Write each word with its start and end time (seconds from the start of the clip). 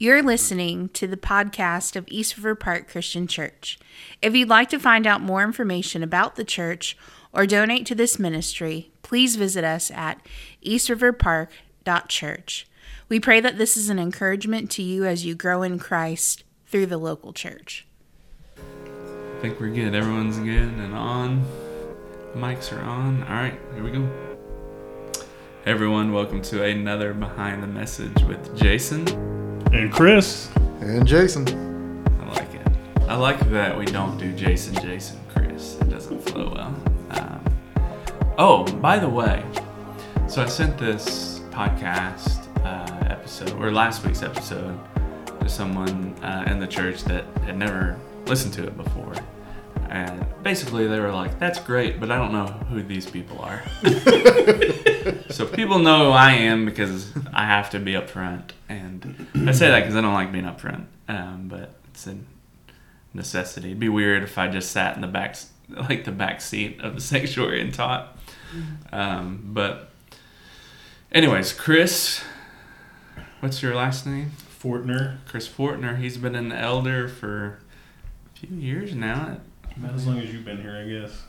You're 0.00 0.22
listening 0.22 0.90
to 0.90 1.08
the 1.08 1.16
podcast 1.16 1.96
of 1.96 2.04
East 2.06 2.36
River 2.36 2.54
Park 2.54 2.88
Christian 2.88 3.26
Church. 3.26 3.80
If 4.22 4.32
you'd 4.32 4.48
like 4.48 4.68
to 4.68 4.78
find 4.78 5.08
out 5.08 5.20
more 5.20 5.42
information 5.42 6.04
about 6.04 6.36
the 6.36 6.44
church 6.44 6.96
or 7.32 7.46
donate 7.46 7.84
to 7.86 7.96
this 7.96 8.16
ministry, 8.16 8.92
please 9.02 9.34
visit 9.34 9.64
us 9.64 9.90
at 9.90 10.24
eastriverpark.church. 10.64 12.68
We 13.08 13.18
pray 13.18 13.40
that 13.40 13.58
this 13.58 13.76
is 13.76 13.88
an 13.88 13.98
encouragement 13.98 14.70
to 14.70 14.84
you 14.84 15.04
as 15.04 15.26
you 15.26 15.34
grow 15.34 15.64
in 15.64 15.80
Christ 15.80 16.44
through 16.68 16.86
the 16.86 16.96
local 16.96 17.32
church. 17.32 17.84
I 18.56 19.40
think 19.40 19.58
we're 19.58 19.74
good. 19.74 19.96
Everyone's 19.96 20.38
good 20.38 20.78
and 20.78 20.94
on. 20.94 21.44
Mics 22.36 22.72
are 22.72 22.82
on. 22.82 23.24
All 23.24 23.34
right, 23.34 23.58
here 23.74 23.82
we 23.82 23.90
go. 23.90 24.08
Everyone, 25.66 26.12
welcome 26.12 26.40
to 26.42 26.62
another 26.62 27.14
Behind 27.14 27.64
the 27.64 27.66
Message 27.66 28.22
with 28.22 28.56
Jason. 28.56 29.47
And 29.72 29.92
Chris. 29.92 30.48
And 30.80 31.06
Jason. 31.06 31.46
I 32.20 32.32
like 32.32 32.54
it. 32.54 32.66
I 33.06 33.14
like 33.16 33.50
that 33.50 33.76
we 33.78 33.84
don't 33.84 34.16
do 34.16 34.32
Jason, 34.32 34.74
Jason, 34.74 35.18
Chris. 35.28 35.76
It 35.80 35.90
doesn't 35.90 36.20
flow 36.30 36.52
well. 36.54 36.74
Um, 37.10 37.44
oh, 38.38 38.64
by 38.80 38.98
the 38.98 39.08
way, 39.08 39.44
so 40.26 40.42
I 40.42 40.46
sent 40.46 40.78
this 40.78 41.40
podcast 41.50 42.46
uh, 42.64 43.06
episode, 43.10 43.52
or 43.60 43.70
last 43.70 44.04
week's 44.06 44.22
episode, 44.22 44.78
to 45.40 45.48
someone 45.48 46.14
uh, 46.22 46.44
in 46.46 46.58
the 46.58 46.66
church 46.66 47.04
that 47.04 47.24
had 47.44 47.58
never 47.58 47.98
listened 48.26 48.54
to 48.54 48.64
it 48.66 48.76
before. 48.76 49.12
And 49.88 50.26
basically, 50.42 50.86
they 50.86 51.00
were 51.00 51.12
like, 51.12 51.38
that's 51.38 51.58
great, 51.60 51.98
but 51.98 52.10
I 52.10 52.16
don't 52.16 52.32
know 52.32 52.46
who 52.46 52.82
these 52.82 53.08
people 53.08 53.38
are. 53.40 53.62
so 55.30 55.46
people 55.46 55.78
know 55.78 56.06
who 56.06 56.10
I 56.10 56.32
am 56.32 56.66
because 56.66 57.12
I 57.32 57.46
have 57.46 57.70
to 57.70 57.78
be 57.78 57.92
upfront. 57.92 58.50
And 58.68 59.26
I 59.46 59.52
say 59.52 59.68
that 59.68 59.80
because 59.80 59.96
I 59.96 60.02
don't 60.02 60.14
like 60.14 60.30
being 60.30 60.44
upfront, 60.44 60.86
um, 61.08 61.48
but 61.48 61.74
it's 61.88 62.06
a 62.06 62.18
necessity. 63.14 63.68
It'd 63.68 63.80
be 63.80 63.88
weird 63.88 64.22
if 64.22 64.36
I 64.36 64.48
just 64.48 64.70
sat 64.70 64.94
in 64.94 65.00
the 65.00 65.08
back, 65.08 65.36
like 65.68 66.04
the 66.04 66.12
back 66.12 66.40
seat 66.40 66.80
of 66.80 66.94
the 66.94 67.00
sanctuary 67.12 67.60
and 67.60 67.72
taught. 67.72 68.16
Um, 68.92 69.40
but, 69.44 69.90
anyways, 71.12 71.52
Chris, 71.52 72.22
what's 73.40 73.62
your 73.62 73.74
last 73.74 74.06
name? 74.06 74.32
Fortner. 74.62 75.18
Chris 75.26 75.48
Fortner. 75.48 75.98
He's 75.98 76.16
been 76.16 76.34
an 76.34 76.52
elder 76.52 77.08
for 77.08 77.60
a 78.26 78.38
few 78.38 78.56
years 78.56 78.94
now. 78.94 79.38
About 79.78 79.94
as 79.94 80.06
long 80.06 80.18
as 80.18 80.32
you've 80.32 80.44
been 80.44 80.60
here, 80.60 80.76
I 80.76 80.88
guess. 80.88 81.22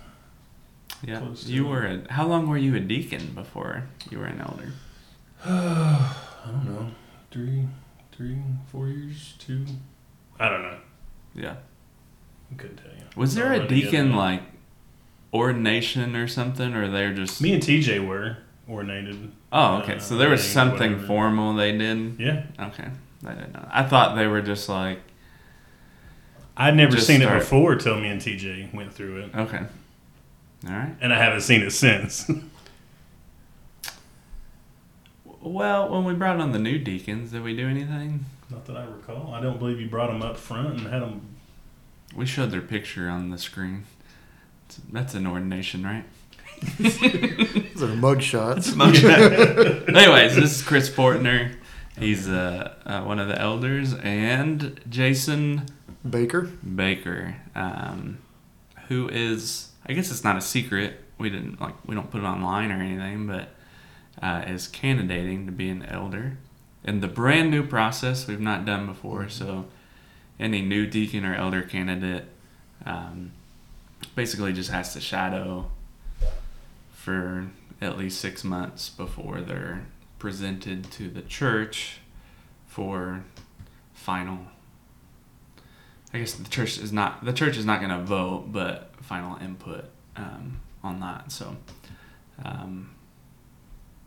Yeah, 1.03 1.19
Close 1.19 1.47
you 1.47 1.65
it. 1.65 1.69
were. 1.69 1.85
A, 1.85 2.13
how 2.13 2.27
long 2.27 2.47
were 2.47 2.57
you 2.57 2.75
a 2.75 2.79
deacon 2.79 3.31
before 3.33 3.83
you 4.09 4.17
were 4.19 4.25
an 4.25 4.41
elder? 4.41 4.71
I 5.45 6.15
don't 6.47 6.65
know. 6.65 6.87
Three, 7.31 7.67
three, 8.11 8.37
four 8.71 8.87
years, 8.87 9.35
two. 9.39 9.65
I 10.39 10.49
don't 10.49 10.61
know. 10.63 10.77
Yeah. 11.35 11.55
I 12.51 12.55
couldn't 12.55 12.77
tell 12.77 12.91
you. 12.91 13.03
Was 13.15 13.35
there 13.35 13.53
a 13.53 13.67
deacon 13.67 14.15
like 14.15 14.41
ordination 15.33 16.15
or 16.15 16.27
something, 16.27 16.73
or 16.73 16.89
they're 16.89 17.13
just? 17.13 17.41
Me 17.41 17.53
and 17.53 17.61
TJ 17.63 18.05
were 18.05 18.37
ordinated. 18.67 19.31
oh, 19.53 19.77
okay. 19.77 19.95
uh, 19.95 19.99
So 19.99 20.17
there 20.17 20.29
was 20.29 20.41
thing, 20.41 20.51
something 20.51 20.91
whatever. 20.93 21.07
formal 21.07 21.53
they 21.53 21.77
did. 21.77 22.19
Yeah. 22.19 22.43
Okay, 22.59 22.87
I 23.25 23.33
didn't 23.33 23.53
know. 23.53 23.67
I 23.71 23.83
thought 23.83 24.15
they 24.15 24.27
were 24.27 24.41
just 24.41 24.67
like 24.67 24.99
I'd 26.59 26.75
never 26.75 26.91
Just 26.91 27.07
seen 27.07 27.21
start. 27.21 27.37
it 27.37 27.39
before 27.39 27.75
till 27.75 27.97
me 27.99 28.09
and 28.09 28.21
TJ 28.21 28.73
went 28.73 28.93
through 28.93 29.21
it. 29.21 29.35
okay. 29.35 29.61
All 30.67 30.71
right. 30.73 30.93
And 30.99 31.13
I 31.13 31.17
haven't 31.17 31.41
seen 31.41 31.61
it 31.63 31.71
since. 31.71 32.29
Well, 35.41 35.89
when 35.89 36.03
we 36.03 36.13
brought 36.13 36.39
on 36.39 36.51
the 36.51 36.59
new 36.59 36.77
deacons, 36.77 37.31
did 37.31 37.43
we 37.43 37.55
do 37.55 37.67
anything? 37.67 38.25
Not 38.49 38.65
that 38.65 38.75
I 38.75 38.83
recall. 38.83 39.33
I 39.33 39.39
don't 39.41 39.57
believe 39.57 39.79
you 39.79 39.87
brought 39.87 40.07
them 40.11 40.21
up 40.21 40.37
front 40.37 40.67
and 40.79 40.81
had 40.81 41.01
them. 41.01 41.21
We 42.15 42.25
showed 42.25 42.51
their 42.51 42.61
picture 42.61 43.07
on 43.09 43.29
the 43.29 43.37
screen. 43.37 43.85
That's 44.91 45.13
an 45.13 45.25
ordination, 45.25 45.83
right? 45.83 46.03
Those 46.79 47.83
are 47.83 47.95
mug 47.95 48.21
shots. 48.21 48.73
Anyways, 48.77 50.35
this 50.35 50.57
is 50.57 50.61
Chris 50.61 50.89
Fortner. 50.89 51.55
He's 51.97 52.27
uh, 52.27 52.75
uh, 52.85 53.03
one 53.03 53.19
of 53.19 53.27
the 53.29 53.39
elders, 53.39 53.93
and 53.93 54.79
Jason 54.89 55.65
Baker. 56.07 56.41
Baker, 56.41 57.35
um, 57.55 58.19
who 58.87 59.09
is 59.09 59.71
I 59.85 59.93
guess 59.93 60.11
it's 60.11 60.23
not 60.23 60.37
a 60.37 60.41
secret. 60.41 61.01
We 61.17 61.29
didn't 61.29 61.59
like 61.59 61.75
we 61.85 61.95
don't 61.95 62.09
put 62.11 62.21
it 62.21 62.25
online 62.25 62.71
or 62.71 62.81
anything, 62.81 63.27
but 63.27 63.49
uh, 64.21 64.43
is 64.47 64.67
candidating 64.67 65.45
to 65.45 65.51
be 65.51 65.69
an 65.69 65.83
elder 65.83 66.37
in 66.83 67.01
the 67.01 67.07
brand 67.07 67.51
new 67.51 67.65
process 67.65 68.27
we've 68.27 68.39
not 68.39 68.65
done 68.65 68.85
before. 68.85 69.29
So 69.29 69.65
any 70.39 70.61
new 70.61 70.85
deacon 70.85 71.25
or 71.25 71.35
elder 71.35 71.61
candidate 71.61 72.25
um, 72.85 73.31
basically 74.15 74.53
just 74.53 74.71
has 74.71 74.93
to 74.93 75.01
shadow 75.01 75.69
for 76.93 77.47
at 77.81 77.97
least 77.97 78.19
six 78.19 78.43
months 78.43 78.89
before 78.89 79.41
they're 79.41 79.85
presented 80.17 80.91
to 80.91 81.09
the 81.09 81.21
church 81.21 81.99
for 82.67 83.23
final 83.93 84.39
I 86.13 86.19
guess 86.19 86.33
the 86.33 86.49
church 86.49 86.79
is 86.79 86.91
not 86.91 87.23
the 87.23 87.33
church 87.33 87.57
is 87.57 87.65
not 87.65 87.79
going 87.79 87.91
to 87.91 88.03
vote, 88.03 88.51
but 88.51 88.91
final 89.01 89.37
input 89.37 89.85
um, 90.15 90.59
on 90.83 90.99
that. 91.01 91.31
So, 91.31 91.55
um, 92.43 92.91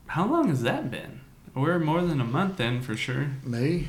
how 0.06 0.26
long 0.26 0.48
has 0.48 0.62
that 0.62 0.90
been? 0.90 1.20
We're 1.54 1.78
more 1.78 2.02
than 2.02 2.20
a 2.20 2.24
month 2.24 2.60
in 2.60 2.82
for 2.82 2.96
sure. 2.96 3.28
May. 3.44 3.88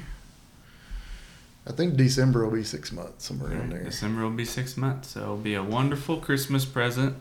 I 1.65 1.71
think 1.71 1.95
December 1.95 2.43
will 2.43 2.57
be 2.57 2.63
six 2.63 2.91
months, 2.91 3.25
somewhere 3.25 3.53
in 3.53 3.69
there. 3.69 3.83
December 3.83 4.23
will 4.23 4.31
be 4.31 4.43
six 4.43 4.75
months, 4.75 5.11
so 5.11 5.21
it'll 5.21 5.37
be 5.37 5.53
a 5.53 5.63
wonderful 5.63 6.17
Christmas 6.17 6.65
present. 6.65 7.15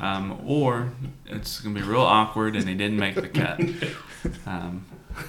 Um, 0.00 0.40
or 0.44 0.90
it's 1.24 1.60
gonna 1.60 1.74
be 1.74 1.82
real 1.82 2.02
awkward, 2.02 2.56
and 2.56 2.68
he 2.68 2.74
didn't 2.74 2.98
make 2.98 3.14
the 3.14 3.28
cut. 3.28 3.60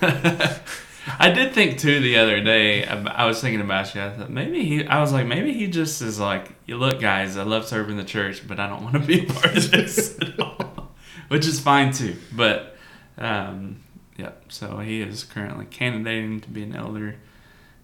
Um, 1.07 1.15
I 1.19 1.29
did 1.29 1.53
think 1.53 1.79
too 1.79 1.99
the 1.99 2.17
other 2.17 2.41
day. 2.41 2.85
I, 2.85 3.23
I 3.23 3.25
was 3.25 3.41
thinking 3.41 3.61
about 3.61 3.93
you. 3.93 4.01
I 4.01 4.09
thought 4.11 4.29
maybe 4.29 4.63
he. 4.65 4.85
I 4.85 4.99
was 5.01 5.13
like, 5.13 5.25
maybe 5.25 5.53
he 5.53 5.67
just 5.67 6.01
is 6.01 6.19
like, 6.19 6.53
you 6.65 6.77
look, 6.77 6.99
guys. 6.99 7.37
I 7.37 7.43
love 7.43 7.67
serving 7.67 7.97
the 7.97 8.03
church, 8.03 8.47
but 8.47 8.59
I 8.59 8.67
don't 8.67 8.83
want 8.83 8.95
to 8.95 8.99
be 8.99 9.25
a 9.25 9.31
part 9.31 9.55
of 9.55 9.71
this 9.71 10.17
at 10.21 10.39
all, 10.39 10.93
which 11.27 11.45
is 11.45 11.59
fine 11.59 11.91
too. 11.91 12.15
But 12.31 12.75
um, 13.17 13.83
yeah, 14.17 14.31
so 14.49 14.79
he 14.79 15.01
is 15.01 15.23
currently 15.23 15.65
candidating 15.65 16.41
to 16.41 16.49
be 16.49 16.63
an 16.63 16.75
elder, 16.75 17.15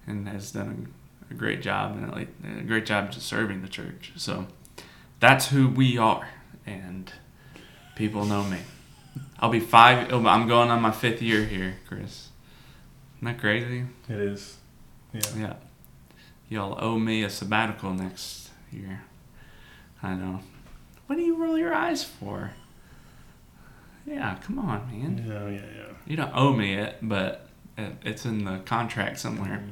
and 0.08 0.28
has 0.28 0.52
done 0.52 0.94
a, 1.30 1.34
a 1.34 1.38
great 1.38 1.62
job 1.62 1.98
and 1.98 2.12
a, 2.12 2.59
a 2.59 2.64
great 2.64 2.86
job 2.86 3.12
just 3.12 3.28
serving 3.28 3.62
the 3.62 3.70
church. 3.70 4.14
So 4.16 4.48
that's 5.20 5.50
who 5.50 5.68
we 5.68 5.98
are, 5.98 6.28
and 6.66 7.12
people 7.96 8.26
know 8.26 8.44
me. 8.44 8.59
I'll 9.40 9.50
be 9.50 9.59
five. 9.59 10.12
oh, 10.12 10.26
I'm 10.26 10.48
going 10.48 10.70
on 10.70 10.82
my 10.82 10.92
fifth 10.92 11.22
year 11.22 11.46
here, 11.46 11.76
Chris. 11.88 12.31
Isn't 13.22 13.34
that 13.34 13.40
crazy? 13.40 13.84
It 14.09 14.20
is. 14.20 14.58
Yeah. 15.14 15.22
Yeah. 15.38 15.54
Y'all 16.50 16.76
owe 16.84 16.98
me 16.98 17.24
a 17.24 17.30
sabbatical 17.30 17.94
next 17.94 18.50
year. 18.72 19.04
I 20.02 20.16
know. 20.16 20.40
What 21.06 21.18
do 21.18 21.22
you 21.22 21.36
roll 21.36 21.56
your 21.56 21.72
eyes 21.72 22.04
for? 22.04 22.52
Yeah, 24.08 24.38
come 24.44 24.58
on, 24.58 24.88
man. 24.88 25.24
Yeah, 25.28 25.48
yeah, 25.50 25.78
yeah. 25.78 25.94
You 26.08 26.16
don't 26.16 26.32
owe 26.34 26.52
me 26.52 26.74
it, 26.74 26.98
but 27.04 27.48
it, 27.78 27.94
it's 28.04 28.26
in 28.26 28.44
the 28.44 28.58
contract 28.66 29.20
somewhere. 29.20 29.64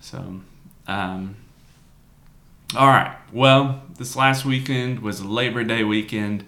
So, 0.00 0.40
um, 0.88 1.36
all 2.76 2.88
right. 2.88 3.16
Well, 3.32 3.82
this 3.98 4.16
last 4.16 4.44
weekend 4.44 4.98
was 4.98 5.24
Labor 5.24 5.62
Day 5.62 5.84
weekend. 5.84 6.44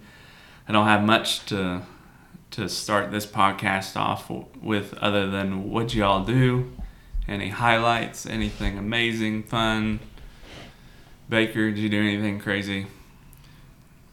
I 0.68 0.72
don't 0.72 0.88
have 0.88 1.04
much 1.04 1.46
to 1.46 1.82
to 2.54 2.68
start 2.68 3.10
this 3.10 3.26
podcast 3.26 3.96
off 3.96 4.30
with 4.62 4.94
other 4.94 5.28
than 5.28 5.70
what 5.70 5.92
y'all 5.92 6.24
do. 6.24 6.70
Any 7.26 7.48
highlights? 7.48 8.26
Anything 8.26 8.78
amazing, 8.78 9.42
fun? 9.42 9.98
Baker, 11.28 11.70
did 11.70 11.78
you 11.78 11.88
do 11.88 12.00
anything 12.00 12.38
crazy? 12.38 12.86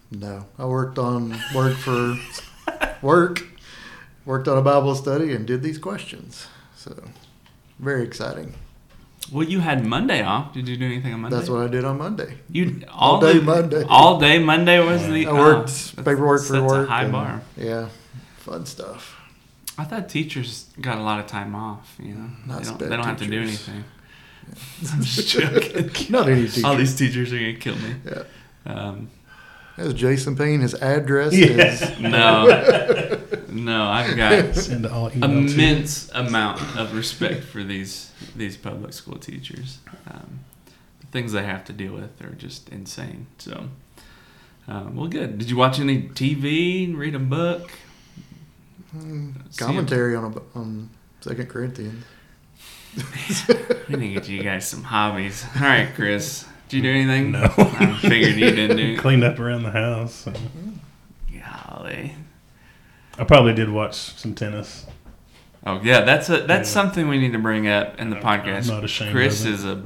No, 0.10 0.46
I 0.58 0.66
worked 0.66 0.98
on 0.98 1.40
work 1.54 1.78
for 1.78 2.18
work, 3.04 3.44
worked 4.26 4.48
on 4.48 4.58
a 4.58 4.62
Bible 4.64 4.96
study, 4.96 5.34
and 5.34 5.46
did 5.46 5.62
these 5.62 5.78
questions. 5.78 6.48
So, 6.76 6.96
very 7.78 8.04
exciting. 8.04 8.56
Well, 9.32 9.48
you 9.48 9.60
had 9.60 9.86
Monday 9.86 10.24
off. 10.24 10.54
Did 10.54 10.68
you 10.68 10.78
do 10.78 10.86
anything 10.86 11.14
on 11.14 11.22
Monday? 11.22 11.38
That's 11.38 11.50
what 11.50 11.62
I 11.62 11.68
did 11.68 11.86
on 11.86 12.00
Monday. 12.00 12.40
You 12.50 12.82
All 12.90 13.16
all, 13.16 13.22
day 13.22 13.38
the- 13.38 13.44
Monday. 13.44 13.84
All 13.88 14.20
day 14.20 14.40
Monday 14.40 14.80
was 14.80 15.08
the. 15.08 15.28
I 15.28 15.32
worked 15.32 15.94
oh, 15.98 16.04
paperwork 16.04 16.44
for 16.44 16.64
work. 16.64 16.88
A 16.88 16.92
high 16.92 17.04
and- 17.04 17.12
bar. 17.12 17.42
Yeah, 17.56 17.88
fun 18.42 18.66
stuff. 18.66 19.18
I 19.78 19.84
thought 19.86 20.10
teachers 20.10 20.66
got 20.82 20.98
a 20.98 21.02
lot 21.02 21.20
of 21.20 21.28
time 21.28 21.56
off. 21.56 21.96
You 22.02 22.14
know, 22.16 22.30
Not 22.46 22.60
they 22.60 22.66
don't, 22.66 22.80
they 22.80 22.90
don't 22.96 23.06
have 23.06 23.18
to 23.20 23.26
do 23.26 23.46
teachers. 23.46 23.70
anything. 23.70 23.84
I'm 24.94 25.02
just 25.02 25.28
joking. 25.84 26.12
Not 26.12 26.28
any 26.30 26.48
teacher. 26.48 26.68
All 26.68 26.76
these 26.76 26.96
teachers 26.96 27.32
are 27.32 27.38
gonna 27.38 27.54
kill 27.54 27.76
me. 27.78 27.96
Yeah. 28.06 28.24
Um, 28.66 29.10
Has 29.78 29.94
Jason 29.94 30.36
Payne 30.36 30.60
his 30.62 30.74
address? 30.76 31.34
Yeah. 31.34 31.48
His, 31.48 32.00
no, 32.00 33.20
no, 33.50 33.84
I've 33.86 34.18
got 34.18 34.56
Send 34.56 34.86
all 34.86 35.10
email 35.12 35.30
to- 35.48 35.54
immense 35.54 36.12
amount 36.14 36.62
of 36.78 36.94
respect 36.96 37.44
for 37.44 37.64
these 37.64 38.12
these 38.36 38.58
public 38.58 38.94
school 38.94 39.18
teachers. 39.18 39.80
Um, 40.08 40.42
the 41.00 41.08
things 41.08 41.32
they 41.32 41.44
have 41.44 41.64
to 41.66 41.74
deal 41.74 41.94
with 41.94 42.22
are 42.22 42.36
just 42.36 42.68
insane. 42.70 43.28
So, 43.38 43.70
um, 44.68 44.96
well, 44.98 45.08
good. 45.08 45.38
Did 45.38 45.50
you 45.50 45.56
watch 45.56 45.80
any 45.80 46.04
TV? 46.10 46.96
Read 46.96 47.16
a 47.16 47.20
book? 47.20 47.72
Mm, 48.96 49.58
Commentary 49.58 50.16
on 50.16 50.34
a, 50.34 50.58
on 50.60 50.90
Second 51.22 51.48
Corinthians. 51.50 52.04
We 53.88 53.96
need 53.96 54.08
to 54.10 54.14
get 54.16 54.28
you 54.30 54.44
guys 54.44 54.68
some 54.68 54.84
hobbies. 54.84 55.46
All 55.56 55.62
right, 55.62 55.90
Chris. 55.96 56.46
Did 56.68 56.78
you 56.78 56.84
do 56.84 56.90
anything? 56.92 57.32
No. 57.32 57.44
I 57.58 57.98
figured 58.02 58.36
you 58.36 58.52
didn't 58.52 58.78
do. 58.78 58.98
Cleaned 59.00 59.24
up 59.24 59.40
around 59.40 59.64
the 59.64 59.72
house. 59.72 60.14
so. 60.14 60.34
Golly. 61.32 62.16
I 63.18 63.24
probably 63.24 63.54
did 63.54 63.70
watch 63.70 63.96
some 63.96 64.34
tennis. 64.36 64.86
Oh 65.66 65.80
yeah, 65.84 66.02
that's 66.02 66.30
a 66.30 66.40
that's 66.42 66.68
Yeah. 66.70 66.74
something 66.74 67.08
we 67.08 67.20
need 67.20 67.34
to 67.34 67.40
bring 67.40 67.68
up 67.68 68.00
in 68.00 68.10
the 68.10 68.18
I'm- 68.18 68.26
I'm 68.26 68.42
podcast. 68.42 68.68
not 68.70 68.84
ashamed 68.84 69.12
Chris 69.12 69.42
of 69.42 69.48
it. 69.48 69.54
is 69.54 69.66
a 69.66 69.84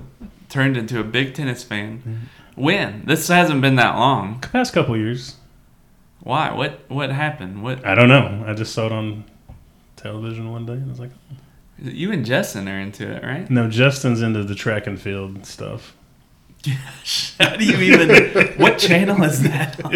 turned 0.50 0.78
into 0.78 1.00
a 1.00 1.04
big 1.04 1.34
tennis 1.34 1.64
fan. 1.64 2.02
Mhm. 2.08 2.56
When? 2.56 3.04
This 3.06 3.28
hasn't 3.28 3.62
been 3.62 3.76
that 3.76 3.96
long. 3.98 4.40
The 4.42 4.48
past 4.48 4.74
couple 4.74 4.96
years. 4.96 5.36
Why? 6.26 6.52
What 6.54 6.82
what 6.90 7.10
happened? 7.12 7.64
What 7.64 7.86
I 7.86 7.96
don't 7.96 8.10
know. 8.10 8.44
I 8.46 8.54
just 8.54 8.74
saw 8.74 8.88
it 8.88 8.92
on 8.92 9.24
television 9.96 10.52
one 10.52 10.66
day 10.66 10.74
and 10.74 10.86
I 10.86 10.90
was 10.90 11.00
like, 11.00 11.12
you 11.80 12.12
and 12.12 12.26
Justin 12.26 12.68
are 12.68 12.78
into 12.80 13.10
it, 13.10 13.24
right? 13.24 13.50
no, 13.50 13.70
Justin's 13.70 14.22
into 14.22 14.44
the 14.44 14.56
track 14.56 14.86
and 14.88 15.00
field 15.02 15.46
stuff. 15.46 15.96
How 17.40 17.56
do 17.56 17.64
you 17.64 17.78
even 17.94 18.58
what 18.58 18.80
channel 18.80 19.24
is 19.24 19.44
that 19.44 19.80
on? 19.86 19.94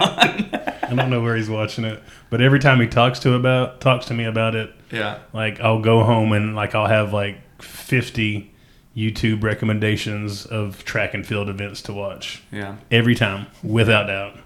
I 0.91 0.93
don't 0.95 1.09
know 1.09 1.21
where 1.21 1.35
he's 1.35 1.49
watching 1.49 1.83
it, 1.83 2.01
but 2.29 2.41
every 2.41 2.59
time 2.59 2.79
he 2.79 2.87
talks 2.87 3.19
to 3.19 3.33
about 3.33 3.81
talks 3.81 4.05
to 4.07 4.13
me 4.13 4.25
about 4.25 4.53
it, 4.55 4.71
yeah. 4.91 5.19
like 5.33 5.59
I'll 5.59 5.81
go 5.81 6.03
home 6.03 6.31
and 6.31 6.55
like 6.55 6.75
I'll 6.75 6.87
have 6.87 7.11
like 7.11 7.37
50 7.61 8.53
YouTube 8.95 9.41
recommendations 9.43 10.45
of 10.45 10.83
track 10.85 11.13
and 11.15 11.25
field 11.25 11.49
events 11.49 11.81
to 11.83 11.93
watch 11.93 12.43
Yeah. 12.51 12.75
every 12.91 13.15
time 13.15 13.47
without 13.63 14.05
doubt. 14.07 14.37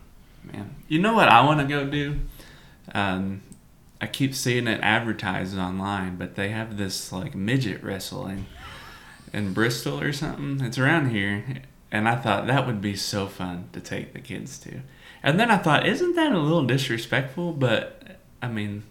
Man. 0.51 0.75
You 0.87 0.99
know 0.99 1.13
what 1.13 1.29
I 1.29 1.43
want 1.45 1.59
to 1.59 1.65
go 1.65 1.85
do? 1.85 2.19
Um 2.93 3.41
I 4.03 4.07
keep 4.07 4.35
seeing 4.35 4.67
it 4.67 4.81
advertised 4.83 5.57
online, 5.57 6.17
but 6.17 6.35
they 6.35 6.49
have 6.49 6.75
this 6.75 7.13
like 7.13 7.35
midget 7.35 7.81
wrestling 7.81 8.47
in 9.31 9.53
Bristol 9.53 10.01
or 10.01 10.11
something. 10.11 10.59
It's 10.65 10.77
around 10.77 11.11
here, 11.11 11.61
and 11.89 12.09
I 12.09 12.17
thought 12.17 12.45
that 12.47 12.67
would 12.67 12.81
be 12.81 12.97
so 12.97 13.27
fun 13.27 13.69
to 13.71 13.79
take 13.79 14.11
the 14.11 14.19
kids 14.19 14.59
to. 14.59 14.81
And 15.23 15.39
then 15.39 15.49
I 15.49 15.57
thought, 15.57 15.87
isn't 15.87 16.15
that 16.17 16.33
a 16.33 16.37
little 16.37 16.65
disrespectful? 16.65 17.53
But 17.53 18.19
I 18.41 18.49
mean, 18.49 18.83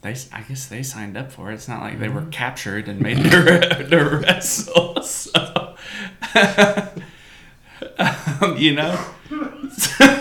they 0.00 0.16
I 0.32 0.40
guess 0.40 0.66
they 0.66 0.82
signed 0.82 1.18
up 1.18 1.30
for 1.30 1.50
it. 1.50 1.54
It's 1.56 1.68
not 1.68 1.82
like 1.82 1.98
they 1.98 2.08
were 2.08 2.24
captured 2.30 2.88
and 2.88 3.02
made 3.02 3.18
to, 3.18 3.86
to 3.90 4.04
wrestle. 4.18 5.02
So, 5.02 5.76
um, 7.98 8.56
you 8.56 8.74
know. 8.74 8.98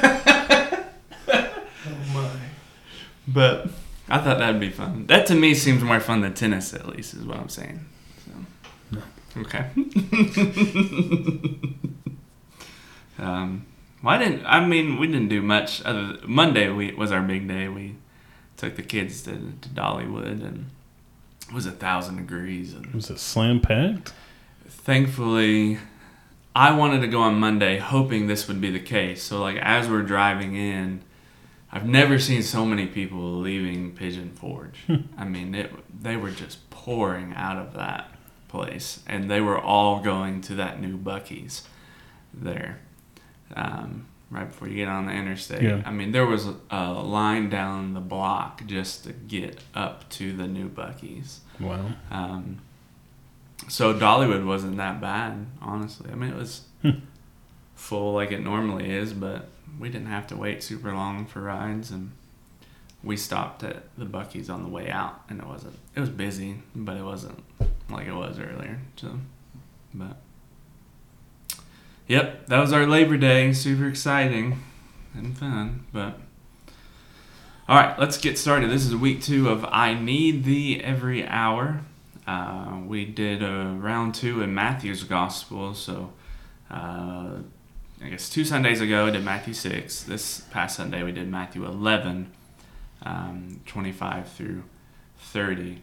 But 3.33 3.67
I 4.07 4.19
thought 4.19 4.37
that'd 4.37 4.59
be 4.59 4.69
fun. 4.69 5.07
That 5.07 5.25
to 5.27 5.35
me 5.35 5.53
seems 5.53 5.83
more 5.83 5.99
fun 5.99 6.21
than 6.21 6.33
tennis, 6.33 6.73
at 6.73 6.87
least, 6.87 7.13
is 7.13 7.25
what 7.25 7.37
I'm 7.37 7.49
saying. 7.49 7.85
So, 8.25 9.01
okay. 9.41 9.65
um, 13.19 13.65
why 14.01 14.17
didn't 14.17 14.45
I 14.45 14.65
mean 14.65 14.99
we 14.99 15.07
didn't 15.07 15.29
do 15.29 15.41
much. 15.41 15.83
Other 15.83 16.17
Monday 16.27 16.69
we 16.69 16.93
was 16.93 17.11
our 17.11 17.21
big 17.21 17.47
day. 17.47 17.67
We 17.67 17.95
took 18.57 18.75
the 18.75 18.83
kids 18.83 19.21
to, 19.23 19.31
to 19.31 19.69
Dollywood 19.69 20.45
and 20.45 20.67
it 21.47 21.53
was 21.53 21.65
a 21.65 21.71
thousand 21.71 22.17
degrees 22.17 22.73
and 22.73 22.93
Was 22.93 23.09
it 23.09 23.19
slam 23.19 23.59
packed? 23.59 24.13
thankfully 24.67 25.77
i 26.55 26.71
wanted 26.71 26.99
to 27.01 27.07
go 27.07 27.19
on 27.21 27.35
monday 27.39 27.77
hoping 27.77 28.27
this 28.27 28.47
would 28.47 28.59
be 28.59 28.69
the 28.69 28.79
case 28.79 29.23
so 29.23 29.41
like 29.41 29.57
as 29.57 29.87
we're 29.89 30.01
driving 30.01 30.55
in 30.55 31.01
i've 31.73 31.85
never 31.85 32.17
seen 32.19 32.41
so 32.43 32.65
many 32.65 32.85
people 32.87 33.19
leaving 33.39 33.91
pigeon 33.95 34.31
forge 34.35 34.79
i 35.17 35.25
mean 35.25 35.53
it, 35.55 35.71
they 36.01 36.15
were 36.15 36.31
just 36.31 36.69
pouring 36.69 37.33
out 37.35 37.57
of 37.57 37.73
that 37.73 38.09
place 38.47 39.01
and 39.07 39.29
they 39.29 39.41
were 39.41 39.59
all 39.59 39.99
going 40.01 40.39
to 40.39 40.55
that 40.55 40.79
new 40.79 40.95
Buc-ee's 40.97 41.63
there 42.33 42.79
um, 43.55 44.05
right 44.29 44.47
before 44.47 44.67
you 44.67 44.75
get 44.75 44.87
on 44.87 45.05
the 45.07 45.11
interstate 45.11 45.61
Yeah. 45.63 45.81
i 45.85 45.91
mean 45.91 46.11
there 46.11 46.25
was 46.27 46.47
a 46.69 46.93
line 46.93 47.49
down 47.49 47.93
the 47.95 47.99
block 48.01 48.65
just 48.67 49.03
to 49.05 49.11
get 49.13 49.59
up 49.75 50.07
to 50.11 50.31
the 50.33 50.47
new 50.47 50.69
Buc-ee's 50.69 51.41
Wow. 51.59 51.85
um, 52.11 52.59
so 53.69 53.93
Dollywood 53.93 54.45
wasn't 54.45 54.75
that 54.77 54.99
bad, 54.99 55.45
honestly. 55.61 56.09
I 56.11 56.15
mean, 56.15 56.31
it 56.31 56.35
was 56.35 56.63
Hmm. 56.81 56.89
full 57.75 58.13
like 58.13 58.31
it 58.33 58.41
normally 58.43 58.89
is, 58.91 59.13
but 59.13 59.47
we 59.79 59.89
didn't 59.89 60.07
have 60.07 60.27
to 60.27 60.35
wait 60.35 60.63
super 60.63 60.93
long 60.93 61.25
for 61.25 61.41
rides, 61.41 61.91
and 61.91 62.11
we 63.03 63.17
stopped 63.17 63.63
at 63.63 63.83
the 63.97 64.05
Buc-ee's 64.05 64.49
on 64.49 64.63
the 64.63 64.69
way 64.69 64.89
out, 64.89 65.21
and 65.29 65.39
it 65.39 65.47
wasn't. 65.47 65.77
It 65.95 65.99
was 65.99 66.09
busy, 66.09 66.57
but 66.75 66.97
it 66.97 67.03
wasn't 67.03 67.43
like 67.89 68.07
it 68.07 68.13
was 68.13 68.39
earlier. 68.39 68.79
So, 68.95 69.19
but 69.93 70.17
yep, 72.07 72.47
that 72.47 72.59
was 72.59 72.71
our 72.71 72.85
Labor 72.85 73.17
Day. 73.17 73.53
Super 73.53 73.87
exciting 73.87 74.59
and 75.13 75.37
fun, 75.37 75.85
but. 75.91 76.19
All 77.65 77.77
right, 77.77 77.97
let's 77.97 78.17
get 78.17 78.37
started. 78.37 78.69
This 78.69 78.85
is 78.85 78.93
week 78.93 79.21
two 79.21 79.47
of 79.47 79.63
I 79.63 79.93
Need 79.93 80.43
Thee 80.43 80.81
Every 80.81 81.25
Hour. 81.25 81.79
Uh, 82.27 82.79
we 82.85 83.05
did 83.05 83.41
a 83.41 83.77
round 83.79 84.15
two 84.15 84.41
in 84.41 84.53
Matthew's 84.53 85.05
Gospel, 85.05 85.73
so 85.73 86.11
uh, 86.69 87.37
I 88.03 88.09
guess 88.09 88.29
two 88.29 88.43
Sundays 88.43 88.81
ago 88.81 89.05
we 89.05 89.11
did 89.11 89.23
Matthew 89.23 89.53
6. 89.53 90.03
This 90.03 90.41
past 90.51 90.75
Sunday 90.75 91.03
we 91.03 91.13
did 91.13 91.29
Matthew 91.29 91.65
11, 91.65 92.29
um, 93.03 93.61
25 93.65 94.29
through 94.29 94.63
30. 95.19 95.81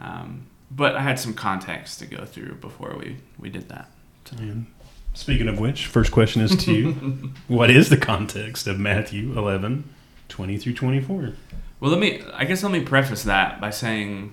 Um, 0.00 0.48
but 0.68 0.96
I 0.96 1.02
had 1.02 1.20
some 1.20 1.32
context 1.32 2.00
to 2.00 2.06
go 2.06 2.24
through 2.24 2.56
before 2.56 2.96
we, 2.98 3.18
we 3.38 3.50
did 3.50 3.68
that. 3.68 3.88
And 4.36 4.66
speaking 5.12 5.46
of 5.46 5.60
which, 5.60 5.86
first 5.86 6.10
question 6.10 6.42
is 6.42 6.56
to 6.56 6.72
you. 6.72 6.92
what 7.48 7.70
is 7.70 7.88
the 7.88 7.98
context 7.98 8.66
of 8.66 8.80
Matthew 8.80 9.38
11, 9.38 9.88
20 10.28 10.58
through 10.58 10.74
24? 10.74 11.34
Well, 11.78 11.90
let 11.90 12.00
me. 12.00 12.22
I 12.32 12.46
guess 12.46 12.64
let 12.64 12.72
me 12.72 12.80
preface 12.80 13.22
that 13.24 13.60
by 13.60 13.70
saying, 13.70 14.32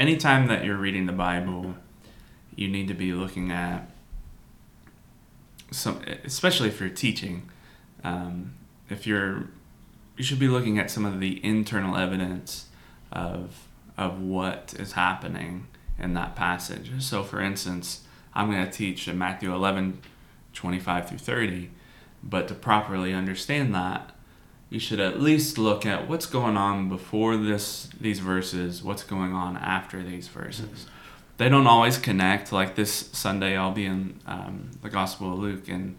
anytime 0.00 0.48
that 0.48 0.64
you're 0.64 0.76
reading 0.76 1.06
the 1.06 1.12
Bible, 1.12 1.76
you 2.56 2.66
need 2.66 2.88
to 2.88 2.94
be 2.94 3.12
looking 3.12 3.52
at 3.52 3.88
some, 5.70 6.00
especially 6.24 6.68
if 6.68 6.80
you're 6.80 6.88
teaching. 6.88 7.50
Um, 8.02 8.54
if 8.90 9.06
you're, 9.06 9.48
you 10.16 10.24
should 10.24 10.38
be 10.38 10.48
looking 10.48 10.78
at 10.78 10.90
some 10.90 11.04
of 11.04 11.20
the 11.20 11.44
internal 11.44 11.96
evidence 11.96 12.66
of 13.10 13.66
of 13.96 14.20
what 14.20 14.74
is 14.78 14.92
happening 14.92 15.68
in 15.98 16.14
that 16.14 16.34
passage. 16.34 16.90
So, 16.98 17.22
for 17.22 17.40
instance, 17.40 18.04
I'm 18.34 18.50
going 18.50 18.64
to 18.64 18.70
teach 18.70 19.06
in 19.06 19.16
Matthew 19.16 19.54
11, 19.54 20.00
25 20.52 21.08
through 21.08 21.18
30, 21.18 21.70
but 22.22 22.48
to 22.48 22.54
properly 22.54 23.12
understand 23.12 23.74
that, 23.74 24.10
you 24.70 24.80
should 24.80 24.98
at 24.98 25.20
least 25.20 25.56
look 25.58 25.86
at 25.86 26.08
what's 26.08 26.26
going 26.26 26.56
on 26.56 26.88
before 26.88 27.36
this 27.36 27.88
these 28.00 28.18
verses, 28.18 28.82
what's 28.82 29.04
going 29.04 29.32
on 29.32 29.56
after 29.56 30.02
these 30.02 30.26
verses. 30.26 30.86
They 31.36 31.48
don't 31.48 31.66
always 31.66 31.98
connect. 31.98 32.52
Like 32.52 32.74
this 32.74 33.10
Sunday, 33.12 33.56
I'll 33.56 33.72
be 33.72 33.86
in 33.86 34.20
um, 34.26 34.70
the 34.82 34.90
Gospel 34.90 35.32
of 35.32 35.38
Luke, 35.38 35.68
and 35.68 35.96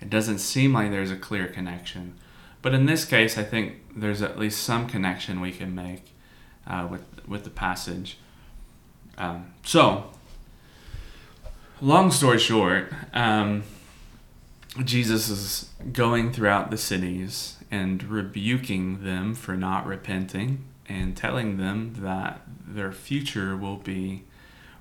it 0.00 0.10
doesn't 0.10 0.38
seem 0.38 0.72
like 0.72 0.90
there's 0.90 1.10
a 1.10 1.16
clear 1.16 1.46
connection. 1.46 2.14
But 2.62 2.74
in 2.74 2.86
this 2.86 3.04
case, 3.04 3.36
I 3.36 3.42
think 3.42 3.82
there's 3.94 4.22
at 4.22 4.38
least 4.38 4.62
some 4.62 4.86
connection 4.88 5.40
we 5.40 5.52
can 5.52 5.74
make 5.74 6.12
uh, 6.66 6.86
with 6.90 7.04
with 7.26 7.44
the 7.44 7.50
passage. 7.50 8.18
Um, 9.18 9.54
so, 9.64 10.10
long 11.80 12.10
story 12.10 12.38
short, 12.38 12.92
um, 13.12 13.62
Jesus 14.84 15.28
is 15.28 15.70
going 15.92 16.32
throughout 16.32 16.70
the 16.70 16.76
cities 16.76 17.56
and 17.70 18.02
rebuking 18.04 19.02
them 19.04 19.34
for 19.34 19.56
not 19.56 19.86
repenting 19.86 20.64
and 20.88 21.16
telling 21.16 21.56
them 21.56 21.94
that 22.00 22.42
their 22.66 22.92
future 22.92 23.56
will 23.56 23.76
be 23.76 24.24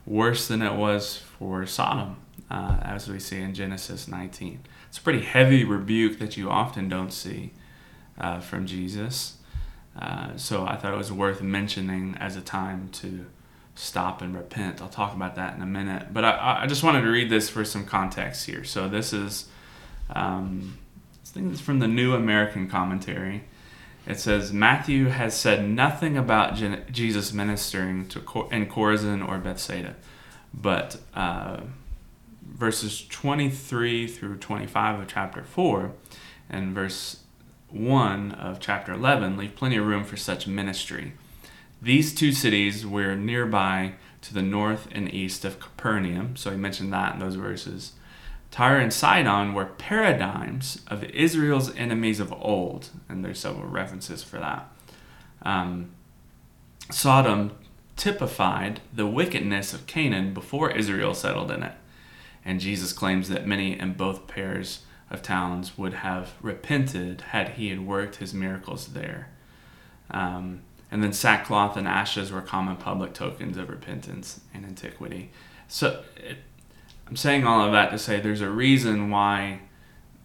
worse 0.06 0.48
than 0.48 0.62
it 0.62 0.74
was 0.74 1.18
for 1.18 1.66
Sodom, 1.66 2.18
uh, 2.50 2.78
as 2.82 3.10
we 3.10 3.20
see 3.20 3.42
in 3.42 3.54
Genesis 3.54 4.08
19. 4.08 4.60
It's 4.90 4.98
a 4.98 5.02
pretty 5.02 5.22
heavy 5.22 5.64
rebuke 5.64 6.20
that 6.20 6.38
you 6.38 6.50
often 6.50 6.88
don't 6.90 7.12
see 7.12 7.54
uh, 8.20 8.40
from 8.40 8.66
Jesus. 8.66 9.38
Uh, 10.00 10.36
so 10.36 10.66
I 10.66 10.76
thought 10.76 10.94
it 10.94 10.98
was 10.98 11.12
worth 11.12 11.42
mentioning 11.42 12.16
as 12.20 12.36
a 12.36 12.42
time 12.42 12.90
to 12.94 13.26
stop 13.76 14.22
and 14.22 14.36
repent. 14.36 14.82
I'll 14.82 14.90
talk 14.90 15.14
about 15.16 15.36
that 15.36 15.56
in 15.56 15.62
a 15.62 15.66
minute. 15.66 16.14
But 16.14 16.26
I, 16.26 16.62
I 16.64 16.68
just 16.68 16.84
wanted 16.84 17.02
to 17.02 17.10
read 17.10 17.30
this 17.30 17.50
for 17.50 17.66
some 17.66 17.86
context 17.86 18.46
here. 18.46 18.64
So 18.64 18.88
this 18.88 19.14
is 19.14 19.48
um, 20.10 20.78
this 21.22 21.32
thing 21.32 21.52
is 21.52 21.62
from 21.62 21.80
the 21.80 21.88
New 21.88 22.14
American 22.14 22.70
Commentary, 22.70 23.44
It 24.08 24.20
says 24.20 24.54
Matthew 24.54 25.08
has 25.08 25.36
said 25.36 25.68
nothing 25.68 26.18
about 26.18 26.56
Jesus 26.92 27.34
ministering 27.34 28.08
to 28.10 28.20
Cor- 28.20 28.54
in 28.54 28.68
Chorazin 28.68 29.28
or 29.28 29.40
Bethsaida, 29.40 29.96
but 30.54 30.98
uh, 31.16 31.62
verses 32.44 33.06
23 33.08 34.08
through 34.08 34.38
25 34.38 35.00
of 35.00 35.08
chapter 35.08 35.44
4 35.44 35.92
and 36.50 36.74
verse 36.74 37.22
1 37.70 38.32
of 38.34 38.60
chapter 38.60 38.94
11 38.94 39.38
leave 39.38 39.56
plenty 39.56 39.78
of 39.78 39.86
room 39.86 40.04
for 40.04 40.18
such 40.18 40.48
ministry. 40.48 41.14
These 41.82 42.14
two 42.14 42.32
cities 42.32 42.86
were 42.86 43.16
nearby 43.16 43.94
to 44.22 44.34
the 44.34 44.42
north 44.42 44.88
and 44.92 45.14
east 45.14 45.44
of 45.46 45.60
Capernaum, 45.60 46.36
so 46.36 46.52
he 46.52 46.58
mentioned 46.58 46.94
that 46.94 47.14
in 47.14 47.20
those 47.20 47.36
verses. 47.36 47.94
Tyre 48.52 48.80
and 48.80 48.94
Sidon 48.94 49.54
were 49.54 49.66
paradigms 49.66 50.82
of 50.88 51.04
Israel's 51.04 51.76
enemies 51.76 52.20
of 52.20 52.32
old, 52.34 52.90
and 53.10 53.24
there's 53.24 53.40
several 53.40 53.68
references 53.68 54.24
for 54.24 54.40
that. 54.40 54.72
Um, 55.42 55.92
Sodom 56.90 57.52
typified 57.96 58.82
the 58.94 59.08
wickedness 59.08 59.74
of 59.74 59.88
Canaan 59.88 60.34
before 60.34 60.72
Israel 60.72 61.14
settled 61.14 61.52
in 61.52 61.64
it, 61.64 61.74
and 62.44 62.60
Jesus 62.60 62.94
claims 62.94 63.30
that 63.30 63.48
many 63.48 63.78
in 63.78 63.94
both 63.94 64.28
pairs 64.28 64.84
of 65.10 65.22
towns 65.22 65.78
would 65.78 65.94
have 65.94 66.34
repented 66.42 67.22
had 67.22 67.50
he 67.50 67.70
had 67.70 67.86
worked 67.86 68.18
his 68.18 68.34
miracles 68.34 68.88
there. 68.88 69.30
Um, 70.10 70.62
and 70.92 71.04
then 71.04 71.14
sackcloth 71.14 71.76
and 71.78 71.88
ashes 71.88 72.32
were 72.32 72.42
common 72.42 72.78
public 72.78 73.14
tokens 73.14 73.58
of 73.58 73.70
repentance 73.70 74.42
in 74.54 74.64
antiquity. 74.66 75.32
So 75.68 76.04
it, 76.16 76.38
I'm 77.08 77.16
saying 77.16 77.46
all 77.46 77.66
of 77.66 77.72
that 77.72 77.92
to 77.92 78.00
say 78.00 78.20
there's 78.20 78.42
a 78.42 78.50
reason 78.50 79.10
why 79.10 79.62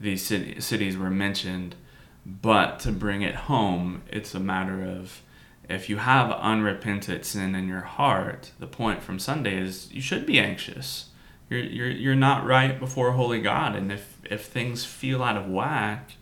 these 0.01 0.25
city, 0.25 0.61
cities 0.61 0.97
were 0.97 1.11
mentioned, 1.11 1.77
but 2.25 2.79
to 2.81 2.93
bring 2.93 3.23
it 3.23 3.35
home, 3.35 4.03
it's 4.09 4.35
a 4.35 4.41
matter 4.41 4.83
of 4.83 5.23
if 5.69 5.89
you 5.89 5.99
have 5.99 6.33
unrepentant 6.33 7.25
sin 7.25 7.55
in 7.55 7.69
your 7.69 7.83
heart, 7.83 8.51
the 8.59 8.67
point 8.67 9.03
from 9.03 9.19
Sunday 9.19 9.57
is 9.57 9.93
you 9.93 10.01
should 10.01 10.27
be 10.27 10.39
anxious. 10.39 11.11
You're, 11.49 11.61
you're, 11.61 11.91
you're 11.91 12.15
not 12.17 12.45
right 12.45 12.79
before 12.79 13.13
holy 13.13 13.41
God. 13.41 13.77
And 13.77 13.93
if, 13.93 14.19
if 14.25 14.47
things 14.47 14.85
feel 14.85 15.23
out 15.23 15.37
of 15.37 15.47
whack 15.47 16.13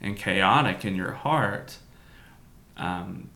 and 0.00 0.16
chaotic 0.16 0.84
in 0.84 0.96
your 0.96 1.12
heart, 1.12 1.78
um, 2.76 3.30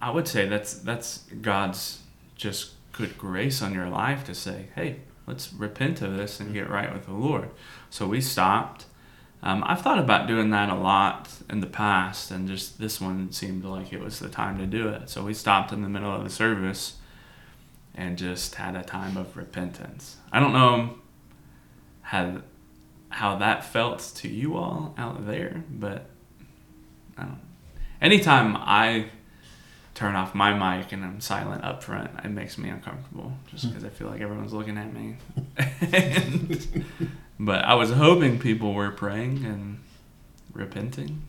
I 0.00 0.10
would 0.10 0.28
say 0.28 0.46
that's, 0.46 0.74
that's 0.74 1.18
God's 1.40 2.02
just 2.34 2.72
good 2.92 3.16
grace 3.16 3.62
on 3.62 3.72
your 3.72 3.88
life 3.88 4.24
to 4.24 4.34
say, 4.34 4.66
hey, 4.74 5.00
let's 5.26 5.52
repent 5.52 6.02
of 6.02 6.16
this 6.16 6.40
and 6.40 6.54
get 6.54 6.70
right 6.70 6.92
with 6.92 7.06
the 7.06 7.12
Lord. 7.12 7.50
So 7.90 8.06
we 8.06 8.20
stopped. 8.20 8.86
Um, 9.42 9.62
I've 9.66 9.82
thought 9.82 9.98
about 9.98 10.26
doing 10.26 10.50
that 10.50 10.68
a 10.68 10.74
lot 10.74 11.28
in 11.50 11.60
the 11.60 11.66
past, 11.66 12.30
and 12.30 12.48
just 12.48 12.78
this 12.78 13.00
one 13.00 13.30
seemed 13.32 13.64
like 13.64 13.92
it 13.92 14.00
was 14.00 14.18
the 14.18 14.28
time 14.28 14.58
to 14.58 14.66
do 14.66 14.88
it. 14.88 15.10
So 15.10 15.24
we 15.24 15.34
stopped 15.34 15.72
in 15.72 15.82
the 15.82 15.88
middle 15.88 16.12
of 16.14 16.24
the 16.24 16.30
service 16.30 16.96
and 17.94 18.18
just 18.18 18.56
had 18.56 18.76
a 18.76 18.82
time 18.82 19.16
of 19.16 19.36
repentance. 19.36 20.16
I 20.32 20.40
don't 20.40 20.52
know 20.52 20.96
how, 22.02 22.42
how 23.08 23.36
that 23.36 23.64
felt 23.64 24.12
to 24.16 24.28
you 24.28 24.56
all 24.56 24.94
out 24.98 25.26
there, 25.26 25.64
but 25.70 26.06
I 27.16 27.22
don't. 27.22 27.40
Anytime 28.00 28.56
I 28.56 29.10
turn 29.96 30.14
off 30.14 30.34
my 30.34 30.52
mic 30.52 30.92
and 30.92 31.02
I'm 31.02 31.20
silent 31.20 31.64
up 31.64 31.82
front, 31.82 32.10
it 32.22 32.28
makes 32.28 32.58
me 32.58 32.68
uncomfortable 32.68 33.32
just 33.50 33.66
because 33.66 33.82
I 33.82 33.88
feel 33.88 34.08
like 34.08 34.20
everyone's 34.20 34.52
looking 34.52 34.76
at 34.76 34.92
me. 34.92 35.16
and, 35.80 36.84
but 37.40 37.64
I 37.64 37.74
was 37.74 37.90
hoping 37.92 38.38
people 38.38 38.74
were 38.74 38.90
praying 38.90 39.44
and 39.44 39.78
repenting. 40.52 41.22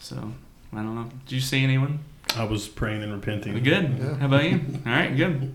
So 0.00 0.32
I 0.72 0.76
don't 0.76 0.96
know. 0.96 1.08
Did 1.26 1.36
you 1.36 1.40
see 1.40 1.62
anyone? 1.62 2.00
I 2.34 2.44
was 2.44 2.66
praying 2.66 3.04
and 3.04 3.12
repenting. 3.12 3.54
Good. 3.62 3.96
Yeah. 3.96 4.16
How 4.16 4.26
about 4.26 4.44
you? 4.44 4.60
All 4.84 4.92
right, 4.92 5.16
good. 5.16 5.54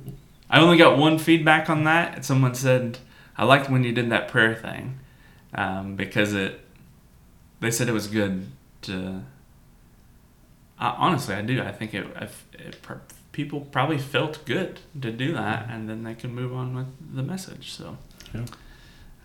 I 0.50 0.62
only 0.62 0.78
got 0.78 0.98
one 0.98 1.20
feedback 1.20 1.70
on 1.70 1.84
that. 1.84 2.24
Someone 2.24 2.56
said 2.56 3.00
I 3.38 3.44
liked 3.44 3.70
when 3.70 3.84
you 3.84 3.92
did 3.92 4.10
that 4.12 4.30
prayer 4.30 4.56
thing 4.56 5.00
um, 5.54 5.96
because 5.98 6.34
it. 6.34 6.62
They 7.60 7.72
said 7.72 7.90
it 7.90 7.94
was 7.94 8.08
good 8.08 8.48
to. 8.84 9.24
I, 10.80 10.90
honestly, 10.98 11.36
I 11.36 11.42
do. 11.42 11.62
I 11.62 11.72
think 11.72 11.94
it, 11.94 12.06
it. 12.54 12.82
pr- 12.82 12.94
People 13.32 13.62
probably 13.62 14.00
felt 14.00 14.44
good 14.46 14.80
to 15.00 15.12
do 15.12 15.32
that, 15.34 15.68
and 15.70 15.88
then 15.88 16.02
they 16.04 16.16
can 16.16 16.34
move 16.34 16.52
on 16.54 16.76
with 16.76 17.16
the 17.16 17.22
message. 17.22 17.72
So. 17.72 17.98
Yeah. 18.34 18.46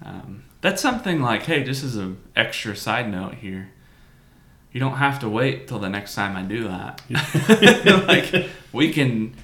Um, 0.05 0.45
that's 0.61 0.83
something 0.83 1.23
like, 1.23 1.45
hey, 1.45 1.63
just 1.65 1.83
as 1.83 1.97
an 1.97 2.19
extra 2.37 2.77
side 2.77 3.11
note 3.11 3.35
here, 3.35 3.71
you 4.73 4.81
don't 4.81 4.97
have 4.97 5.19
to 5.21 5.29
wait 5.31 5.67
till 5.67 5.79
the 5.79 5.89
next 5.89 6.15
time 6.15 6.37
I 6.37 6.43
do 6.43 6.65
that. 6.69 7.01
like 8.07 8.49
we 8.73 8.93
can, 8.93 9.35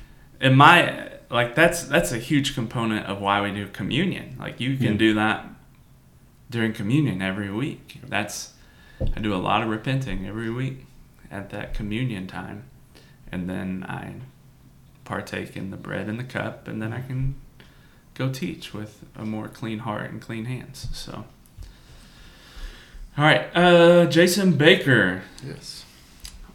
in 0.40 0.54
my 0.56 1.12
like 1.30 1.54
that's 1.54 1.84
that's 1.84 2.12
a 2.12 2.18
huge 2.18 2.54
component 2.54 3.06
of 3.06 3.20
why 3.20 3.40
we 3.40 3.50
do 3.52 3.68
communion. 3.68 4.36
Like 4.38 4.60
you 4.60 4.76
can 4.76 4.92
Yeah. 4.92 4.98
do 4.98 5.14
that 5.14 5.46
during 6.50 6.72
communion 6.72 7.22
every 7.22 7.50
week. 7.50 8.00
That's 8.06 8.52
I 9.00 9.20
do 9.20 9.34
a 9.34 9.36
lot 9.36 9.62
of 9.62 9.68
repenting 9.68 10.26
every 10.26 10.50
week 10.50 10.84
at 11.30 11.50
that 11.50 11.74
communion 11.74 12.26
time, 12.26 12.64
and 13.30 13.48
then 13.48 13.84
I 13.88 14.14
partake 15.04 15.56
in 15.56 15.70
the 15.70 15.76
bread 15.76 16.08
and 16.08 16.18
the 16.18 16.24
cup, 16.24 16.68
and 16.68 16.80
then 16.82 16.92
I 16.92 17.00
can 17.00 17.34
go 18.14 18.30
teach 18.32 18.74
with 18.74 19.04
a 19.16 19.24
more 19.24 19.48
clean 19.48 19.80
heart 19.80 20.10
and 20.10 20.20
clean 20.20 20.44
hands. 20.46 20.88
So, 20.92 21.24
all 23.16 23.24
right, 23.24 23.48
uh, 23.56 24.06
Jason 24.06 24.52
Baker, 24.56 25.22
Yes. 25.44 25.84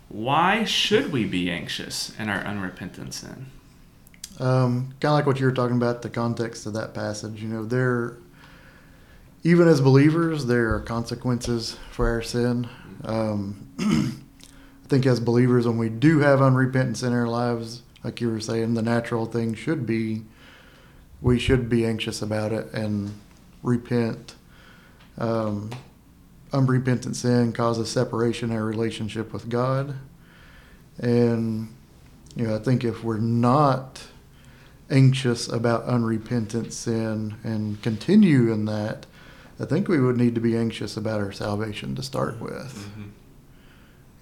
why 0.09 0.63
should 0.63 1.11
we 1.11 1.25
be 1.25 1.49
anxious 1.49 2.11
in 2.19 2.29
our 2.29 2.39
unrepentant 2.41 3.13
sin? 3.13 3.47
Um, 4.39 4.93
kind 4.99 5.11
of 5.11 5.13
like 5.13 5.25
what 5.25 5.39
you 5.39 5.45
were 5.45 5.51
talking 5.51 5.75
about, 5.77 6.01
the 6.01 6.09
context 6.09 6.65
of 6.65 6.73
that 6.73 6.93
passage. 6.93 7.41
You 7.41 7.49
know, 7.49 7.65
there, 7.65 8.17
even 9.43 9.67
as 9.67 9.79
believers, 9.81 10.45
there 10.45 10.73
are 10.73 10.79
consequences 10.79 11.77
for 11.91 12.09
our 12.09 12.21
sin. 12.21 12.67
Um, 13.03 13.67
think 14.93 15.07
as 15.07 15.19
believers, 15.19 15.65
when 15.65 15.79
we 15.79 15.89
do 15.89 16.19
have 16.19 16.37
unrepentance 16.37 17.03
in 17.03 17.13
our 17.13 17.27
lives, 17.27 17.81
like 18.03 18.21
you 18.21 18.29
were 18.29 18.39
saying, 18.39 18.75
the 18.75 18.81
natural 18.83 19.25
thing 19.25 19.55
should 19.55 19.87
be 19.87 20.21
we 21.19 21.39
should 21.39 21.67
be 21.67 21.83
anxious 21.83 22.21
about 22.21 22.51
it 22.51 22.71
and 22.73 23.11
repent. 23.63 24.35
Um, 25.17 25.71
unrepentant 26.51 27.15
sin 27.15 27.53
causes 27.53 27.89
separation 27.89 28.51
in 28.51 28.57
our 28.57 28.65
relationship 28.65 29.33
with 29.33 29.49
God. 29.49 29.95
And, 30.99 31.73
you 32.35 32.45
know, 32.45 32.55
I 32.55 32.59
think 32.59 32.83
if 32.83 33.03
we're 33.03 33.17
not 33.17 34.03
anxious 34.91 35.47
about 35.47 35.85
unrepentant 35.85 36.71
sin 36.71 37.35
and 37.43 37.81
continue 37.81 38.51
in 38.51 38.65
that, 38.65 39.07
I 39.59 39.65
think 39.65 39.87
we 39.87 39.99
would 39.99 40.17
need 40.17 40.35
to 40.35 40.41
be 40.41 40.55
anxious 40.55 40.97
about 40.97 41.19
our 41.21 41.31
salvation 41.31 41.95
to 41.95 42.03
start 42.03 42.39
with. 42.39 42.89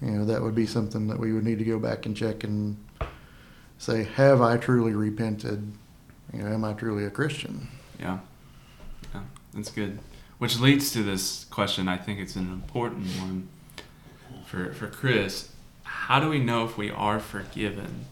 You 0.02 0.10
know, 0.10 0.24
that 0.24 0.42
would 0.42 0.54
be 0.54 0.66
something 0.66 1.06
that 1.08 1.18
we 1.18 1.32
would 1.32 1.44
need 1.44 1.58
to 1.58 1.64
go 1.64 1.78
back 1.78 2.06
and 2.06 2.16
check 2.16 2.42
and 2.42 2.76
say, 3.78 4.04
have 4.04 4.42
I 4.42 4.56
truly 4.56 4.94
repented? 4.94 5.72
You 6.32 6.42
know, 6.42 6.52
am 6.52 6.64
I 6.64 6.72
truly 6.72 7.04
a 7.04 7.10
Christian? 7.10 7.68
Yeah, 8.00 8.18
yeah, 9.14 9.20
that's 9.54 9.70
good. 9.70 10.00
Which 10.38 10.58
leads 10.58 10.90
to 10.92 11.04
this 11.04 11.44
question. 11.44 11.86
I 11.86 11.98
think 11.98 12.18
it's 12.18 12.34
an 12.34 12.50
important 12.50 13.06
one 13.20 13.48
for 14.44 14.72
for 14.72 14.88
Chris. 14.88 15.50
How 15.84 16.18
do 16.18 16.28
we 16.28 16.40
know 16.40 16.64
if 16.64 16.76
we 16.76 16.90
are 16.90 17.20
forgiven? 17.20 18.06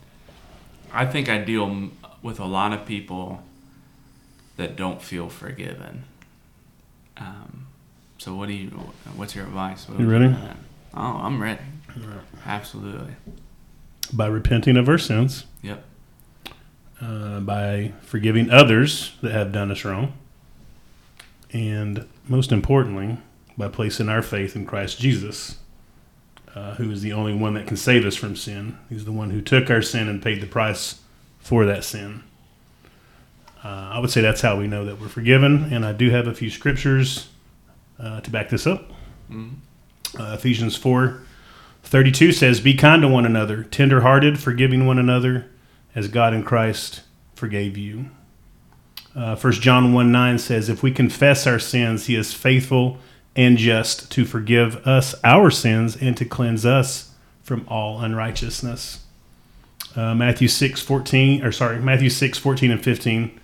I 0.92 1.06
think 1.06 1.28
I 1.28 1.38
deal 1.38 1.90
with 2.22 2.38
a 2.38 2.44
lot 2.44 2.72
of 2.72 2.86
people 2.86 3.42
that 4.56 4.76
don't 4.76 5.02
feel 5.02 5.28
forgiven. 5.28 6.04
Um, 7.16 7.66
so 8.18 8.34
what 8.34 8.46
do 8.46 8.54
you? 8.54 8.68
What's 9.16 9.34
your 9.34 9.46
advice? 9.46 9.88
What 9.88 9.98
You 9.98 10.08
ready? 10.10 10.32
Oh, 10.94 11.00
I'm 11.00 11.40
ready. 11.42 11.62
Absolutely. 12.46 13.14
By 14.12 14.26
repenting 14.26 14.76
of 14.76 14.88
our 14.88 14.98
sins, 14.98 15.44
Yep. 15.62 15.84
uh, 17.00 17.40
by 17.40 17.92
forgiving 18.02 18.50
others 18.50 19.12
that 19.22 19.32
have 19.32 19.52
done 19.52 19.70
us 19.70 19.84
wrong, 19.84 20.12
and 21.52 22.06
most 22.28 22.52
importantly, 22.52 23.18
by 23.56 23.68
placing 23.68 24.08
our 24.08 24.22
faith 24.22 24.56
in 24.56 24.66
Christ 24.66 24.98
Jesus, 25.00 25.58
uh, 26.54 26.74
who 26.74 26.90
is 26.90 27.02
the 27.02 27.12
only 27.12 27.34
one 27.34 27.54
that 27.54 27.66
can 27.66 27.76
save 27.76 28.04
us 28.04 28.16
from 28.16 28.34
sin. 28.34 28.76
He's 28.88 29.04
the 29.04 29.12
one 29.12 29.30
who 29.30 29.40
took 29.40 29.70
our 29.70 29.82
sin 29.82 30.08
and 30.08 30.22
paid 30.22 30.40
the 30.40 30.46
price 30.46 31.00
for 31.38 31.64
that 31.66 31.84
sin. 31.84 32.22
Uh, 33.62 33.90
I 33.92 33.98
would 33.98 34.10
say 34.10 34.20
that's 34.22 34.40
how 34.40 34.56
we 34.58 34.66
know 34.66 34.84
that 34.86 35.00
we're 35.00 35.08
forgiven, 35.08 35.72
and 35.72 35.84
I 35.84 35.92
do 35.92 36.10
have 36.10 36.26
a 36.26 36.34
few 36.34 36.50
scriptures 36.50 37.28
uh, 37.98 38.20
to 38.22 38.30
back 38.30 38.48
this 38.48 38.66
up. 38.66 38.90
Mhm. 39.30 39.50
Uh, 40.18 40.32
Ephesians 40.38 40.74
4 40.76 41.20
32 41.90 42.30
says, 42.30 42.60
Be 42.60 42.74
kind 42.74 43.02
to 43.02 43.08
one 43.08 43.26
another, 43.26 43.64
tenderhearted, 43.64 44.38
forgiving 44.38 44.86
one 44.86 44.98
another, 44.98 45.50
as 45.92 46.06
God 46.06 46.32
in 46.32 46.44
Christ 46.44 47.02
forgave 47.34 47.76
you. 47.76 48.10
Uh, 49.12 49.34
1 49.34 49.52
John 49.54 49.92
1 49.92 50.12
9 50.12 50.38
says, 50.38 50.68
If 50.68 50.84
we 50.84 50.92
confess 50.92 51.48
our 51.48 51.58
sins, 51.58 52.06
he 52.06 52.14
is 52.14 52.32
faithful 52.32 52.98
and 53.34 53.58
just 53.58 54.08
to 54.12 54.24
forgive 54.24 54.76
us 54.86 55.16
our 55.24 55.50
sins 55.50 55.96
and 55.96 56.16
to 56.16 56.24
cleanse 56.24 56.64
us 56.64 57.12
from 57.42 57.66
all 57.66 58.00
unrighteousness. 58.00 59.04
Uh, 59.96 60.14
Matthew 60.14 60.46
6, 60.46 60.80
14, 60.80 61.44
or 61.44 61.50
sorry, 61.50 61.80
Matthew 61.80 62.10
6, 62.10 62.38
14 62.38 62.70
and 62.70 62.84
15. 62.84 63.40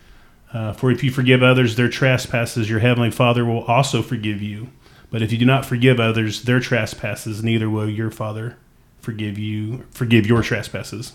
Uh, 0.52 0.72
For 0.72 0.92
if 0.92 1.02
you 1.02 1.10
forgive 1.10 1.42
others 1.42 1.74
their 1.74 1.88
trespasses, 1.88 2.70
your 2.70 2.78
heavenly 2.78 3.10
Father 3.10 3.44
will 3.44 3.64
also 3.64 4.02
forgive 4.02 4.40
you. 4.40 4.68
But 5.10 5.22
if 5.22 5.32
you 5.32 5.38
do 5.38 5.44
not 5.44 5.64
forgive 5.64 6.00
others 6.00 6.42
their 6.42 6.60
trespasses, 6.60 7.42
neither 7.42 7.70
will 7.70 7.88
your 7.88 8.10
Father 8.10 8.56
forgive 9.00 9.38
you 9.38 9.86
forgive 9.92 10.26
your 10.26 10.42
trespasses. 10.42 11.12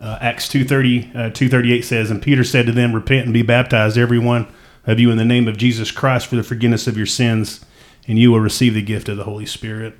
Uh, 0.00 0.18
Acts 0.20 0.48
230, 0.48 1.00
uh, 1.10 1.30
238 1.30 1.84
says, 1.84 2.10
And 2.10 2.20
Peter 2.20 2.42
said 2.42 2.66
to 2.66 2.72
them, 2.72 2.92
Repent 2.92 3.24
and 3.24 3.32
be 3.32 3.42
baptized, 3.42 3.96
every 3.96 4.18
one 4.18 4.52
of 4.84 4.98
you, 4.98 5.12
in 5.12 5.16
the 5.16 5.24
name 5.24 5.46
of 5.46 5.56
Jesus 5.56 5.92
Christ 5.92 6.26
for 6.26 6.34
the 6.34 6.42
forgiveness 6.42 6.88
of 6.88 6.96
your 6.96 7.06
sins, 7.06 7.64
and 8.08 8.18
you 8.18 8.32
will 8.32 8.40
receive 8.40 8.74
the 8.74 8.82
gift 8.82 9.08
of 9.08 9.16
the 9.16 9.24
Holy 9.24 9.46
Spirit. 9.46 9.94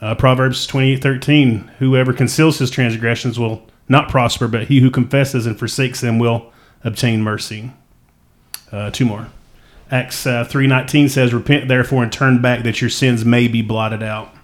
Uh, 0.00 0.16
Proverbs 0.16 0.66
28, 0.66 1.00
13, 1.02 1.70
Whoever 1.78 2.12
conceals 2.12 2.58
his 2.58 2.70
transgressions 2.70 3.38
will 3.38 3.64
not 3.88 4.08
prosper, 4.08 4.48
but 4.48 4.66
he 4.66 4.80
who 4.80 4.90
confesses 4.90 5.46
and 5.46 5.56
forsakes 5.56 6.00
them 6.00 6.18
will 6.18 6.52
obtain 6.82 7.22
mercy. 7.22 7.72
Uh, 8.72 8.90
two 8.90 9.04
more. 9.04 9.28
Acts 9.90 10.26
uh, 10.26 10.44
3.19 10.44 11.08
says, 11.10 11.32
Repent 11.32 11.68
therefore 11.68 12.02
and 12.02 12.12
turn 12.12 12.42
back 12.42 12.64
that 12.64 12.80
your 12.80 12.90
sins 12.90 13.24
may 13.24 13.46
be 13.46 13.62
blotted 13.62 14.02
out. 14.02 14.34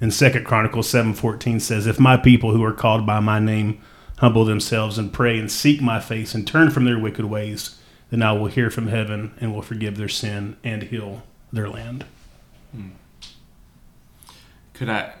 And 0.00 0.12
Second 0.12 0.44
Chronicles 0.44 0.90
7.14 0.92 1.60
says, 1.60 1.86
If 1.86 1.98
my 1.98 2.16
people 2.16 2.52
who 2.52 2.62
are 2.62 2.72
called 2.72 3.06
by 3.06 3.20
my 3.20 3.38
name 3.38 3.80
humble 4.18 4.44
themselves 4.44 4.98
and 4.98 5.12
pray 5.12 5.38
and 5.38 5.50
seek 5.50 5.80
my 5.80 6.00
face 6.00 6.34
and 6.34 6.46
turn 6.46 6.70
from 6.70 6.84
their 6.84 6.98
wicked 6.98 7.24
ways, 7.24 7.78
then 8.10 8.22
I 8.22 8.32
will 8.32 8.48
hear 8.48 8.70
from 8.70 8.88
heaven 8.88 9.32
and 9.40 9.54
will 9.54 9.62
forgive 9.62 9.96
their 9.96 10.08
sin 10.08 10.56
and 10.62 10.82
heal 10.82 11.22
their 11.52 11.68
land. 11.68 12.04
Could 14.74 14.88
I? 14.88 15.12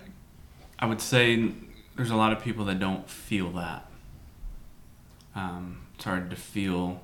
I 0.78 0.86
would 0.86 1.00
say 1.02 1.52
there's 1.96 2.10
a 2.10 2.16
lot 2.16 2.32
of 2.32 2.42
people 2.42 2.64
that 2.64 2.78
don't 2.78 3.08
feel 3.08 3.50
that. 3.52 3.86
Um, 5.34 5.82
it's 5.94 6.04
hard 6.04 6.30
to 6.30 6.36
feel. 6.36 7.02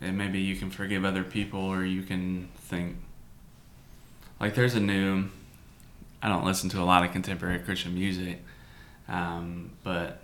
And 0.00 0.18
maybe 0.18 0.40
you 0.40 0.56
can 0.56 0.70
forgive 0.70 1.04
other 1.04 1.24
people, 1.24 1.60
or 1.60 1.84
you 1.84 2.02
can 2.02 2.48
think. 2.56 2.96
Like 4.38 4.54
there's 4.54 4.74
a 4.74 4.80
new. 4.80 5.28
I 6.22 6.28
don't 6.28 6.44
listen 6.44 6.68
to 6.70 6.80
a 6.80 6.84
lot 6.84 7.04
of 7.04 7.12
contemporary 7.12 7.58
Christian 7.60 7.94
music, 7.94 8.42
um, 9.08 9.72
but 9.82 10.22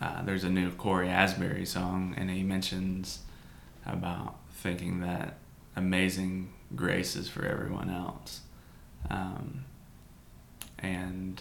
uh, 0.00 0.22
there's 0.22 0.44
a 0.44 0.50
new 0.50 0.70
Cory 0.72 1.08
Asbury 1.08 1.64
song, 1.64 2.14
and 2.16 2.30
he 2.30 2.42
mentions 2.42 3.20
about 3.86 4.36
thinking 4.54 5.00
that 5.00 5.38
amazing 5.76 6.52
grace 6.74 7.14
is 7.16 7.28
for 7.28 7.44
everyone 7.44 7.90
else. 7.90 8.40
Um, 9.10 9.64
and 10.78 11.40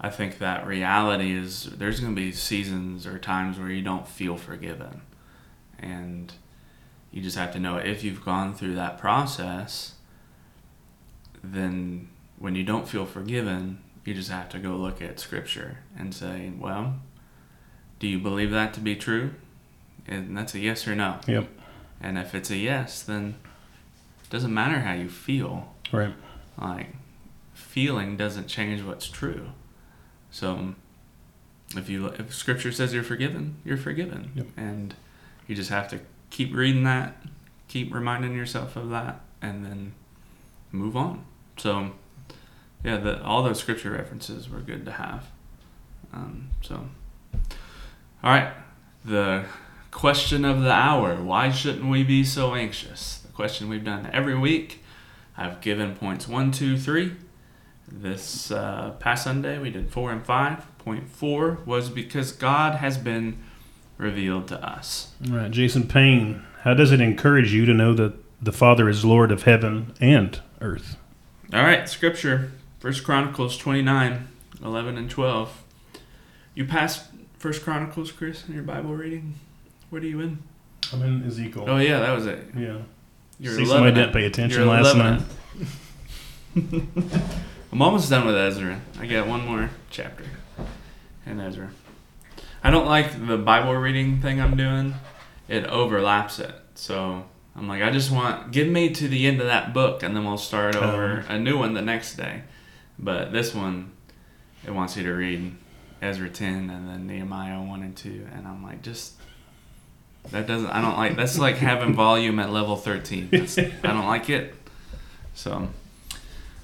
I 0.00 0.10
think 0.10 0.38
that 0.38 0.66
reality 0.66 1.32
is 1.32 1.64
there's 1.64 2.00
going 2.00 2.14
to 2.14 2.20
be 2.20 2.32
seasons 2.32 3.06
or 3.06 3.18
times 3.18 3.58
where 3.58 3.70
you 3.70 3.82
don't 3.82 4.06
feel 4.06 4.36
forgiven. 4.36 5.02
And 5.78 6.32
you 7.10 7.22
just 7.22 7.36
have 7.36 7.52
to 7.52 7.58
know 7.58 7.76
if 7.76 8.04
you've 8.04 8.24
gone 8.24 8.54
through 8.54 8.74
that 8.74 8.98
process, 8.98 9.94
then 11.42 12.08
when 12.38 12.54
you 12.54 12.64
don't 12.64 12.88
feel 12.88 13.06
forgiven, 13.06 13.78
you 14.04 14.14
just 14.14 14.30
have 14.30 14.48
to 14.50 14.58
go 14.58 14.76
look 14.76 15.02
at 15.02 15.20
scripture 15.20 15.78
and 15.96 16.14
say, 16.14 16.52
well, 16.58 16.96
do 17.98 18.06
you 18.08 18.18
believe 18.18 18.50
that 18.50 18.72
to 18.74 18.80
be 18.80 18.94
true? 18.96 19.32
And 20.06 20.36
that's 20.36 20.54
a 20.54 20.58
yes 20.58 20.86
or 20.88 20.94
no. 20.94 21.18
Yep. 21.26 21.48
And 22.00 22.16
if 22.18 22.34
it's 22.34 22.50
a 22.50 22.56
yes, 22.56 23.02
then 23.02 23.34
it 24.24 24.30
doesn't 24.30 24.54
matter 24.54 24.80
how 24.80 24.94
you 24.94 25.08
feel. 25.08 25.74
Right. 25.92 26.14
Like, 26.60 26.94
feeling 27.54 28.16
doesn't 28.16 28.46
change 28.46 28.82
what's 28.82 29.08
true. 29.08 29.48
So, 30.30 30.74
if 31.76 31.88
you 31.88 32.06
if 32.06 32.32
Scripture 32.34 32.72
says 32.72 32.94
you're 32.94 33.02
forgiven, 33.02 33.56
you're 33.64 33.76
forgiven, 33.76 34.30
Yep. 34.34 34.46
and 34.56 34.94
you 35.46 35.54
just 35.54 35.70
have 35.70 35.88
to 35.88 36.00
keep 36.30 36.54
reading 36.54 36.84
that, 36.84 37.16
keep 37.68 37.92
reminding 37.92 38.34
yourself 38.34 38.76
of 38.76 38.90
that, 38.90 39.20
and 39.40 39.64
then 39.64 39.92
move 40.72 40.96
on. 40.96 41.24
So, 41.56 41.92
yeah, 42.84 42.98
the, 42.98 43.22
all 43.22 43.42
those 43.42 43.58
Scripture 43.58 43.90
references 43.90 44.48
were 44.48 44.60
good 44.60 44.84
to 44.84 44.92
have. 44.92 45.26
Um, 46.12 46.50
so, 46.62 46.88
all 48.22 48.30
right, 48.30 48.52
the 49.04 49.44
question 49.90 50.44
of 50.44 50.62
the 50.62 50.72
hour: 50.72 51.16
Why 51.16 51.50
shouldn't 51.50 51.88
we 51.88 52.02
be 52.02 52.24
so 52.24 52.54
anxious? 52.54 53.18
The 53.18 53.32
question 53.32 53.68
we've 53.68 53.84
done 53.84 54.08
every 54.12 54.36
week. 54.36 54.82
I've 55.36 55.60
given 55.60 55.94
points 55.94 56.26
one, 56.26 56.50
two, 56.50 56.76
three. 56.76 57.12
This 57.90 58.50
uh, 58.50 58.96
past 58.98 59.24
Sunday 59.24 59.58
we 59.58 59.70
did 59.70 59.90
four 59.90 60.10
and 60.10 60.24
five. 60.24 60.66
Point 60.78 61.08
four 61.08 61.58
was 61.64 61.88
because 61.88 62.32
God 62.32 62.76
has 62.76 62.98
been 62.98 63.38
revealed 63.98 64.48
to 64.48 64.66
us. 64.66 65.12
All 65.28 65.36
right. 65.36 65.50
Jason 65.50 65.86
Payne, 65.86 66.42
how 66.62 66.74
does 66.74 66.92
it 66.92 67.00
encourage 67.00 67.52
you 67.52 67.66
to 67.66 67.74
know 67.74 67.92
that 67.94 68.14
the 68.42 68.52
Father 68.52 68.88
is 68.88 69.04
Lord 69.04 69.30
of 69.30 69.42
heaven 69.42 69.92
and 70.00 70.40
earth? 70.60 70.96
All 71.52 71.62
right, 71.62 71.88
Scripture, 71.88 72.52
First 72.78 73.04
Chronicles 73.04 73.56
29, 73.56 74.28
11 74.62 74.96
and 74.98 75.10
12. 75.10 75.64
You 76.54 76.64
passed 76.64 77.06
First 77.38 77.62
Chronicles, 77.62 78.12
Chris, 78.12 78.46
in 78.48 78.54
your 78.54 78.62
Bible 78.62 78.94
reading? 78.94 79.34
What 79.90 80.02
are 80.02 80.06
you 80.06 80.20
in? 80.20 80.42
I'm 80.92 81.02
in 81.02 81.26
Ezekiel. 81.26 81.64
Oh, 81.66 81.78
yeah, 81.78 82.00
that 82.00 82.14
was 82.14 82.26
it. 82.26 82.48
yeah. 82.56 82.78
You're 83.40 83.54
See, 83.54 83.66
somebody 83.66 83.94
didn't 83.94 84.12
pay 84.12 84.24
attention 84.24 84.62
You're 84.62 84.68
last 84.68 84.94
11 84.96 85.24
night. 86.56 87.22
I'm 87.72 87.82
almost 87.82 88.10
done 88.10 88.26
with 88.26 88.36
Ezra. 88.36 88.80
I 88.98 89.06
got 89.06 89.28
one 89.28 89.46
more 89.46 89.70
chapter 89.90 90.24
in 91.24 91.38
Ezra. 91.38 91.70
I 92.62 92.70
don't 92.70 92.86
like 92.86 93.26
the 93.26 93.36
Bible 93.36 93.74
reading 93.74 94.20
thing 94.20 94.40
I'm 94.40 94.56
doing. 94.56 94.94
It 95.48 95.64
overlaps 95.66 96.38
it. 96.38 96.54
So 96.74 97.24
I'm 97.56 97.68
like, 97.68 97.82
I 97.82 97.90
just 97.90 98.10
want 98.10 98.50
give 98.50 98.68
me 98.68 98.90
to 98.90 99.08
the 99.08 99.26
end 99.26 99.40
of 99.40 99.46
that 99.46 99.72
book, 99.72 100.02
and 100.02 100.14
then 100.14 100.24
we'll 100.24 100.38
start 100.38 100.76
um, 100.76 100.84
over 100.84 101.24
a 101.28 101.38
new 101.38 101.58
one 101.58 101.74
the 101.74 101.82
next 101.82 102.14
day. 102.16 102.42
But 102.98 103.32
this 103.32 103.54
one, 103.54 103.92
it 104.66 104.72
wants 104.72 104.96
you 104.96 105.04
to 105.04 105.12
read 105.12 105.54
Ezra 106.02 106.28
10 106.28 106.70
and 106.70 106.88
then 106.88 107.06
Nehemiah 107.06 107.60
1 107.60 107.82
and 107.82 107.96
2, 107.96 108.28
and 108.34 108.46
I'm 108.46 108.62
like, 108.62 108.82
just 108.82 109.14
that 110.30 110.46
doesn't. 110.46 110.68
I 110.68 110.80
don't 110.80 110.96
like. 110.96 111.16
That's 111.16 111.38
like 111.38 111.56
having 111.58 111.94
volume 111.94 112.38
at 112.38 112.50
level 112.50 112.76
13. 112.76 113.28
That's, 113.30 113.58
I 113.58 113.70
don't 113.82 114.06
like 114.06 114.28
it. 114.30 114.54
So. 115.34 115.68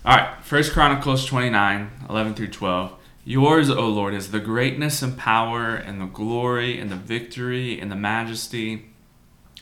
All 0.06 0.14
right, 0.14 0.36
First 0.42 0.72
Chronicles 0.72 1.24
29, 1.24 1.90
11 2.10 2.34
through 2.34 2.48
12. 2.48 2.92
Yours, 3.24 3.70
O 3.70 3.88
Lord, 3.88 4.12
is 4.12 4.30
the 4.30 4.40
greatness 4.40 5.00
and 5.00 5.16
power 5.16 5.74
and 5.74 6.00
the 6.00 6.06
glory 6.06 6.78
and 6.78 6.90
the 6.90 6.96
victory 6.96 7.80
and 7.80 7.90
the 7.90 7.96
majesty. 7.96 8.90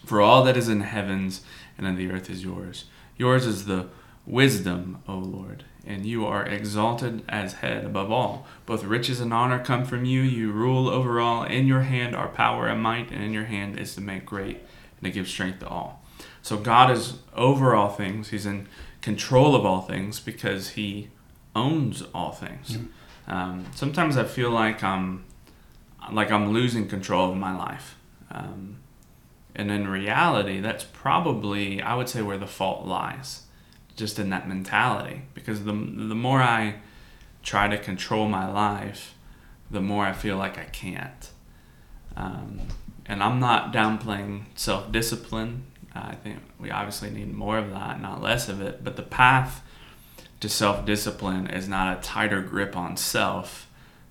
For 0.04 0.20
all 0.20 0.42
that 0.44 0.56
is 0.56 0.68
in 0.68 0.80
heavens 0.80 1.42
and 1.78 1.86
in 1.86 1.94
the 1.94 2.10
earth 2.10 2.28
is 2.28 2.42
yours. 2.42 2.86
Yours 3.16 3.46
is 3.46 3.66
the 3.66 3.88
wisdom, 4.26 5.00
O 5.06 5.16
Lord, 5.16 5.64
and 5.86 6.04
you 6.04 6.26
are 6.26 6.44
exalted 6.44 7.22
as 7.28 7.54
head 7.54 7.84
above 7.84 8.10
all. 8.10 8.46
Both 8.66 8.82
riches 8.82 9.20
and 9.20 9.32
honor 9.32 9.62
come 9.62 9.84
from 9.84 10.04
you. 10.04 10.22
You 10.22 10.50
rule 10.50 10.88
over 10.88 11.20
all. 11.20 11.44
In 11.44 11.68
your 11.68 11.82
hand 11.82 12.16
are 12.16 12.28
power 12.28 12.66
and 12.66 12.82
might, 12.82 13.12
and 13.12 13.22
in 13.22 13.32
your 13.32 13.44
hand 13.44 13.78
is 13.78 13.94
to 13.94 14.00
make 14.00 14.26
great 14.26 14.58
and 15.00 15.04
to 15.04 15.10
give 15.10 15.28
strength 15.28 15.60
to 15.60 15.68
all. 15.68 16.04
So 16.42 16.56
God 16.56 16.90
is 16.90 17.18
over 17.34 17.76
all 17.76 17.90
things. 17.90 18.30
He's 18.30 18.46
in 18.46 18.66
control 19.00 19.54
of 19.54 19.64
all 19.64 19.82
things 19.82 20.18
because 20.18 20.70
He 20.70 21.10
owns 21.54 22.02
all 22.14 22.32
things. 22.32 22.72
Mm-hmm. 22.72 22.86
Um, 23.26 23.66
sometimes 23.74 24.16
I 24.16 24.24
feel 24.24 24.50
like 24.50 24.82
I'm 24.82 25.24
like 26.10 26.30
I'm 26.30 26.52
losing 26.52 26.88
control 26.88 27.30
of 27.30 27.36
my 27.36 27.56
life. 27.56 27.96
Um, 28.30 28.78
and 29.54 29.70
in 29.70 29.86
reality, 29.86 30.60
that's 30.60 30.84
probably 30.84 31.82
I 31.82 31.94
would 31.94 32.08
say 32.08 32.22
where 32.22 32.38
the 32.38 32.46
fault 32.46 32.86
lies, 32.86 33.42
just 33.96 34.18
in 34.18 34.30
that 34.30 34.48
mentality. 34.48 35.22
Because 35.34 35.64
the 35.64 35.72
the 35.72 36.14
more 36.14 36.40
I 36.42 36.76
try 37.42 37.68
to 37.68 37.78
control 37.78 38.28
my 38.28 38.50
life, 38.50 39.14
the 39.70 39.80
more 39.80 40.04
I 40.04 40.12
feel 40.12 40.36
like 40.36 40.58
I 40.58 40.64
can't. 40.64 41.30
Um, 42.16 42.60
and 43.06 43.22
I'm 43.22 43.40
not 43.40 43.72
downplaying 43.72 44.44
self 44.54 44.90
discipline. 44.92 45.64
I 45.94 46.14
think 46.14 46.38
we 46.58 46.70
obviously 46.70 47.10
need 47.10 47.34
more 47.34 47.58
of 47.58 47.70
that, 47.70 48.00
not 48.00 48.22
less 48.22 48.48
of 48.48 48.60
it. 48.62 48.82
But 48.82 48.96
the 48.96 49.02
path 49.02 49.62
to 50.42 50.48
self 50.48 50.84
discipline 50.84 51.46
is 51.46 51.68
not 51.68 51.96
a 51.96 52.02
tighter 52.02 52.42
grip 52.42 52.76
on 52.76 52.96
self, 52.96 53.70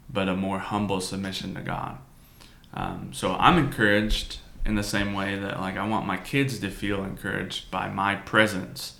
but 0.09 0.29
a 0.29 0.35
more 0.35 0.59
humble 0.59 1.01
submission 1.01 1.53
to 1.55 1.61
God. 1.61 1.97
Um, 2.73 3.09
so 3.11 3.35
I'm 3.35 3.57
encouraged 3.57 4.37
in 4.65 4.75
the 4.75 4.83
same 4.83 5.13
way 5.13 5.37
that 5.37 5.59
like 5.59 5.75
I 5.75 5.85
want 5.85 6.05
my 6.05 6.15
kids 6.15 6.57
to 6.59 6.69
feel 6.69 7.03
encouraged 7.03 7.69
by 7.69 7.89
my 7.89 8.15
presence. 8.15 8.95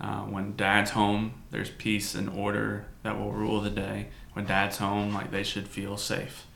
Uh, 0.00 0.20
when 0.20 0.56
dad's 0.56 0.92
home, 0.92 1.34
there's 1.50 1.68
peace 1.68 2.14
and 2.14 2.30
order 2.30 2.86
that 3.02 3.18
will 3.18 3.32
rule 3.32 3.60
the 3.60 3.68
day. 3.68 4.08
When 4.32 4.46
dad's 4.46 4.78
home, 4.78 5.12
like 5.12 5.30
they 5.30 5.42
should 5.42 5.68
feel 5.68 5.98
safe. 5.98 6.46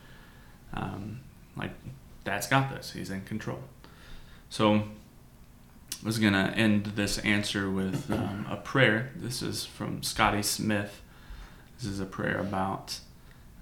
Um, 0.73 1.21
like 1.55 1.73
dad's 2.25 2.47
got 2.47 2.75
this; 2.75 2.93
he's 2.93 3.11
in 3.11 3.25
control. 3.25 3.61
So 4.49 4.85
was 6.05 6.19
going 6.19 6.35
to 6.35 6.51
end 6.51 6.85
this 6.97 7.19
answer 7.19 7.71
with 7.71 8.11
um, 8.13 8.47
a 8.51 8.57
prayer. 8.57 9.11
This 9.17 9.41
is 9.41 9.65
from 9.65 10.03
Scotty 10.03 10.43
Smith. 10.43 11.01
This 11.79 11.91
is 11.91 11.99
a 11.99 12.05
prayer 12.05 12.39
about 12.39 13.01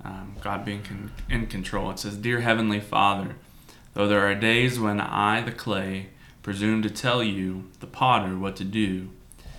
um, 0.04 0.34
God 0.40 0.64
being 0.64 0.82
con- 0.82 1.12
in 1.30 1.46
control. 1.46 1.90
It 1.92 2.00
says, 2.00 2.16
Dear 2.16 2.40
Heavenly 2.40 2.80
Father, 2.80 3.36
though 3.94 4.08
there 4.08 4.26
are 4.26 4.34
days 4.34 4.80
when 4.80 5.00
I, 5.00 5.40
the 5.40 5.52
clay, 5.52 6.08
presume 6.42 6.82
to 6.82 6.90
tell 6.90 7.22
you, 7.22 7.70
the 7.78 7.86
potter, 7.86 8.36
what 8.36 8.56
to 8.56 8.64
do, 8.64 9.10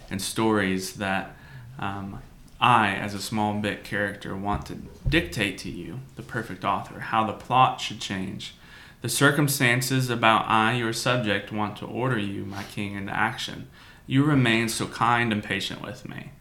and 0.10 0.22
stories 0.22 0.96
that 0.96 1.38
um, 1.80 2.22
I, 2.60 2.90
as 2.90 3.14
a 3.14 3.22
small 3.22 3.54
bit 3.54 3.86
character, 3.86 4.36
want 4.36 4.66
to 4.66 4.76
dictate 5.08 5.58
to 5.60 5.72
you, 5.72 6.02
the 6.18 6.22
perfect 6.22 6.66
author, 6.66 7.00
how 7.00 7.26
the 7.26 7.34
plot 7.34 7.80
should 7.80 8.02
change. 8.02 8.56
The 9.04 9.10
circumstances 9.10 10.10
about 10.10 10.48
I, 10.48 10.76
your 10.76 10.94
subject, 10.94 11.52
want 11.52 11.76
to 11.80 11.86
order 11.86 12.18
you, 12.18 12.46
my 12.46 12.64
king, 12.64 12.96
into 12.96 13.14
action. 13.14 13.68
You 14.08 14.24
remain 14.24 14.70
so 14.70 14.88
kind 14.88 15.34
and 15.34 15.44
patient 15.44 15.82
with 15.82 16.08
me. 16.08 16.32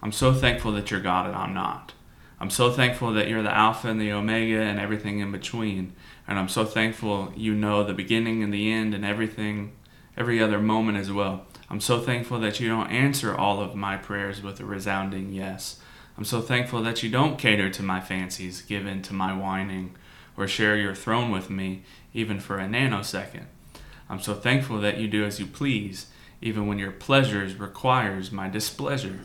I'm 0.00 0.12
so 0.12 0.32
thankful 0.32 0.70
that 0.74 0.92
you're 0.92 1.00
God 1.00 1.26
and 1.26 1.34
I'm 1.34 1.52
not. 1.52 1.94
I'm 2.38 2.50
so 2.50 2.70
thankful 2.70 3.12
that 3.14 3.26
you're 3.26 3.42
the 3.42 3.52
Alpha 3.52 3.88
and 3.88 4.00
the 4.00 4.12
Omega 4.12 4.60
and 4.60 4.78
everything 4.78 5.18
in 5.18 5.32
between. 5.32 5.92
And 6.28 6.38
I'm 6.38 6.48
so 6.48 6.64
thankful 6.64 7.32
you 7.34 7.52
know 7.52 7.82
the 7.82 7.94
beginning 7.94 8.44
and 8.44 8.54
the 8.54 8.70
end 8.70 8.94
and 8.94 9.04
everything, 9.04 9.72
every 10.16 10.40
other 10.40 10.60
moment 10.60 10.98
as 10.98 11.10
well. 11.10 11.46
I'm 11.68 11.80
so 11.80 11.98
thankful 11.98 12.38
that 12.38 12.60
you 12.60 12.68
don't 12.68 12.92
answer 12.92 13.34
all 13.34 13.60
of 13.60 13.74
my 13.74 13.96
prayers 13.96 14.40
with 14.40 14.60
a 14.60 14.64
resounding 14.64 15.32
yes. 15.32 15.80
I'm 16.16 16.24
so 16.24 16.42
thankful 16.42 16.80
that 16.84 17.02
you 17.02 17.10
don't 17.10 17.38
cater 17.38 17.70
to 17.70 17.82
my 17.82 18.00
fancies, 18.00 18.62
give 18.62 18.86
in 18.86 19.02
to 19.02 19.14
my 19.14 19.36
whining, 19.36 19.96
or 20.38 20.48
share 20.48 20.76
your 20.76 20.94
throne 20.94 21.30
with 21.30 21.50
me, 21.50 21.82
even 22.14 22.40
for 22.40 22.58
a 22.58 22.66
nanosecond. 22.66 23.44
I'm 24.08 24.20
so 24.20 24.32
thankful 24.32 24.80
that 24.80 24.96
you 24.96 25.06
do 25.06 25.24
as 25.24 25.38
you 25.38 25.44
please, 25.44 26.06
even 26.40 26.66
when 26.66 26.78
your 26.78 26.92
pleasures 26.92 27.56
requires 27.56 28.32
my 28.32 28.48
displeasure. 28.48 29.20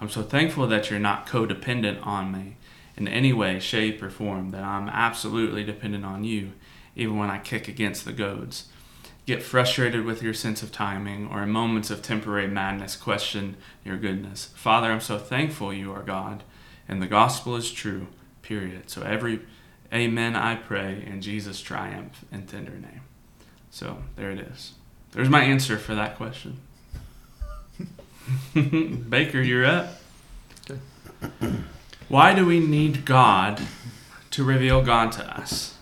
I'm 0.00 0.08
so 0.08 0.22
thankful 0.22 0.66
that 0.66 0.90
you're 0.90 0.98
not 0.98 1.28
codependent 1.28 2.04
on 2.04 2.32
me 2.32 2.56
in 2.96 3.06
any 3.06 3.32
way, 3.32 3.60
shape, 3.60 4.02
or 4.02 4.10
form, 4.10 4.50
that 4.50 4.64
I'm 4.64 4.88
absolutely 4.88 5.62
dependent 5.62 6.04
on 6.04 6.24
you, 6.24 6.52
even 6.96 7.18
when 7.18 7.30
I 7.30 7.38
kick 7.38 7.68
against 7.68 8.04
the 8.04 8.12
goads 8.12 8.68
get 9.26 9.42
frustrated 9.42 10.04
with 10.04 10.22
your 10.22 10.32
sense 10.32 10.62
of 10.62 10.70
timing, 10.70 11.26
or 11.28 11.42
in 11.42 11.50
moments 11.50 11.90
of 11.90 12.00
temporary 12.00 12.46
madness, 12.46 12.94
question 12.96 13.56
your 13.84 13.96
goodness. 13.96 14.50
Father, 14.54 14.90
I'm 14.90 15.00
so 15.00 15.18
thankful 15.18 15.74
you 15.74 15.92
are 15.92 16.02
God, 16.02 16.44
and 16.88 17.02
the 17.02 17.08
gospel 17.08 17.56
is 17.56 17.72
true, 17.72 18.06
period. 18.42 18.88
So 18.88 19.02
every 19.02 19.40
amen 19.92 20.36
I 20.36 20.56
pray 20.56 21.04
in 21.06 21.20
Jesus' 21.20 21.60
triumph 21.60 22.24
and 22.32 22.48
tender 22.48 22.72
name. 22.72 23.02
So 23.70 23.98
there 24.16 24.30
it 24.30 24.40
is. 24.40 24.72
There's 25.12 25.28
my 25.28 25.42
answer 25.42 25.78
for 25.78 25.94
that 25.94 26.16
question. 26.16 26.58
Baker, 29.08 29.40
you're 29.40 29.64
up. 29.64 30.00
Okay. 30.68 30.80
Why 32.08 32.34
do 32.34 32.46
we 32.46 32.60
need 32.60 33.04
God 33.04 33.60
to 34.30 34.44
reveal 34.44 34.82
God 34.82 35.12
to 35.12 35.38
us? 35.38 35.76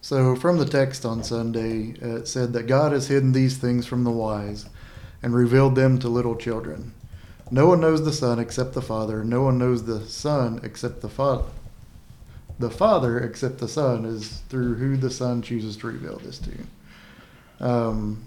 So, 0.00 0.34
from 0.34 0.58
the 0.58 0.64
text 0.64 1.04
on 1.04 1.22
Sunday, 1.22 1.94
uh, 2.02 2.16
it 2.16 2.28
said 2.28 2.52
that 2.54 2.62
God 2.66 2.92
has 2.92 3.08
hidden 3.08 3.32
these 3.32 3.58
things 3.58 3.86
from 3.86 4.04
the 4.04 4.10
wise 4.10 4.66
and 5.22 5.34
revealed 5.34 5.74
them 5.74 5.98
to 5.98 6.08
little 6.08 6.34
children. 6.36 6.94
No 7.50 7.66
one 7.66 7.80
knows 7.80 8.04
the 8.04 8.12
Son 8.12 8.38
except 8.38 8.72
the 8.72 8.82
Father. 8.82 9.22
No 9.22 9.42
one 9.42 9.58
knows 9.58 9.84
the 9.84 10.00
Son 10.00 10.60
except 10.62 11.02
the 11.02 11.08
Father. 11.08 11.44
The 12.58 12.70
Father 12.70 13.18
except 13.18 13.58
the 13.58 13.68
Son 13.68 14.04
is 14.04 14.42
through 14.48 14.74
who 14.74 14.96
the 14.96 15.10
Son 15.10 15.42
chooses 15.42 15.76
to 15.78 15.86
reveal 15.86 16.18
this 16.18 16.38
to. 16.38 17.66
Um, 17.66 18.24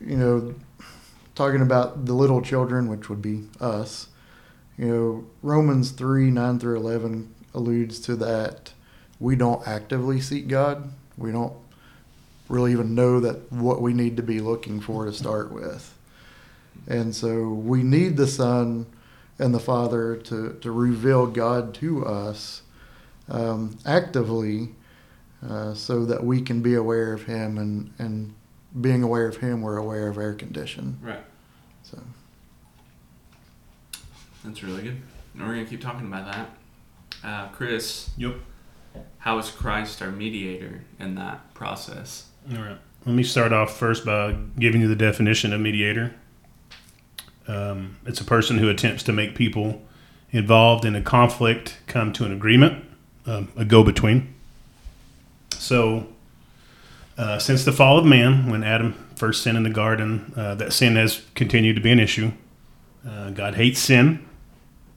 you 0.00 0.16
know, 0.16 0.54
talking 1.34 1.60
about 1.60 2.06
the 2.06 2.14
little 2.14 2.42
children, 2.42 2.88
which 2.88 3.08
would 3.08 3.22
be 3.22 3.48
us, 3.60 4.08
you 4.76 4.86
know, 4.86 5.26
Romans 5.42 5.90
3 5.90 6.30
9 6.30 6.58
through 6.58 6.76
11 6.76 7.34
alludes 7.54 8.00
to 8.00 8.16
that 8.16 8.72
we 9.20 9.36
don't 9.36 9.66
actively 9.68 10.20
seek 10.20 10.48
God. 10.48 10.90
We 11.18 11.30
don't 11.30 11.52
really 12.48 12.72
even 12.72 12.94
know 12.94 13.20
that 13.20 13.52
what 13.52 13.82
we 13.82 13.92
need 13.92 14.16
to 14.16 14.22
be 14.22 14.40
looking 14.40 14.80
for 14.80 15.04
to 15.04 15.12
start 15.12 15.52
with. 15.52 15.94
And 16.88 17.14
so 17.14 17.50
we 17.50 17.82
need 17.82 18.16
the 18.16 18.26
Son 18.26 18.86
and 19.40 19.54
the 19.54 19.60
Father 19.60 20.16
to, 20.16 20.58
to 20.60 20.70
reveal 20.70 21.26
God 21.26 21.74
to 21.74 22.04
us 22.04 22.62
um, 23.28 23.78
actively 23.86 24.74
uh, 25.48 25.74
so 25.74 26.04
that 26.04 26.22
we 26.22 26.42
can 26.42 26.60
be 26.60 26.74
aware 26.74 27.12
of 27.12 27.24
Him. 27.24 27.58
And, 27.58 27.92
and 27.98 28.34
being 28.80 29.02
aware 29.02 29.26
of 29.26 29.38
Him, 29.38 29.62
we're 29.62 29.78
aware 29.78 30.08
of 30.08 30.18
our 30.18 30.34
condition. 30.34 30.98
Right. 31.02 31.24
So. 31.82 31.98
That's 34.44 34.62
really 34.62 34.82
good. 34.82 35.00
And 35.34 35.42
we're 35.42 35.54
going 35.54 35.64
to 35.64 35.70
keep 35.70 35.80
talking 35.80 36.06
about 36.06 36.32
that. 36.32 36.50
Uh, 37.24 37.48
Chris. 37.48 38.10
Yep. 38.16 38.36
How 39.18 39.38
is 39.38 39.50
Christ 39.50 40.02
our 40.02 40.10
mediator 40.10 40.82
in 40.98 41.14
that 41.14 41.54
process? 41.54 42.26
All 42.52 42.62
right. 42.62 42.78
Let 43.06 43.14
me 43.14 43.22
start 43.22 43.52
off 43.52 43.78
first 43.78 44.04
by 44.04 44.36
giving 44.58 44.82
you 44.82 44.88
the 44.88 44.96
definition 44.96 45.52
of 45.52 45.60
mediator. 45.60 46.14
Um, 47.50 47.96
it's 48.06 48.20
a 48.20 48.24
person 48.24 48.58
who 48.58 48.68
attempts 48.68 49.02
to 49.04 49.12
make 49.12 49.34
people 49.34 49.82
involved 50.30 50.84
in 50.84 50.94
a 50.94 51.02
conflict 51.02 51.78
come 51.88 52.12
to 52.12 52.24
an 52.24 52.32
agreement, 52.32 52.84
um, 53.26 53.48
a 53.56 53.64
go 53.64 53.82
between. 53.82 54.32
So, 55.54 56.06
uh, 57.18 57.40
since 57.40 57.64
the 57.64 57.72
fall 57.72 57.98
of 57.98 58.04
man, 58.04 58.48
when 58.48 58.62
Adam 58.62 58.92
first 59.16 59.42
sinned 59.42 59.56
in 59.56 59.64
the 59.64 59.70
garden, 59.70 60.32
uh, 60.36 60.54
that 60.54 60.72
sin 60.72 60.94
has 60.94 61.22
continued 61.34 61.74
to 61.74 61.82
be 61.82 61.90
an 61.90 61.98
issue. 61.98 62.30
Uh, 63.06 63.30
God 63.30 63.56
hates 63.56 63.80
sin. 63.80 64.24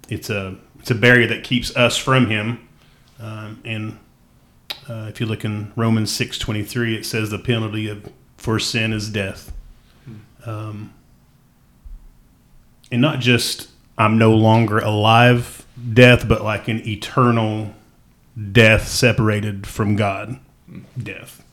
It's 0.08 0.30
a 0.30 0.56
it's 0.80 0.92
a 0.92 0.96
barrier 0.96 1.28
that 1.28 1.44
keeps 1.44 1.76
us 1.76 1.98
from 1.98 2.28
Him, 2.28 2.68
um, 3.20 3.62
and 3.66 3.98
uh, 4.88 5.08
if 5.10 5.20
you 5.20 5.26
look 5.26 5.44
in 5.44 5.72
Romans 5.76 6.12
six 6.12 6.38
twenty 6.38 6.63
three, 6.63 6.96
it 6.96 7.06
says 7.06 7.30
the 7.32 7.39
penalty 7.39 7.88
of 7.88 8.12
for 8.38 8.60
sin 8.60 8.92
is 8.94 9.10
death, 9.10 9.54
um, 10.46 10.94
and 12.94 13.02
not 13.02 13.20
just 13.20 13.70
I'm 13.98 14.20
no 14.20 14.36
longer 14.36 14.78
alive, 14.78 15.66
death, 15.94 16.28
but 16.28 16.44
like 16.44 16.68
an 16.68 16.88
eternal 16.88 17.74
death 18.52 18.88
separated 18.88 19.66
from 19.66 19.96
God, 19.96 20.40
death. 21.02 21.44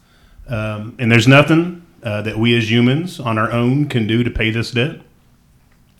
Um, 0.46 0.96
and 0.98 1.10
there's 1.10 1.26
nothing 1.26 1.86
uh, 2.02 2.20
that 2.22 2.38
we 2.38 2.56
as 2.56 2.70
humans 2.70 3.18
on 3.18 3.38
our 3.38 3.50
own 3.50 3.88
can 3.88 4.06
do 4.06 4.22
to 4.22 4.30
pay 4.30 4.50
this 4.50 4.70
debt. 4.70 5.00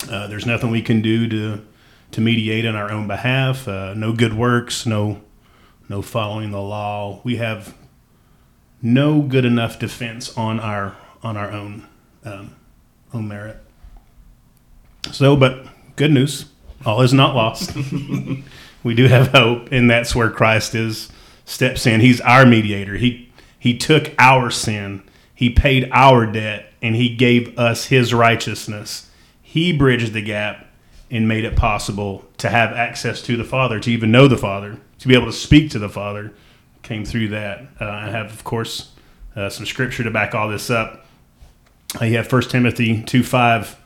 Uh, 0.09 0.27
there's 0.27 0.45
nothing 0.45 0.69
we 0.69 0.81
can 0.81 1.01
do 1.01 1.27
to 1.27 1.65
to 2.11 2.21
mediate 2.21 2.65
on 2.65 2.75
our 2.75 2.91
own 2.91 3.07
behalf. 3.07 3.67
Uh, 3.67 3.93
no 3.95 4.13
good 4.13 4.35
works, 4.35 4.85
no 4.85 5.21
no 5.89 6.03
following 6.03 6.51
the 6.51 6.61
law. 6.61 7.19
We 7.23 7.37
have 7.37 7.75
no 8.79 9.21
good 9.23 9.45
enough 9.45 9.79
defense 9.79 10.37
on 10.37 10.59
our 10.59 10.95
on 11.23 11.35
our 11.35 11.51
own 11.51 11.87
um, 12.23 12.55
own 13.11 13.27
merit. 13.27 13.57
So, 15.11 15.35
but 15.35 15.65
good 15.95 16.11
news, 16.11 16.45
all 16.85 17.01
is 17.01 17.13
not 17.13 17.35
lost. 17.35 17.75
we 18.83 18.93
do 18.95 19.07
have 19.07 19.27
hope, 19.29 19.71
and 19.71 19.89
that's 19.89 20.15
where 20.15 20.29
Christ 20.29 20.75
is 20.75 21.09
steps 21.45 21.85
in. 21.85 22.01
He's 22.01 22.21
our 22.21 22.45
mediator. 22.45 22.95
He 22.95 23.31
he 23.57 23.77
took 23.77 24.11
our 24.17 24.49
sin, 24.49 25.03
he 25.35 25.49
paid 25.49 25.89
our 25.91 26.25
debt, 26.25 26.73
and 26.81 26.95
he 26.95 27.15
gave 27.15 27.57
us 27.59 27.85
his 27.85 28.13
righteousness. 28.13 29.09
He 29.41 29.71
bridged 29.75 30.13
the 30.13 30.21
gap 30.21 30.67
and 31.11 31.27
made 31.27 31.43
it 31.43 31.55
possible 31.55 32.25
to 32.37 32.49
have 32.49 32.71
access 32.71 33.21
to 33.23 33.37
the 33.37 33.43
Father, 33.43 33.79
to 33.79 33.91
even 33.91 34.11
know 34.11 34.27
the 34.27 34.37
Father, 34.37 34.79
to 34.97 35.07
be 35.07 35.13
able 35.13 35.27
to 35.27 35.33
speak 35.33 35.69
to 35.71 35.79
the 35.79 35.89
Father. 35.89 36.33
Came 36.83 37.05
through 37.05 37.27
that. 37.27 37.67
Uh, 37.79 37.85
I 37.85 38.09
have, 38.09 38.31
of 38.31 38.43
course, 38.43 38.93
uh, 39.35 39.49
some 39.49 39.65
scripture 39.65 40.03
to 40.03 40.09
back 40.09 40.33
all 40.33 40.49
this 40.49 40.69
up. 40.69 41.05
Uh, 42.01 42.05
you 42.05 42.17
have 42.17 42.27
First 42.27 42.49
Timothy 42.49 43.03
2 43.03 43.21
5. 43.21 43.80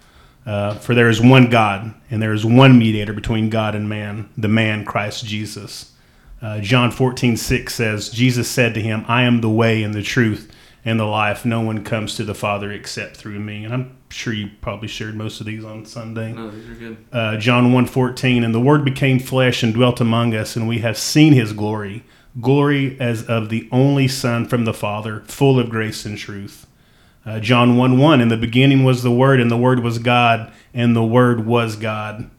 Uh, 0.45 0.75
for 0.75 0.93
there 0.93 1.09
is 1.09 1.19
one 1.19 1.49
God, 1.49 1.93
and 2.11 2.21
there 2.21 2.33
is 2.33 2.45
one 2.45 2.77
mediator 2.77 3.13
between 3.13 3.49
God 3.49 3.73
and 3.73 3.89
man, 3.89 4.29
the 4.37 4.47
man 4.47 4.85
Christ 4.85 5.25
Jesus. 5.25 5.93
Uh, 6.41 6.59
John 6.59 6.91
14 6.91 7.37
6 7.37 7.73
says, 7.73 8.09
Jesus 8.09 8.47
said 8.47 8.73
to 8.75 8.81
him, 8.81 9.05
I 9.07 9.23
am 9.23 9.41
the 9.41 9.49
way 9.49 9.81
and 9.81 9.93
the 9.93 10.03
truth 10.03 10.51
and 10.83 10.99
the 10.99 11.05
life. 11.05 11.45
No 11.45 11.61
one 11.61 11.83
comes 11.83 12.15
to 12.15 12.23
the 12.23 12.35
Father 12.35 12.71
except 12.71 13.17
through 13.17 13.39
me. 13.39 13.65
And 13.65 13.73
I'm 13.73 13.97
sure 14.09 14.33
you 14.33 14.51
probably 14.61 14.87
shared 14.87 15.15
most 15.15 15.39
of 15.39 15.47
these 15.47 15.65
on 15.65 15.85
Sunday. 15.85 16.33
No, 16.33 16.51
these 16.51 16.69
are 16.69 16.75
good. 16.75 16.97
Uh, 17.11 17.37
John 17.37 17.71
1.14, 17.71 18.45
And 18.45 18.53
the 18.53 18.61
Word 18.61 18.85
became 18.85 19.17
flesh 19.17 19.63
and 19.63 19.73
dwelt 19.73 19.99
among 19.99 20.35
us, 20.35 20.55
and 20.55 20.67
we 20.67 20.79
have 20.79 20.97
seen 20.97 21.33
his 21.33 21.53
glory, 21.53 22.03
glory 22.39 22.99
as 22.99 23.25
of 23.25 23.49
the 23.49 23.67
only 23.71 24.07
Son 24.07 24.45
from 24.45 24.65
the 24.65 24.73
Father, 24.73 25.21
full 25.21 25.59
of 25.59 25.69
grace 25.69 26.05
and 26.05 26.17
truth. 26.17 26.67
Uh, 27.25 27.39
John 27.39 27.75
1 27.75 27.97
1, 27.97 28.21
In 28.21 28.27
the 28.27 28.37
beginning 28.37 28.83
was 28.83 29.01
the 29.01 29.11
Word, 29.11 29.39
and 29.39 29.49
the 29.49 29.57
Word 29.57 29.79
was 29.79 29.97
God, 29.97 30.51
and 30.73 30.95
the 30.95 31.03
Word 31.03 31.45
was 31.45 31.75
God. 31.75 32.29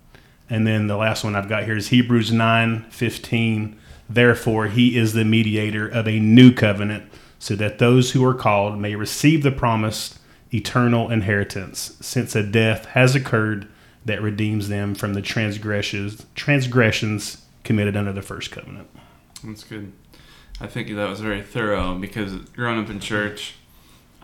And 0.49 0.67
then 0.67 0.87
the 0.87 0.97
last 0.97 1.25
one 1.25 1.35
I've 1.35 1.49
got 1.49 1.65
here 1.65 1.77
is 1.77 1.89
Hebrews 1.89 2.33
nine 2.33 2.87
fifteen. 2.91 3.79
Therefore, 4.09 4.69
he 4.69 4.97
is 4.97 5.13
the 5.13 5.25
mediator 5.25 5.89
of 5.89 6.07
a 6.07 6.21
new 6.21 6.53
covenant, 6.53 7.11
so 7.41 7.57
that 7.57 7.79
those 7.79 8.13
who 8.13 8.25
are 8.25 8.35
called 8.35 8.79
may 8.79 8.95
receive 8.95 9.43
the 9.43 9.51
promised 9.51 10.21
eternal 10.55 11.11
inheritance, 11.11 11.97
since 12.01 12.37
a 12.37 12.45
death 12.45 12.85
has 12.87 13.17
occurred 13.17 13.67
that 14.05 14.23
redeems 14.23 14.69
them 14.69 14.95
from 14.95 15.15
the 15.15 15.23
transgressions 15.23 16.25
transgressions 16.37 17.43
committed 17.65 17.97
under 17.97 18.13
the 18.13 18.23
first 18.23 18.53
covenant. 18.53 18.89
That's 19.43 19.65
good. 19.65 19.93
I 20.61 20.69
think 20.69 20.89
that 20.95 21.11
was 21.11 21.19
very 21.19 21.43
thorough 21.43 21.97
because 21.99 22.37
growing 22.55 22.79
up 22.79 22.89
in 22.89 23.01
church, 23.01 23.57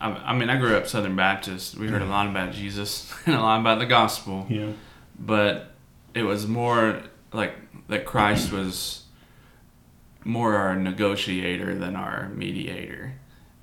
I, 0.03 0.31
I 0.33 0.37
mean, 0.37 0.51
I 0.51 0.57
grew 0.59 0.77
up 0.77 0.87
Southern 0.87 1.17
Baptist. 1.17 1.77
We 1.77 1.89
heard 1.89 2.03
a 2.03 2.07
lot 2.07 2.27
about 2.27 2.53
Jesus 2.53 3.13
and 3.27 3.35
a 3.37 3.41
lot 3.41 3.61
about 3.61 3.79
the 3.79 3.87
gospel, 3.87 4.47
Yeah. 4.51 4.73
but 5.19 5.71
it 6.15 6.25
was 6.25 6.47
more 6.47 7.03
like 7.33 7.55
that 7.89 8.05
Christ 8.05 8.53
was 8.53 9.05
more 10.25 10.55
our 10.57 10.77
negotiator 10.77 11.75
than 11.75 11.97
our 11.97 12.29
mediator. 12.31 13.15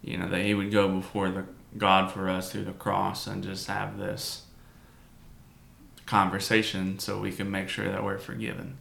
You 0.01 0.17
know, 0.17 0.29
that 0.29 0.41
he 0.41 0.53
would 0.53 0.71
go 0.71 0.87
before 0.87 1.29
the 1.29 1.45
God 1.77 2.11
for 2.11 2.29
us 2.29 2.51
through 2.51 2.63
the 2.65 2.71
cross 2.71 3.27
and 3.27 3.43
just 3.43 3.67
have 3.67 3.97
this 3.97 4.43
conversation 6.05 6.99
so 6.99 7.19
we 7.19 7.31
can 7.31 7.51
make 7.51 7.69
sure 7.69 7.85
that 7.91 8.03
we're 8.03 8.17
forgiven. 8.17 8.77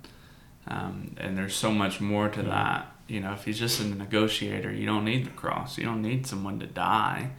Um, 0.67 1.15
and 1.19 1.37
there's 1.37 1.55
so 1.57 1.71
much 1.73 2.01
more 2.01 2.29
to 2.29 2.43
that. 2.45 2.93
You 3.07 3.21
know, 3.21 3.33
if 3.33 3.45
he's 3.45 3.59
just 3.59 3.81
a 3.81 3.85
negotiator, 3.85 4.73
you 4.73 4.87
don't 4.87 5.05
need 5.05 5.25
the 5.27 5.31
cross. 5.31 5.79
You 5.79 5.85
don't 5.85 6.03
need 6.03 6.27
someone 6.27 6.59
to 6.61 6.67
die. 6.67 7.31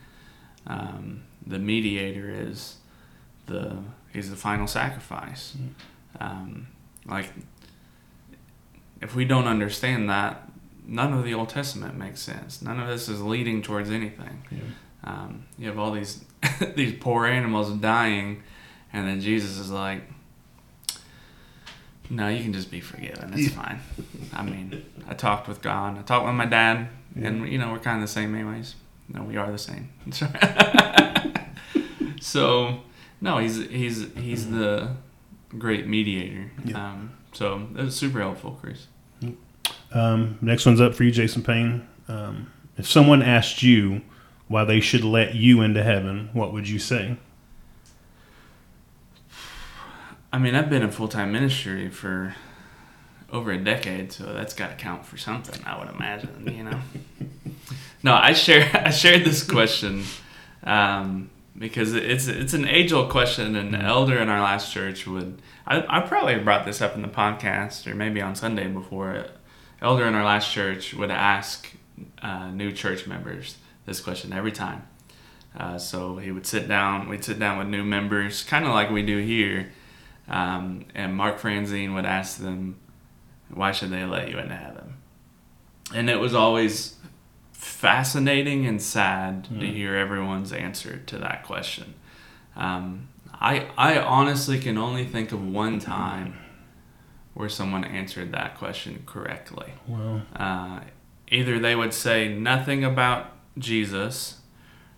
Um, 0.70 1.24
the 1.46 1.60
mediator 1.60 2.30
is 2.30 2.78
the 3.48 3.78
he's 4.14 4.30
the 4.30 4.36
final 4.36 4.68
sacrifice. 4.68 5.58
Um, 6.20 6.68
like, 7.06 7.32
if 9.02 9.16
we 9.16 9.26
don't 9.26 9.48
understand 9.48 10.10
that, 10.10 10.50
none 10.86 11.14
of 11.14 11.24
the 11.24 11.34
Old 11.34 11.50
Testament 11.50 11.98
makes 11.98 12.22
sense. 12.22 12.62
None 12.62 12.80
of 12.80 12.88
this 12.88 13.10
is 13.10 13.22
leading 13.22 13.62
towards 13.62 13.90
anything. 13.90 14.44
Yeah. 14.52 14.60
Um, 15.04 15.46
you 15.58 15.68
have 15.68 15.80
all 15.80 15.92
these 15.92 16.24
these 16.76 16.94
poor 17.00 17.26
animals 17.26 17.72
dying, 17.74 18.44
and 18.94 19.08
then 19.08 19.22
Jesus 19.22 19.58
is 19.58 19.72
like, 19.72 20.04
"No, 22.10 22.28
you 22.28 22.44
can 22.44 22.54
just 22.54 22.70
be 22.70 22.80
forgiven. 22.80 23.34
It's 23.34 23.54
fine." 23.54 23.80
I 24.34 24.44
mean, 24.44 24.86
I 25.08 25.14
talked 25.16 25.48
with 25.48 25.62
God. 25.62 25.98
I 25.98 26.02
talked 26.04 26.26
with 26.26 26.36
my 26.36 26.46
dad, 26.46 26.90
and 27.16 27.48
you 27.48 27.58
know 27.58 27.72
we're 27.72 27.80
kind 27.80 27.98
of 27.98 28.08
the 28.08 28.14
same 28.14 28.36
anyways. 28.36 28.76
No, 29.12 29.24
we 29.24 29.38
are 29.38 29.52
the 29.52 29.58
same. 29.58 29.90
so, 32.22 32.82
no, 33.22 33.40
he's 33.40 33.58
he's 33.70 34.08
he's 34.16 34.50
the 34.50 34.96
great 35.58 35.88
mediator. 35.88 36.52
Yeah. 36.64 36.92
Um, 36.92 37.18
so 37.34 37.68
that 37.74 37.86
was 37.86 37.96
super 37.96 38.20
helpful, 38.20 38.58
Chris. 38.62 38.88
Um, 39.92 40.38
next 40.42 40.66
one's 40.66 40.82
up 40.82 40.94
for 40.94 41.04
you, 41.04 41.12
Jason 41.12 41.44
Payne. 41.44 41.88
Um, 42.08 42.52
if 42.78 42.88
someone 42.88 43.22
asked 43.22 43.64
you 43.64 44.02
why 44.48 44.64
they 44.64 44.80
should 44.80 45.04
let 45.04 45.36
you 45.36 45.62
into 45.62 45.84
heaven, 45.84 46.30
what 46.34 46.54
would 46.54 46.68
you 46.68 46.80
say? 46.80 47.18
I 50.32 50.38
mean, 50.38 50.54
I've 50.54 50.70
been 50.70 50.84
in 50.84 50.92
full 50.92 51.08
time 51.08 51.32
ministry 51.32 51.90
for 51.90 52.36
over 53.32 53.52
a 53.52 53.58
decade, 53.58 54.12
so 54.12 54.34
that's 54.34 54.54
got 54.54 54.70
to 54.70 54.76
count 54.76 55.06
for 55.06 55.18
something. 55.18 55.64
I 55.66 55.78
would 55.80 55.94
imagine, 55.94 56.54
you 56.56 56.64
know. 56.64 56.80
no, 58.04 58.14
I 58.14 58.34
share 58.34 58.70
I 58.86 58.92
shared 58.92 59.24
this 59.24 59.44
question 59.44 60.04
um, 60.64 61.30
because 61.58 61.94
it's 61.94 62.28
it's 62.28 62.54
an 62.54 62.66
age 62.66 62.92
old 62.92 63.10
question. 63.10 63.56
and 63.56 63.76
An 63.76 63.82
elder 63.82 64.18
in 64.18 64.30
our 64.30 64.42
last 64.42 64.72
church 64.74 65.08
would 65.08 65.42
I 65.68 65.84
I 65.88 66.02
probably 66.02 66.38
brought 66.40 66.66
this 66.66 66.82
up 66.82 66.96
in 66.96 67.02
the 67.02 67.08
podcast 67.08 67.88
or 67.88 67.96
maybe 67.96 68.22
on 68.22 68.36
Sunday 68.36 68.68
before. 68.68 69.26
Elder 69.82 70.06
in 70.06 70.14
our 70.14 70.26
last 70.26 70.52
church 70.52 70.94
would 70.94 71.10
ask 71.10 71.72
uh, 72.22 72.50
new 72.52 72.72
church 72.74 73.08
members 73.08 73.58
this 73.86 74.02
question 74.02 74.34
every 74.34 74.52
time. 74.52 74.86
Uh, 75.58 75.78
so 75.78 76.18
he 76.18 76.32
would 76.32 76.46
sit 76.46 76.68
down. 76.68 77.08
We'd 77.10 77.24
sit 77.24 77.40
down 77.40 77.58
with 77.58 77.68
new 77.68 77.84
members, 77.84 78.44
kind 78.44 78.66
of 78.66 78.72
like 78.72 78.90
we 78.90 79.04
do 79.04 79.18
here. 79.20 79.72
Um, 80.28 80.86
and 80.94 81.16
Mark 81.16 81.40
Franzine 81.40 81.96
would 81.96 82.06
ask 82.06 82.38
them, 82.40 82.78
"Why 83.54 83.72
should 83.72 83.90
they 83.90 84.04
let 84.06 84.30
you 84.30 84.38
into 84.40 84.56
heaven?" 84.56 84.96
And 85.94 86.10
it 86.10 86.20
was 86.20 86.34
always 86.34 86.96
fascinating 87.52 88.66
and 88.66 88.82
sad 88.82 89.46
to 89.60 89.66
hear 89.68 89.96
everyone's 89.96 90.52
answer 90.54 90.98
to 91.08 91.18
that 91.18 91.44
question. 91.44 91.94
Um, 92.56 93.10
I 93.34 93.68
I 93.78 94.00
honestly 94.00 94.60
can 94.60 94.78
only 94.78 95.06
think 95.06 95.32
of 95.32 95.46
one 95.46 95.80
time 95.80 96.36
where 97.34 97.50
someone 97.50 97.84
answered 97.84 98.32
that 98.32 98.58
question 98.58 99.04
correctly. 99.06 99.72
Well, 99.88 100.22
Uh, 100.36 100.82
either 101.30 101.60
they 101.60 101.76
would 101.76 101.94
say 101.94 102.28
nothing 102.34 102.84
about 102.84 103.32
Jesus, 103.58 104.42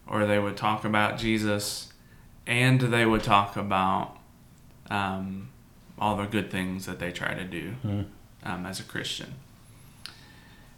or 0.08 0.26
they 0.26 0.40
would 0.40 0.58
talk 0.58 0.84
about 0.86 1.18
Jesus, 1.20 1.94
and 2.48 2.80
they 2.82 3.06
would 3.06 3.24
talk 3.24 3.56
about 3.58 4.18
um, 4.90 5.50
all 6.00 6.16
the 6.18 6.26
good 6.26 6.50
things 6.52 6.86
that 6.86 7.00
they 7.00 7.12
try 7.12 7.34
to 7.34 7.44
do 7.44 7.76
Mm. 7.86 8.06
Um, 8.44 8.66
as 8.66 8.80
a 8.80 8.84
Christian. 8.84 9.36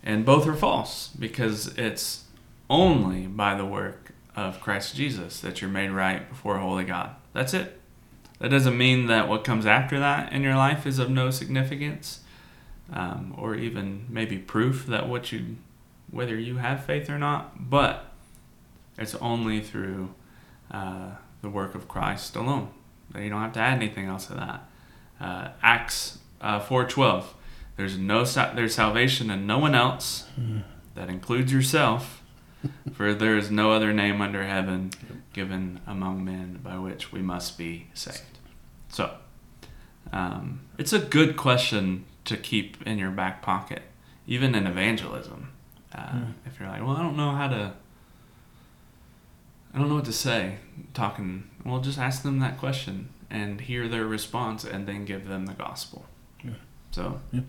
And 0.04 0.26
both 0.26 0.47
are 0.47 0.56
false 0.56 1.10
because 1.17 1.67
it's 1.78 2.26
only 2.69 3.28
by 3.28 3.56
the 3.56 3.65
work 3.65 4.12
of 4.36 4.60
Christ 4.60 4.95
Jesus 4.95 5.39
that 5.41 5.62
you're 5.62 5.69
made 5.69 5.91
right 5.91 6.28
before 6.28 6.58
holy 6.58 6.84
God. 6.84 7.12
That's 7.34 7.54
it. 7.54 7.80
That 8.39 8.49
doesn't 8.49 8.78
mean 8.78 9.08
that 9.08 9.30
what 9.30 9.43
comes 9.43 9.65
after 9.65 9.99
that 9.99 10.34
in 10.34 10.41
your 10.41 10.56
life 10.56 10.86
is 10.86 10.99
of 10.99 11.10
no 11.10 11.30
significance 11.30 12.21
um, 12.91 13.34
or 13.38 13.56
even 13.56 14.06
maybe 14.10 14.38
proof 14.38 14.86
that 14.88 15.08
what 15.08 15.32
you, 15.32 15.58
whether 16.12 16.38
you 16.38 16.58
have 16.58 16.84
faith 16.84 17.10
or 17.10 17.17
not, 17.17 17.69
but 17.69 18.12
it's 18.97 19.15
only 19.15 19.62
through 19.62 20.13
uh, 20.71 21.12
the 21.41 21.49
work 21.49 21.76
of 21.76 21.88
Christ 21.88 22.36
alone. 22.36 22.69
You 23.15 23.30
don't 23.30 23.41
have 23.41 23.54
to 23.54 23.60
add 23.60 23.76
anything 23.76 24.08
else 24.08 24.26
to 24.28 24.34
that. 24.34 24.69
Uh, 25.21 25.49
Acts 25.62 26.17
uh, 26.41 26.60
four 26.60 26.86
twelve. 26.86 27.34
There's 27.75 27.97
no 27.97 28.23
there's 28.23 28.75
salvation 28.75 29.29
in 29.29 29.47
no 29.47 29.57
one 29.57 29.75
else. 29.75 30.25
That 30.95 31.09
includes 31.09 31.51
yourself. 31.51 32.21
For 32.93 33.13
there 33.13 33.36
is 33.38 33.51
no 33.51 33.71
other 33.73 33.91
name 33.91 34.21
under 34.21 34.43
heaven 34.43 34.91
given 35.33 35.81
among 35.88 36.23
men 36.23 36.59
by 36.63 36.77
which 36.77 37.12
we 37.12 37.21
must 37.21 37.57
be 37.57 37.88
saved. 37.93 38.38
So, 38.89 39.15
um, 40.13 40.62
it's 40.77 40.93
a 40.93 40.99
good 40.99 41.36
question 41.36 42.05
to 42.25 42.38
keep 42.38 42.81
in 42.88 42.99
your 42.99 43.12
back 43.12 43.41
pocket, 43.41 43.81
even 44.27 44.55
in 44.55 44.65
evangelism. 44.67 45.49
Uh, 45.93 46.19
If 46.45 46.59
you're 46.59 46.69
like, 46.69 46.81
well, 46.81 46.95
I 46.95 47.01
don't 47.01 47.17
know 47.17 47.31
how 47.31 47.47
to, 47.49 47.73
I 49.73 49.79
don't 49.79 49.89
know 49.89 49.95
what 49.95 50.05
to 50.05 50.13
say, 50.13 50.57
talking, 50.93 51.49
well, 51.65 51.81
just 51.81 51.97
ask 51.99 52.21
them 52.23 52.39
that 52.39 52.57
question 52.59 53.09
and 53.29 53.59
hear 53.59 53.88
their 53.89 54.05
response 54.05 54.63
and 54.63 54.88
then 54.88 55.03
give 55.05 55.27
them 55.27 55.47
the 55.47 55.53
gospel. 55.53 56.05
Yeah. 56.43 56.51
So, 56.91 57.19
Yeah. 57.31 57.41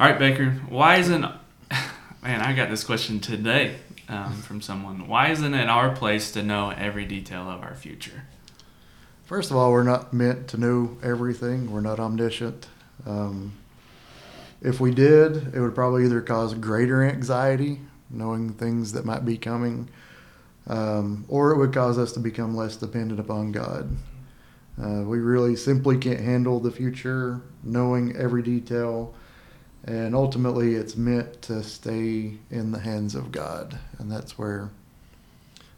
All 0.00 0.08
right, 0.08 0.18
Baker, 0.18 0.50
why 0.68 0.96
isn't, 0.96 1.20
man, 1.20 2.40
I 2.40 2.52
got 2.52 2.68
this 2.68 2.82
question 2.82 3.20
today 3.20 3.76
um, 4.08 4.32
from 4.42 4.60
someone. 4.60 5.06
Why 5.06 5.28
isn't 5.28 5.54
it 5.54 5.68
our 5.68 5.94
place 5.94 6.32
to 6.32 6.42
know 6.42 6.70
every 6.70 7.04
detail 7.04 7.48
of 7.48 7.62
our 7.62 7.76
future? 7.76 8.24
First 9.24 9.52
of 9.52 9.56
all, 9.56 9.70
we're 9.70 9.84
not 9.84 10.12
meant 10.12 10.48
to 10.48 10.58
know 10.58 10.98
everything. 11.02 11.70
We're 11.70 11.80
not 11.80 12.00
omniscient. 12.00 12.66
Um, 13.06 13.52
if 14.60 14.80
we 14.80 14.92
did, 14.92 15.54
it 15.54 15.60
would 15.60 15.76
probably 15.76 16.04
either 16.06 16.20
cause 16.20 16.54
greater 16.54 17.04
anxiety, 17.04 17.80
knowing 18.10 18.52
things 18.52 18.92
that 18.92 19.04
might 19.04 19.24
be 19.24 19.38
coming, 19.38 19.88
um, 20.66 21.24
or 21.28 21.52
it 21.52 21.58
would 21.58 21.72
cause 21.72 21.98
us 21.98 22.12
to 22.12 22.20
become 22.20 22.56
less 22.56 22.76
dependent 22.76 23.20
upon 23.20 23.52
God. 23.52 23.96
Uh, 24.82 25.02
we 25.02 25.20
really 25.20 25.54
simply 25.54 25.96
can't 25.98 26.20
handle 26.20 26.58
the 26.58 26.70
future, 26.72 27.40
knowing 27.62 28.16
every 28.16 28.42
detail, 28.42 29.14
and 29.86 30.14
ultimately 30.14 30.74
it's 30.74 30.96
meant 30.96 31.42
to 31.42 31.62
stay 31.62 32.34
in 32.50 32.72
the 32.72 32.80
hands 32.80 33.14
of 33.14 33.32
God, 33.32 33.78
and 33.98 34.10
that's 34.10 34.38
where 34.38 34.70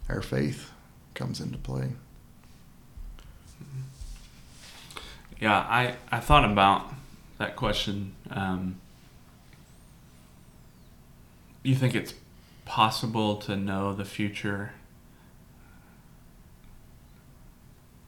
our 0.09 0.21
faith 0.21 0.71
comes 1.13 1.39
into 1.39 1.57
play. 1.57 1.91
Yeah, 5.39 5.57
I, 5.57 5.95
I 6.11 6.19
thought 6.19 6.49
about 6.49 6.91
that 7.37 7.55
question. 7.55 8.13
Um, 8.31 8.79
you 11.61 11.75
think 11.75 11.93
it's 11.93 12.13
possible 12.65 13.35
to 13.37 13.55
know 13.55 13.93
the 13.93 14.05
future 14.05 14.71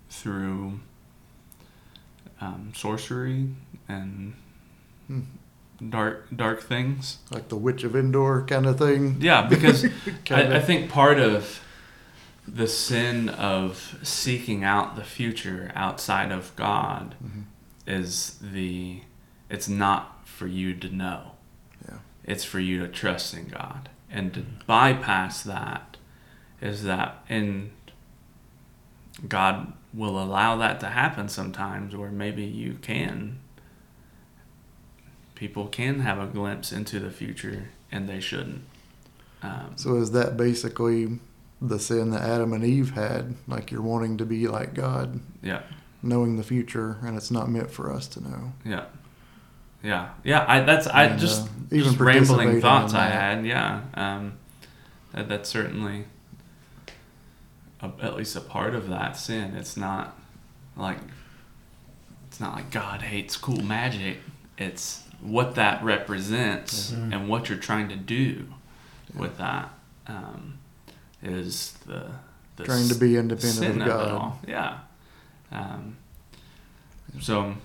through 0.09 0.79
um, 2.41 2.71
sorcery 2.73 3.49
and 3.87 4.33
Hmm. 5.09 5.21
Dark 5.87 6.27
dark 6.35 6.61
things? 6.61 7.17
like 7.31 7.49
the 7.49 7.55
Witch 7.57 7.83
of 7.83 7.95
Endor 7.95 8.43
kind 8.47 8.65
of 8.65 8.77
thing. 8.77 9.17
Yeah, 9.19 9.47
because 9.47 9.85
I, 10.29 10.57
I 10.57 10.59
think 10.59 10.89
part 10.89 11.19
of 11.19 11.61
the 12.47 12.67
sin 12.67 13.29
of 13.29 13.99
seeking 14.01 14.63
out 14.63 14.95
the 14.95 15.03
future 15.03 15.71
outside 15.75 16.31
of 16.31 16.55
God 16.55 17.15
Mhm. 17.23 17.43
is 17.85 18.37
the 18.41 19.01
it's 19.49 19.67
not 19.69 20.27
for 20.27 20.47
you 20.47 20.73
to 20.75 20.93
know. 20.95 21.31
Yeah. 21.87 21.97
It's 22.23 22.43
for 22.43 22.59
you 22.59 22.79
to 22.81 22.87
trust 22.87 23.33
in 23.33 23.47
God. 23.47 23.89
And 24.11 24.33
to 24.33 24.43
bypass 24.67 25.43
that 25.43 25.97
is 26.61 26.83
that 26.83 27.23
in 27.29 27.71
God 29.27 29.73
will 29.93 30.21
allow 30.21 30.55
that 30.57 30.79
to 30.81 30.87
happen 30.87 31.29
sometimes, 31.29 31.95
where 31.95 32.11
maybe 32.11 32.43
you 32.43 32.73
can. 32.81 33.39
People 35.39 35.67
can 35.67 36.01
have 36.01 36.19
a 36.19 36.25
glimpse 36.27 36.73
into 36.73 36.99
the 36.99 37.09
future, 37.09 37.69
and 37.93 38.09
they 38.09 38.19
shouldn't. 38.19 38.63
Um, 39.41 39.71
So 39.77 39.95
is 39.95 40.11
that 40.11 40.35
basically 40.35 41.17
the 41.61 41.79
sin 41.79 42.09
that 42.09 42.23
Adam 42.23 42.51
and 42.51 42.61
Eve 42.61 42.91
had? 42.91 43.35
Like 43.47 43.71
you're 43.71 43.81
wanting 43.81 44.17
to 44.17 44.25
be 44.25 44.49
like 44.49 44.73
God, 44.73 45.21
yeah, 45.41 45.61
knowing 46.03 46.35
the 46.35 46.43
future, 46.43 46.97
and 47.03 47.15
it's 47.15 47.31
not 47.31 47.49
meant 47.49 47.71
for 47.71 47.89
us 47.89 48.05
to 48.09 48.21
know. 48.21 48.51
yeah, 48.65 48.85
yeah, 49.81 50.09
yeah. 50.25 50.43
I 50.45 50.59
that's 50.59 50.87
I 50.87 51.05
And, 51.05 51.19
just 51.19 51.43
uh, 51.47 51.51
even 51.71 51.91
just 51.91 51.99
rambling 52.01 52.59
thoughts 52.59 52.93
I 52.93 53.05
had. 53.07 53.45
Yeah, 53.45 53.81
um, 53.93 54.33
that 55.13 55.29
that's 55.29 55.47
certainly 55.47 56.03
a, 57.81 57.89
at 58.01 58.17
least 58.17 58.35
a 58.35 58.41
part 58.41 58.75
of 58.75 58.89
that 58.89 59.15
sin. 59.15 59.55
It's 59.55 59.77
not 59.77 60.19
like 60.75 60.97
it's 62.27 62.41
not 62.41 62.55
like 62.55 62.71
God 62.71 63.03
hates 63.03 63.37
cool 63.37 63.61
magic. 63.63 64.17
It's 64.57 65.03
what 65.21 65.55
that 65.55 65.83
represents 65.83 66.91
Mhm. 66.91 67.13
and 67.13 67.27
what 67.29 67.49
you're 67.49 67.57
trying 67.57 67.89
to 67.89 67.95
do 67.95 68.45
with 69.13 69.37
that 69.37 69.69
um, 70.07 70.57
is 71.21 71.73
the, 71.85 72.07
the 72.55 72.63
Trying 72.63 72.87
to 72.89 72.95
be 72.95 73.17
independent 73.17 73.81
of 73.81 73.87
God. 73.87 74.11
all. 74.11 74.39
Yeah. 74.47 74.79
Um, 75.51 75.97
so 77.19 77.55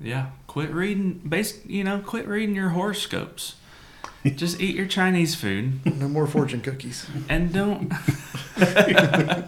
yeah, 0.00 0.26
quit 0.46 0.70
reading. 0.70 1.14
Base, 1.28 1.64
you 1.66 1.82
know, 1.84 1.98
quit 2.00 2.26
reading 2.28 2.54
your 2.54 2.68
horoscopes. 2.70 3.56
Just 4.36 4.60
eat 4.60 4.74
your 4.76 4.86
Chinese 4.86 5.34
food 5.34 5.84
No 5.98 6.08
more 6.08 6.26
fortune 6.26 6.60
cookies. 6.60 7.06
and 7.28 7.52
don't. 7.52 7.92
yeah. 8.58 9.42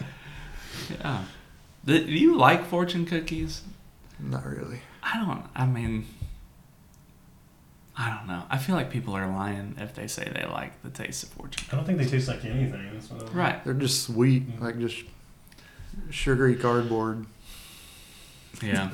Do 1.85 1.95
you 1.97 2.37
like 2.37 2.67
fortune 2.67 3.07
cookies? 3.07 3.63
Not 4.19 4.45
really. 4.47 4.81
I 5.03 5.25
don't. 5.25 5.45
I 5.55 5.67
mean, 5.67 6.07
I 7.97 8.17
don't 8.17 8.27
know. 8.27 8.45
I 8.49 8.59
feel 8.59 8.77
like 8.77 8.91
people 8.91 9.15
are 9.15 9.27
lying 9.27 9.77
if 9.79 9.95
they 9.95 10.07
say 10.07 10.31
they 10.35 10.47
like 10.47 10.83
the 10.83 10.91
taste 10.91 11.23
of 11.25 11.29
fortune. 11.31 11.67
I 11.71 11.77
don't 11.77 11.85
think 11.85 11.99
they 11.99 12.07
taste 12.07 12.29
like 12.29 12.45
anything. 12.45 13.01
So. 13.01 13.17
Right. 13.33 13.63
They're 13.65 13.75
just 13.75 14.05
sweet, 14.05 14.49
mm-hmm. 14.49 14.65
like 14.65 14.79
just 14.79 15.03
sugary 16.11 16.57
cardboard. 16.57 17.27
Yeah. 18.63 18.91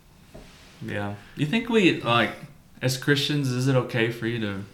yeah. 0.82 1.14
You 1.36 1.46
think 1.46 1.68
we 1.68 2.00
like 2.00 2.32
as 2.82 2.96
Christians 2.96 3.48
is 3.50 3.68
it 3.68 3.76
okay 3.76 4.10
for 4.10 4.26
you 4.26 4.40
to 4.40 4.64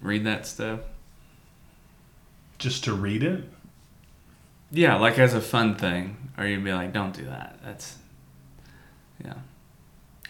read 0.00 0.24
that 0.24 0.46
stuff? 0.46 0.80
Just 2.58 2.84
to 2.84 2.94
read 2.94 3.22
it. 3.22 3.44
Yeah, 4.70 4.96
like 4.96 5.18
as 5.18 5.34
a 5.34 5.40
fun 5.40 5.74
thing. 5.76 6.16
Or 6.38 6.46
you'd 6.46 6.64
be 6.64 6.72
like, 6.72 6.92
don't 6.92 7.14
do 7.14 7.24
that. 7.26 7.58
That's 7.64 7.96
yeah. 9.24 9.34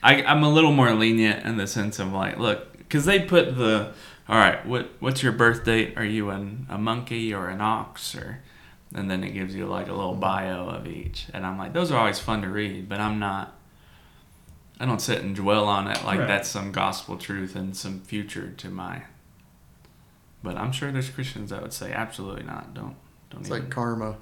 I 0.03 0.23
I'm 0.23 0.43
a 0.43 0.51
little 0.51 0.73
more 0.73 0.93
lenient 0.93 1.45
in 1.45 1.57
the 1.57 1.67
sense 1.67 1.99
of 1.99 2.13
like, 2.13 2.39
look, 2.39 2.77
because 2.79 3.05
they 3.05 3.21
put 3.21 3.57
the 3.57 3.93
all 4.29 4.37
right, 4.39 4.65
what 4.67 4.91
what's 5.01 5.23
your 5.23 5.33
birth 5.33 5.65
date? 5.65 5.95
Are 5.97 6.05
you 6.05 6.31
an, 6.31 6.67
a 6.69 6.79
monkey 6.79 7.33
or 7.33 7.49
an 7.49 7.61
ox 7.61 8.15
or 8.15 8.41
and 8.95 9.11
then 9.11 9.25
it 9.25 9.31
gives 9.33 9.55
you 9.55 9.67
like 9.67 9.89
a 9.89 9.93
little 9.93 10.15
bio 10.15 10.69
of 10.69 10.87
each. 10.87 11.27
And 11.35 11.45
I'm 11.45 11.59
like, 11.59 11.73
those 11.73 11.91
are 11.91 11.99
always 11.99 12.19
fun 12.21 12.43
to 12.43 12.49
read, 12.49 12.89
but 12.89 13.01
I'm 13.01 13.19
not 13.19 13.55
I 14.79 14.85
don't 14.87 15.01
sit 15.01 15.23
and 15.23 15.35
dwell 15.35 15.67
on 15.67 15.89
it 15.89 16.05
like 16.05 16.19
Right. 16.21 16.29
that's 16.29 16.49
some 16.49 16.71
gospel 16.73 17.17
truth 17.17 17.57
and 17.57 17.77
some 17.77 18.01
future 18.01 18.51
to 18.59 18.69
my 18.69 19.03
but 20.43 20.57
I'm 20.57 20.71
sure 20.71 20.93
there's 20.93 21.11
Christians 21.11 21.51
that 21.51 21.61
would 21.63 21.73
say 21.73 21.93
absolutely 21.93 22.45
not. 22.45 22.73
Don't 22.75 22.95
don't 23.31 23.41
It's 23.41 23.49
even 23.51 23.63
like 23.63 23.71
karma 23.71 24.17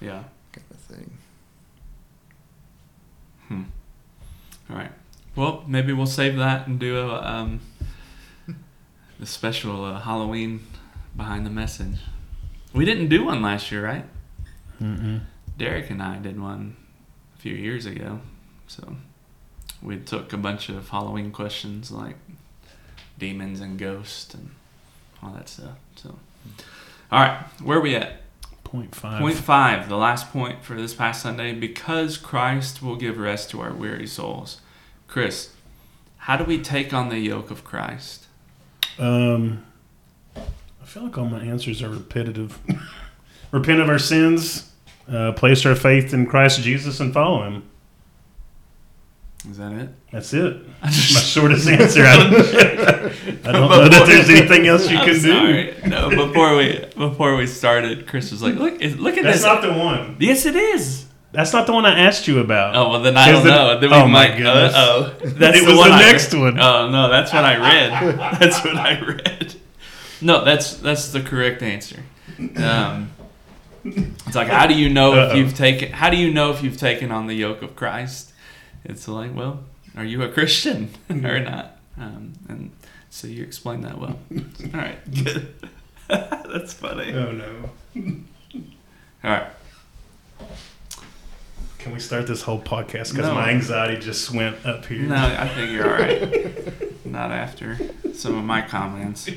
yeah. 0.00 0.24
kind 0.52 0.66
of 0.70 0.76
thing. 0.78 1.10
Hmm. 3.48 3.62
All 4.70 4.76
right. 4.76 4.92
Well, 5.36 5.64
maybe 5.66 5.92
we'll 5.92 6.06
save 6.06 6.36
that 6.36 6.66
and 6.66 6.78
do 6.78 6.98
a 6.98 7.22
um, 7.22 7.60
a 9.20 9.26
special 9.26 9.84
uh, 9.84 10.00
Halloween 10.00 10.60
behind 11.16 11.44
the 11.44 11.50
message. 11.50 11.98
We 12.72 12.84
didn't 12.84 13.08
do 13.08 13.24
one 13.24 13.42
last 13.42 13.70
year, 13.72 13.84
right? 13.84 14.04
Mm-mm. 14.80 15.22
Derek 15.58 15.90
and 15.90 16.02
I 16.02 16.18
did 16.18 16.40
one 16.40 16.76
a 17.36 17.40
few 17.40 17.54
years 17.54 17.84
ago. 17.84 18.20
So 18.66 18.96
we 19.82 19.98
took 19.98 20.32
a 20.32 20.36
bunch 20.36 20.68
of 20.68 20.88
Halloween 20.88 21.32
questions 21.32 21.90
like 21.90 22.16
demons 23.18 23.60
and 23.60 23.78
ghosts 23.78 24.32
and 24.34 24.50
all 25.22 25.30
that 25.32 25.48
stuff. 25.48 25.76
So, 25.96 26.16
all 27.10 27.20
right, 27.20 27.44
where 27.62 27.78
are 27.78 27.82
we 27.82 27.96
at? 27.96 28.22
Point 28.70 28.94
five. 28.94 29.20
Point 29.20 29.36
five, 29.36 29.88
the 29.88 29.96
last 29.96 30.30
point 30.30 30.62
for 30.62 30.76
this 30.76 30.94
past 30.94 31.22
Sunday, 31.22 31.52
because 31.52 32.16
Christ 32.16 32.80
will 32.80 32.94
give 32.94 33.18
rest 33.18 33.50
to 33.50 33.60
our 33.60 33.72
weary 33.72 34.06
souls. 34.06 34.60
Chris, 35.08 35.50
how 36.18 36.36
do 36.36 36.44
we 36.44 36.62
take 36.62 36.94
on 36.94 37.08
the 37.08 37.18
yoke 37.18 37.50
of 37.50 37.64
Christ? 37.64 38.26
Um, 38.96 39.64
I 40.36 40.84
feel 40.84 41.02
like 41.02 41.18
all 41.18 41.24
my 41.24 41.40
answers 41.40 41.82
are 41.82 41.88
repetitive. 41.88 42.60
Repent 43.50 43.80
of 43.80 43.88
our 43.88 43.98
sins, 43.98 44.70
uh, 45.10 45.32
place 45.32 45.66
our 45.66 45.74
faith 45.74 46.14
in 46.14 46.26
Christ 46.26 46.60
Jesus, 46.60 47.00
and 47.00 47.12
follow 47.12 47.42
Him. 47.42 47.68
Is 49.48 49.56
that 49.56 49.72
it? 49.72 49.88
That's 50.12 50.34
it. 50.34 50.80
That's 50.82 51.14
my 51.14 51.20
shortest 51.20 51.66
answer. 51.66 52.04
I 52.04 52.16
don't, 52.18 52.34
I 53.46 53.52
don't 53.52 53.70
know 53.70 53.88
that 53.88 54.04
there's 54.06 54.28
anything 54.28 54.66
else 54.66 54.90
you 54.90 54.98
I'm 54.98 55.06
can 55.06 55.22
do. 55.22 55.74
No, 55.88 56.10
before 56.26 56.56
we 56.56 56.84
before 56.96 57.36
we 57.36 57.46
started, 57.46 58.06
Chris 58.06 58.30
was 58.32 58.42
like, 58.42 58.56
"Look, 58.56 58.74
look 58.98 59.16
at 59.16 59.22
That's 59.22 59.36
this." 59.38 59.42
That's 59.42 59.42
not 59.42 59.62
the 59.62 59.72
one. 59.72 60.16
yes, 60.20 60.44
it 60.44 60.56
is. 60.56 61.06
That's 61.32 61.52
not 61.54 61.66
the 61.66 61.72
one 61.72 61.86
I 61.86 61.98
asked 62.00 62.28
you 62.28 62.40
about. 62.40 62.74
Oh 62.76 62.90
well, 62.90 63.00
then 63.02 63.16
I 63.16 63.32
don't 63.32 63.46
it- 63.46 63.50
know. 63.50 63.80
Then 63.80 63.90
we 63.90 63.96
oh, 63.96 64.06
my 64.08 64.28
might. 64.28 64.36
goodness. 64.36 64.74
Uh 64.74 64.76
oh, 64.76 65.26
that's 65.26 65.56
It 65.56 65.60
the 65.64 65.70
was 65.70 65.78
one 65.78 65.90
the 65.90 65.96
next 65.96 66.34
one. 66.34 66.60
Oh 66.60 66.90
no, 66.90 67.08
that's 67.08 67.32
what 67.32 67.44
I 67.44 67.56
read. 67.56 68.18
that's 68.40 68.62
what 68.62 68.76
I 68.76 69.00
read. 69.00 69.54
No, 70.20 70.44
that's 70.44 70.74
that's 70.74 71.12
the 71.12 71.22
correct 71.22 71.62
answer. 71.62 72.02
Um, 72.56 73.10
it's 73.84 74.36
like, 74.36 74.48
how 74.48 74.66
do 74.66 74.74
you 74.74 74.90
know 74.90 75.14
if 75.14 75.30
Uh-oh. 75.30 75.34
you've 75.36 75.54
taken? 75.54 75.92
How 75.92 76.10
do 76.10 76.16
you 76.18 76.30
know 76.30 76.50
if 76.50 76.62
you've 76.62 76.76
taken 76.76 77.10
on 77.10 77.26
the 77.26 77.34
yoke 77.34 77.62
of 77.62 77.74
Christ? 77.74 78.29
It's 78.84 79.06
like, 79.08 79.34
well, 79.34 79.64
are 79.96 80.04
you 80.04 80.22
a 80.22 80.28
Christian 80.28 80.90
or 81.10 81.40
not? 81.40 81.76
Um, 81.98 82.32
and 82.48 82.70
so 83.10 83.26
you 83.28 83.42
explained 83.42 83.84
that 83.84 83.98
well. 83.98 84.18
All 84.32 84.70
right, 84.80 84.98
good. 85.24 85.54
that's 86.08 86.72
funny. 86.72 87.12
Oh 87.12 87.32
no. 87.32 87.70
All 89.24 89.30
right. 89.30 89.46
Can 91.78 91.92
we 91.92 92.00
start 92.00 92.26
this 92.26 92.42
whole 92.42 92.60
podcast 92.60 93.10
because 93.12 93.26
No. 93.28 93.34
my 93.34 93.50
anxiety 93.50 93.98
just 93.98 94.30
went 94.32 94.64
up 94.66 94.84
here? 94.86 95.00
No, 95.02 95.16
I 95.16 95.48
think 95.48 95.72
you're 95.72 95.86
all 95.86 95.98
right. 95.98 97.06
Not 97.06 97.30
after 97.30 97.78
some 98.12 98.36
of 98.36 98.44
my 98.44 98.60
comments. 98.60 99.26
All 99.28 99.34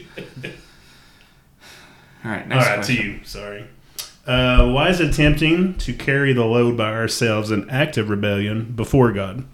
right, 2.32 2.41
All 2.43 2.47
next 2.47 2.65
right, 2.67 2.75
question. 2.75 2.95
to 2.97 3.03
you. 3.03 3.19
Sorry. 3.23 3.65
Uh, 4.25 4.69
why 4.71 4.89
is 4.89 4.99
it 5.01 5.13
tempting 5.13 5.75
to 5.75 5.93
carry 5.93 6.31
the 6.33 6.45
load 6.45 6.77
by 6.77 6.93
ourselves 6.93 7.51
in 7.51 7.69
active 7.69 8.09
rebellion 8.09 8.71
before 8.73 9.12
God? 9.12 9.45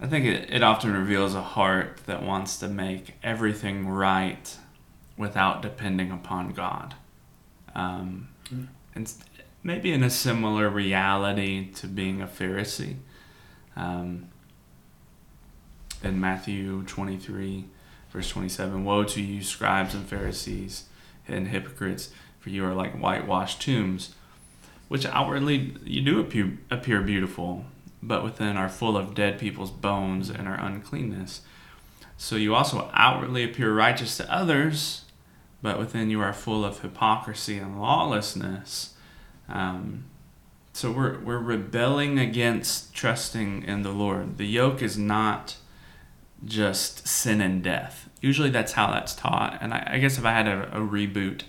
I 0.00 0.06
think 0.06 0.24
it, 0.26 0.50
it 0.52 0.62
often 0.62 0.92
reveals 0.92 1.34
a 1.34 1.42
heart 1.42 2.00
that 2.06 2.22
wants 2.22 2.58
to 2.58 2.68
make 2.68 3.14
everything 3.22 3.88
right 3.88 4.56
without 5.16 5.62
depending 5.62 6.10
upon 6.10 6.52
God. 6.52 6.94
Um, 7.74 8.28
Mm. 8.52 8.66
and 8.94 9.10
maybe 9.62 9.90
in 9.90 10.02
a 10.02 10.10
similar 10.10 10.68
reality 10.68 11.70
to 11.72 11.86
being 11.86 12.20
a 12.20 12.26
Pharisee. 12.26 12.96
Um, 13.74 14.28
in 16.02 16.20
Matthew 16.20 16.82
23, 16.82 17.64
verse 18.12 18.28
27 18.28 18.84
Woe 18.84 19.02
to 19.04 19.22
you, 19.22 19.42
scribes 19.42 19.94
and 19.94 20.06
Pharisees 20.06 20.84
and 21.26 21.48
hypocrites, 21.48 22.10
for 22.44 22.50
you 22.50 22.62
are 22.62 22.74
like 22.74 22.92
whitewashed 22.92 23.62
tombs, 23.62 24.14
which 24.88 25.06
outwardly 25.06 25.74
you 25.82 26.02
do 26.02 26.20
appear, 26.20 26.58
appear 26.70 27.00
beautiful, 27.00 27.64
but 28.02 28.22
within 28.22 28.58
are 28.58 28.68
full 28.68 28.98
of 28.98 29.14
dead 29.14 29.38
people's 29.38 29.70
bones 29.70 30.28
and 30.28 30.46
are 30.46 30.60
uncleanness. 30.60 31.40
So 32.18 32.36
you 32.36 32.54
also 32.54 32.90
outwardly 32.92 33.44
appear 33.44 33.74
righteous 33.74 34.18
to 34.18 34.30
others, 34.30 35.06
but 35.62 35.78
within 35.78 36.10
you 36.10 36.20
are 36.20 36.34
full 36.34 36.66
of 36.66 36.82
hypocrisy 36.82 37.56
and 37.56 37.80
lawlessness. 37.80 38.92
Um, 39.48 40.04
so 40.74 40.92
we're, 40.92 41.20
we're 41.20 41.38
rebelling 41.38 42.18
against 42.18 42.94
trusting 42.94 43.62
in 43.62 43.84
the 43.84 43.92
Lord. 43.92 44.36
The 44.36 44.46
yoke 44.46 44.82
is 44.82 44.98
not 44.98 45.56
just 46.44 47.08
sin 47.08 47.40
and 47.40 47.62
death. 47.62 48.10
Usually 48.20 48.50
that's 48.50 48.72
how 48.72 48.90
that's 48.90 49.14
taught. 49.14 49.56
And 49.62 49.72
I, 49.72 49.92
I 49.92 49.98
guess 49.98 50.18
if 50.18 50.26
I 50.26 50.32
had 50.32 50.46
a, 50.46 50.76
a 50.76 50.80
reboot 50.80 51.44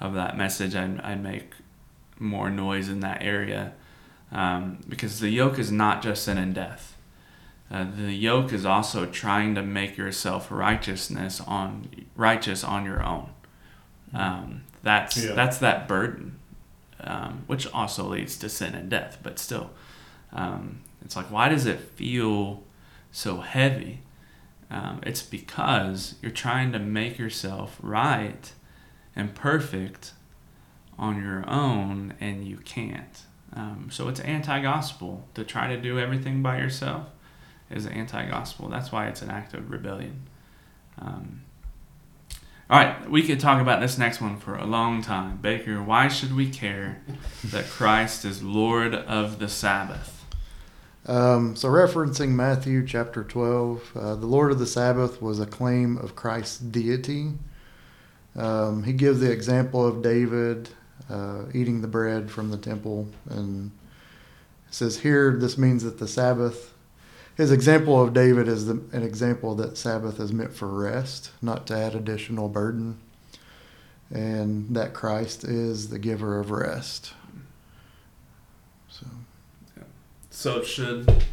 of 0.00 0.14
that 0.14 0.36
message, 0.36 0.74
I'd, 0.74 1.00
I'd 1.00 1.22
make 1.22 1.52
more 2.18 2.50
noise 2.50 2.88
in 2.88 3.00
that 3.00 3.22
area. 3.22 3.72
Um, 4.32 4.78
because 4.88 5.20
the 5.20 5.28
yoke 5.30 5.58
is 5.58 5.72
not 5.72 6.02
just 6.02 6.24
sin 6.24 6.38
and 6.38 6.54
death. 6.54 6.96
Uh, 7.70 7.84
the 7.96 8.12
yoke 8.12 8.52
is 8.52 8.64
also 8.66 9.06
trying 9.06 9.54
to 9.56 9.62
make 9.62 9.96
yourself 9.96 10.50
righteousness 10.50 11.40
on 11.40 11.88
righteous 12.16 12.62
on 12.64 12.84
your 12.84 13.02
own. 13.04 13.30
Um, 14.14 14.62
that's 14.82 15.16
Yeah. 15.16 15.32
that's 15.34 15.58
that 15.58 15.86
burden. 15.88 16.36
um, 17.02 17.44
which 17.46 17.66
also 17.72 18.04
leads 18.08 18.36
to 18.36 18.48
sin 18.50 18.74
and 18.74 18.90
death. 18.90 19.16
But 19.22 19.38
still, 19.38 19.70
um, 20.34 20.80
it's 21.02 21.16
like, 21.16 21.30
why 21.30 21.48
does 21.48 21.64
it 21.64 21.80
feel 21.80 22.62
so 23.10 23.40
heavy? 23.40 24.02
Um, 24.70 25.00
it's 25.04 25.22
because 25.22 26.16
you're 26.20 26.30
trying 26.30 26.72
to 26.72 26.78
make 26.78 27.18
yourself 27.18 27.78
right 27.82 28.52
and 29.14 29.34
perfect 29.34 30.12
on 30.98 31.22
your 31.22 31.48
own, 31.48 32.14
and 32.20 32.46
you 32.46 32.58
can't. 32.58 33.22
Um, 33.52 33.88
so 33.90 34.08
it's 34.08 34.20
anti-gospel 34.20 35.26
to 35.34 35.44
try 35.44 35.68
to 35.68 35.80
do 35.80 35.98
everything 35.98 36.42
by 36.42 36.58
yourself 36.58 37.06
is 37.70 37.86
anti-gospel. 37.86 38.68
That's 38.68 38.92
why 38.92 39.06
it's 39.06 39.22
an 39.22 39.30
act 39.30 39.54
of 39.54 39.70
rebellion. 39.70 40.28
Um, 40.98 41.42
all 42.68 42.78
right, 42.78 43.10
we 43.10 43.22
could 43.22 43.40
talk 43.40 43.60
about 43.60 43.80
this 43.80 43.98
next 43.98 44.20
one 44.20 44.38
for 44.38 44.54
a 44.54 44.64
long 44.64 45.02
time. 45.02 45.38
Baker, 45.38 45.82
why 45.82 46.06
should 46.06 46.36
we 46.36 46.48
care 46.48 47.02
that 47.44 47.64
Christ 47.70 48.24
is 48.24 48.42
Lord 48.42 48.94
of 48.94 49.38
the 49.40 49.48
Sabbath? 49.48 50.24
Um, 51.06 51.56
so, 51.56 51.68
referencing 51.68 52.28
Matthew 52.30 52.86
chapter 52.86 53.24
12, 53.24 53.92
uh, 53.96 54.14
the 54.14 54.26
Lord 54.26 54.52
of 54.52 54.60
the 54.60 54.66
Sabbath 54.66 55.20
was 55.20 55.40
a 55.40 55.46
claim 55.46 55.96
of 55.96 56.14
Christ's 56.14 56.58
deity. 56.58 57.32
Um, 58.36 58.84
he 58.84 58.92
gives 58.92 59.20
the 59.20 59.30
example 59.30 59.86
of 59.86 60.02
David 60.02 60.70
uh, 61.10 61.42
eating 61.52 61.80
the 61.82 61.88
bread 61.88 62.30
from 62.30 62.50
the 62.50 62.56
temple, 62.56 63.08
and 63.28 63.70
says 64.70 65.00
here 65.00 65.36
this 65.36 65.58
means 65.58 65.82
that 65.82 65.98
the 65.98 66.08
Sabbath. 66.08 66.72
His 67.36 67.50
example 67.50 68.00
of 68.00 68.12
David 68.12 68.48
is 68.48 68.66
the, 68.66 68.82
an 68.92 69.02
example 69.02 69.54
that 69.54 69.78
Sabbath 69.78 70.20
is 70.20 70.32
meant 70.32 70.52
for 70.52 70.68
rest, 70.68 71.30
not 71.40 71.66
to 71.68 71.76
add 71.76 71.94
additional 71.94 72.48
burden, 72.48 72.98
and 74.10 74.76
that 74.76 74.92
Christ 74.92 75.44
is 75.44 75.88
the 75.88 75.98
giver 75.98 76.38
of 76.38 76.50
rest. 76.50 77.14
So. 78.88 79.06
So 80.30 80.62
should 80.62 81.24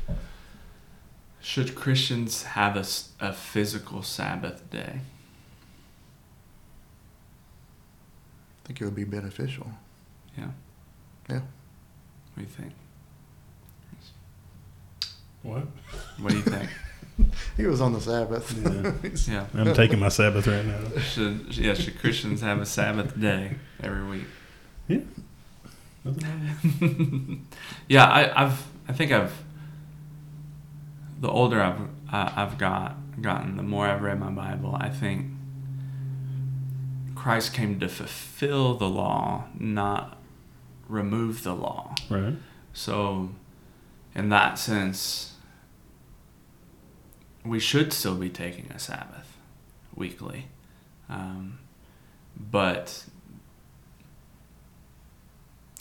should 1.40 1.76
Christians 1.76 2.44
have 2.44 2.76
a 2.76 3.32
physical 3.32 4.04
Sabbath 4.04 4.70
day? 4.70 5.02
I 8.68 8.70
think 8.70 8.82
it 8.82 8.84
would 8.84 8.96
be 8.96 9.06
beneficial. 9.06 9.72
Yeah. 10.38 10.50
Yeah. 11.30 11.36
What 11.36 11.44
do 12.36 12.42
you 12.42 12.48
think? 12.48 12.74
What? 15.42 15.64
What 16.20 16.32
do 16.32 16.38
you 16.38 16.44
think? 16.44 16.70
He 17.56 17.66
was 17.66 17.82
on 17.82 17.94
the 17.94 18.02
Sabbath. 18.02 18.54
Yeah. 18.64 18.92
yeah. 19.56 19.56
I'm 19.56 19.74
taking 19.74 19.98
my 19.98 20.10
Sabbath 20.10 20.46
right 20.46 20.64
now. 20.64 20.78
Should 21.00 21.58
yeah, 21.58 21.74
should 21.74 22.00
Christians 22.00 22.42
have 22.42 22.62
a 22.62 22.66
Sabbath 22.66 23.20
day 23.20 23.56
every 23.82 24.04
week? 24.04 24.26
yeah, 27.88 28.06
I, 28.06 28.44
I've 28.44 28.68
I 28.88 28.94
think 28.94 29.12
I've 29.12 29.34
the 31.20 31.30
older 31.30 31.60
I've 31.60 31.82
uh, 32.14 32.32
I've 32.36 32.60
got 32.60 32.96
gotten, 33.20 33.58
the 33.58 33.64
more 33.64 33.88
I've 33.88 34.04
read 34.04 34.20
my 34.20 34.30
Bible. 34.30 34.78
I 34.80 34.90
think 34.90 35.26
Christ 37.18 37.54
came 37.54 37.80
to 37.80 37.90
fulfill 37.90 38.76
the 38.76 38.88
law, 38.88 39.46
not 39.58 40.18
remove 40.88 41.44
the 41.44 41.54
law. 41.56 41.96
Right. 42.10 42.36
So, 42.74 43.32
in 44.14 44.30
that 44.30 44.60
sense, 44.60 45.34
we 47.44 47.60
should 47.60 47.92
still 47.92 48.16
be 48.16 48.30
taking 48.30 48.72
a 48.72 48.78
Sabbath 48.80 49.36
weekly. 49.96 50.48
Um, 51.10 51.58
but 52.40 53.06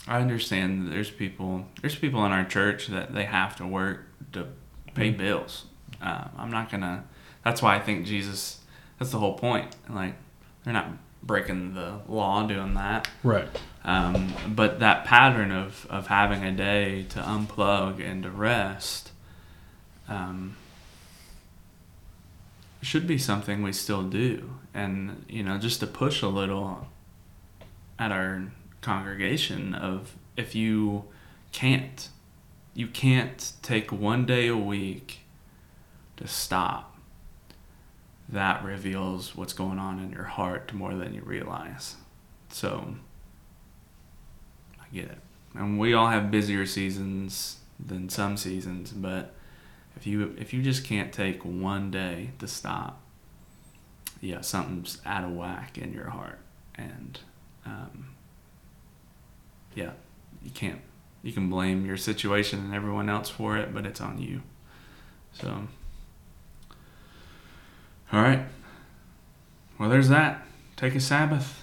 I 0.09 0.20
understand 0.20 0.87
that 0.87 0.91
there's 0.91 1.11
people 1.11 1.66
there's 1.82 1.97
people 1.97 2.24
in 2.24 2.32
our 2.32 2.45
church 2.45 2.87
that 2.87 3.14
they 3.14 3.24
have 3.24 3.57
to 3.57 3.66
work 3.66 4.07
to 4.32 4.47
pay 4.95 5.12
Mhm. 5.12 5.18
bills. 5.18 5.66
Uh, 6.01 6.28
I'm 6.39 6.51
not 6.51 6.70
gonna. 6.70 7.05
That's 7.45 7.61
why 7.61 7.76
I 7.76 7.80
think 7.80 8.07
Jesus. 8.07 8.61
That's 8.99 9.11
the 9.11 9.18
whole 9.18 9.34
point. 9.34 9.76
Like 9.91 10.14
they're 10.64 10.72
not 10.72 10.89
breaking 11.27 11.74
the 11.74 12.01
law 12.09 12.47
doing 12.47 12.74
that. 12.74 13.09
Right. 13.22 13.49
Um, 13.85 14.33
but 14.49 14.81
that 14.81 15.05
pattern 15.05 15.53
of, 15.53 15.87
of 15.91 16.07
having 16.09 16.45
a 16.45 16.53
day 16.53 17.05
to 17.11 17.20
unplug 17.20 18.05
and 18.05 18.22
to 18.22 18.31
rest 18.31 19.12
um, 20.09 20.57
should 22.83 23.07
be 23.07 23.18
something 23.18 23.62
we 23.62 23.72
still 23.72 24.03
do. 24.03 24.51
And, 24.74 25.24
you 25.29 25.43
know, 25.43 25.59
just 25.59 25.81
to 25.81 25.87
push 25.87 26.22
a 26.22 26.29
little 26.29 26.89
at 27.99 28.12
our 28.12 28.45
congregation 28.81 29.74
of 29.74 30.16
if 30.37 30.55
you 30.55 31.05
can't, 31.53 32.09
you 32.74 32.87
can't 32.87 33.53
take 33.62 33.91
one 33.91 34.27
day 34.27 34.49
a 34.49 34.57
week 34.57 35.20
to 36.16 36.27
stop. 36.27 36.96
That 38.29 38.64
reveals 38.64 39.37
what's 39.37 39.53
going 39.53 39.79
on 39.79 40.01
in 40.01 40.11
your 40.11 40.24
heart 40.24 40.72
more 40.72 40.95
than 40.95 41.14
you 41.14 41.22
realize. 41.22 41.97
So, 42.49 42.97
I 44.81 44.85
get 44.93 45.05
it. 45.05 45.18
And 45.55 45.79
we 45.79 45.95
all 45.95 46.09
have 46.09 46.31
busier 46.31 46.66
seasons 46.66 47.59
than 47.85 48.09
some 48.09 48.37
seasons, 48.37 48.93
but 48.93 49.35
if 49.97 50.07
you 50.07 50.35
if 50.39 50.53
you 50.53 50.62
just 50.62 50.85
can't 50.85 51.12
take 51.12 51.45
one 51.45 51.91
day 51.91 52.31
to 52.39 52.47
stop, 52.47 53.01
yeah, 54.20 54.41
something's 54.43 55.01
out 55.07 55.24
of 55.24 55.33
whack 55.33 55.79
in 55.79 55.93
your 55.93 56.11
heart, 56.11 56.39
and 56.74 57.18
um, 57.64 58.09
yeah, 59.74 59.93
you 60.43 60.51
can't. 60.51 60.81
You 61.22 61.33
can 61.33 61.51
blame 61.51 61.85
your 61.85 61.97
situation 61.97 62.61
and 62.61 62.74
everyone 62.74 63.09
else 63.09 63.29
for 63.29 63.57
it, 63.57 63.74
but 63.74 63.85
it's 63.85 64.01
on 64.01 64.20
you. 64.20 64.43
So, 65.33 65.66
all 68.13 68.23
right. 68.23 68.41
Well, 69.79 69.89
there's 69.91 70.09
that. 70.09 70.43
Take 70.77 70.95
a 70.95 71.01
Sabbath. 71.01 71.63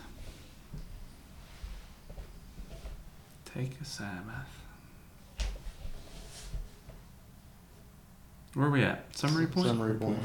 Take 3.46 3.80
a 3.82 3.86
Sabbath. 3.86 4.50
Where 8.54 8.68
are 8.68 8.72
we 8.72 8.84
at? 8.84 9.16
Summary 9.16 9.48
point? 9.48 9.68
Summary 9.68 9.96
point. 9.96 10.20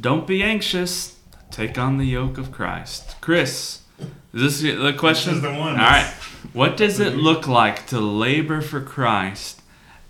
Don't 0.00 0.26
be 0.26 0.42
anxious. 0.42 1.18
Take 1.50 1.78
on 1.78 1.98
the 1.98 2.04
yoke 2.04 2.38
of 2.38 2.50
Christ. 2.50 3.16
Chris, 3.20 3.82
is 4.32 4.60
this 4.60 4.60
the 4.60 4.92
question? 4.92 5.34
This 5.34 5.44
is 5.44 5.50
the 5.50 5.58
one. 5.58 5.72
All 5.72 5.76
right. 5.76 6.12
What 6.52 6.76
does 6.76 7.00
it 7.00 7.16
look 7.16 7.46
like 7.46 7.86
to 7.88 8.00
labor 8.00 8.60
for 8.60 8.80
Christ 8.80 9.62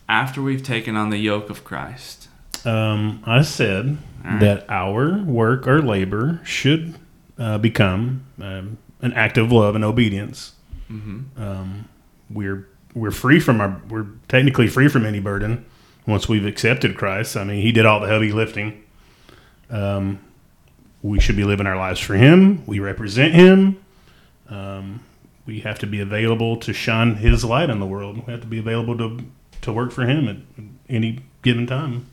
after 0.09 0.41
we've 0.43 0.63
taken 0.63 0.97
on 0.97 1.11
the 1.11 1.19
yoke 1.19 1.51
of 1.51 1.65
Christ? 1.65 2.29
Um, 2.65 3.23
I 3.25 3.43
said 3.43 3.87
All 3.87 4.16
right. 4.27 4.41
that 4.41 4.67
our 4.69 5.23
work 5.23 5.67
or 5.67 5.81
labor 5.81 6.41
should 6.45 6.95
uh, 7.39 7.59
become 7.59 8.27
um, 8.41 8.79
an 9.01 9.13
act 9.13 9.39
of 9.39 9.53
love 9.53 9.75
and 9.75 9.85
obedience. 9.85 10.53
Mm-hmm. 10.91 11.43
Um, 11.43 11.89
we're 12.31 12.69
we're 12.95 13.11
free 13.11 13.41
from 13.41 13.61
our 13.61 13.81
we're 13.89 14.07
technically 14.29 14.69
free 14.69 14.89
from 14.89 15.05
any 15.05 15.21
burden 15.21 15.65
once 16.07 16.29
we've 16.29 16.47
accepted 16.47 16.97
Christ. 16.97 17.37
I 17.37 17.45
mean, 17.45 17.63
He 17.63 17.73
did 17.73 17.87
all 17.87 18.01
the 18.01 18.09
heavy 18.09 18.33
lifting. 18.33 18.83
Um, 19.71 20.21
we 21.03 21.21
should 21.21 21.37
be 21.37 21.45
living 21.45 21.67
our 21.67 21.77
lives 21.77 22.01
for 22.01 22.15
Him. 22.15 22.65
We 22.67 22.79
represent 22.81 23.35
Him. 23.35 23.83
Um, 24.49 25.01
we 25.45 25.61
have 25.61 25.79
to 25.81 25.87
be 25.87 26.01
available 26.01 26.57
to 26.59 26.73
shine 26.73 27.17
His 27.17 27.45
light 27.45 27.71
in 27.71 27.81
the 27.81 27.87
world. 27.87 28.27
We 28.27 28.33
have 28.33 28.41
to 28.43 28.47
be 28.47 28.59
available 28.59 28.97
to 28.99 29.25
to 29.63 29.73
work 29.73 29.93
for 29.93 30.07
Him 30.07 30.29
at 30.29 30.37
any 30.89 31.21
given 31.43 31.67
time. 31.67 32.07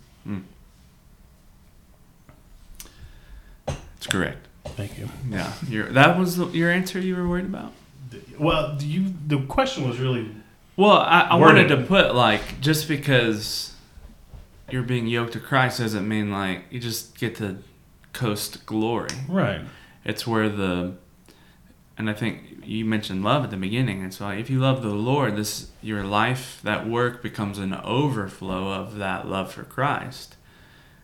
It's 4.04 4.12
correct. 4.12 4.50
Thank 4.66 4.98
you. 4.98 5.08
Yeah. 5.30 5.54
Your, 5.70 5.90
that 5.94 6.20
was 6.20 6.36
the, 6.36 6.48
your 6.48 6.70
answer 6.70 7.00
you 7.00 7.16
were 7.16 7.26
worried 7.26 7.46
about? 7.46 7.72
Well, 8.38 8.78
you 8.82 9.14
the 9.26 9.40
question 9.46 9.88
was 9.88 9.98
really 9.98 10.30
Well, 10.76 10.98
I, 10.98 11.22
I 11.22 11.36
wanted 11.36 11.70
to 11.70 11.78
put 11.78 12.14
like 12.14 12.60
just 12.60 12.90
because 12.90 13.74
you're 14.70 14.84
being 14.84 15.08
yoked 15.08 15.34
to 15.34 15.40
Christ 15.40 15.80
doesn't 15.80 16.06
mean 16.06 16.32
like 16.32 16.66
you 16.70 16.82
just 16.82 17.18
get 17.18 17.36
to 17.36 17.60
coast 18.12 18.66
glory. 18.66 19.10
right. 19.30 19.62
It's 20.04 20.28
where 20.28 20.50
the 20.50 20.96
and 21.98 22.10
I 22.10 22.14
think 22.14 22.64
you 22.66 22.84
mentioned 22.84 23.24
love 23.24 23.46
at 23.46 23.52
the 23.52 23.58
beginning. 23.58 24.04
It's 24.04 24.20
like 24.20 24.38
if 24.38 24.50
you 24.50 24.60
love 24.60 24.84
the 24.84 24.90
Lord, 24.90 25.38
this 25.38 25.70
your 25.82 26.04
life, 26.04 26.60
that 26.64 26.90
work 26.90 27.24
becomes 27.24 27.58
an 27.58 27.74
overflow 27.74 28.74
of 28.74 28.98
that 28.98 29.30
love 29.30 29.54
for 29.54 29.64
Christ. 29.64 30.36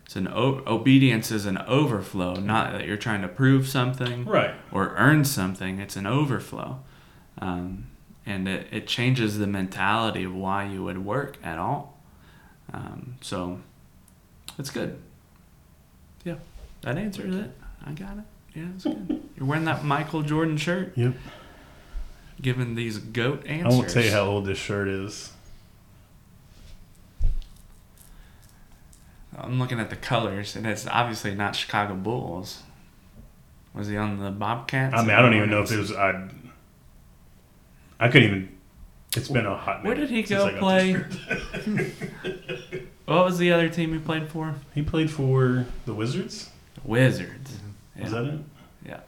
It's 0.10 0.16
an 0.16 0.28
o- 0.28 0.64
obedience 0.66 1.30
is 1.30 1.46
an 1.46 1.60
overflow, 1.60 2.34
not 2.34 2.72
that 2.72 2.88
you're 2.88 2.98
trying 2.98 3.22
to 3.22 3.28
prove 3.28 3.68
something 3.68 4.26
Right. 4.26 4.56
or 4.72 4.96
earn 4.98 5.24
something. 5.24 5.78
It's 5.78 5.96
an 5.96 6.08
overflow. 6.08 6.80
Um, 7.38 7.86
and 8.26 8.48
it, 8.48 8.66
it 8.72 8.88
changes 8.88 9.38
the 9.38 9.46
mentality 9.46 10.24
of 10.24 10.34
why 10.34 10.64
you 10.66 10.84
would 10.84 11.06
work 11.06 11.38
at 11.44 11.60
all. 11.60 12.02
Um, 12.74 13.18
so 13.22 13.60
it's 14.58 14.72
good. 14.72 14.98
Yeah, 16.26 16.38
that 16.82 16.98
answers 16.98 17.36
it. 17.36 17.52
I 17.86 17.92
got 17.92 18.18
it. 18.18 18.24
Yeah, 18.56 18.66
it's 18.74 18.84
good. 18.86 19.30
You're 19.38 19.46
wearing 19.46 19.66
that 19.66 19.86
Michael 19.86 20.24
Jordan 20.24 20.58
shirt. 20.58 20.94
Yep. 20.98 21.14
giving 22.42 22.74
these 22.74 22.98
goat 22.98 23.46
answers. 23.46 23.74
I 23.76 23.78
won't 23.78 23.90
tell 23.92 24.04
you 24.04 24.12
how 24.12 24.22
old 24.26 24.48
this 24.48 24.58
shirt 24.58 24.88
is. 24.88 25.34
I'm 29.44 29.60
looking 29.60 29.80
at 29.80 29.90
the 29.90 29.96
colors, 29.96 30.56
and 30.56 30.66
it's 30.68 30.86
obviously 30.88 31.34
not 31.36 31.56
Chicago 31.56 31.96
Bulls. 31.96 32.64
Was 33.74 33.88
he 33.88 33.98
on 33.98 34.20
the 34.20 34.32
Bobcats? 34.32 34.96
I 34.96 35.02
mean, 35.02 35.12
I 35.12 35.22
don't 35.22 35.34
even 35.36 35.50
know 35.50 35.62
if 35.62 35.72
it 35.72 35.78
was. 35.78 35.92
I. 35.92 36.28
I 38.00 38.08
couldn't 38.10 38.28
even. 38.30 38.58
It's 39.18 39.28
been 39.30 39.46
a 39.46 39.56
hot. 39.58 39.84
Where 39.84 39.96
did 39.96 40.10
he 40.10 40.22
go 40.24 40.56
play? 40.60 40.94
What 43.06 43.26
was 43.26 43.38
the 43.40 43.52
other 43.52 43.70
team 43.70 43.94
he 43.94 44.00
played 44.00 44.30
for? 44.30 44.56
he 44.76 44.82
played 44.84 45.10
for 45.10 45.66
the 45.86 45.94
Wizards. 45.94 46.50
Wizards. 46.84 47.52
Is 47.98 48.12
Yeah. 48.14 48.22
that 48.22 48.26
it? 48.26 48.40
Yeah. 48.86 49.00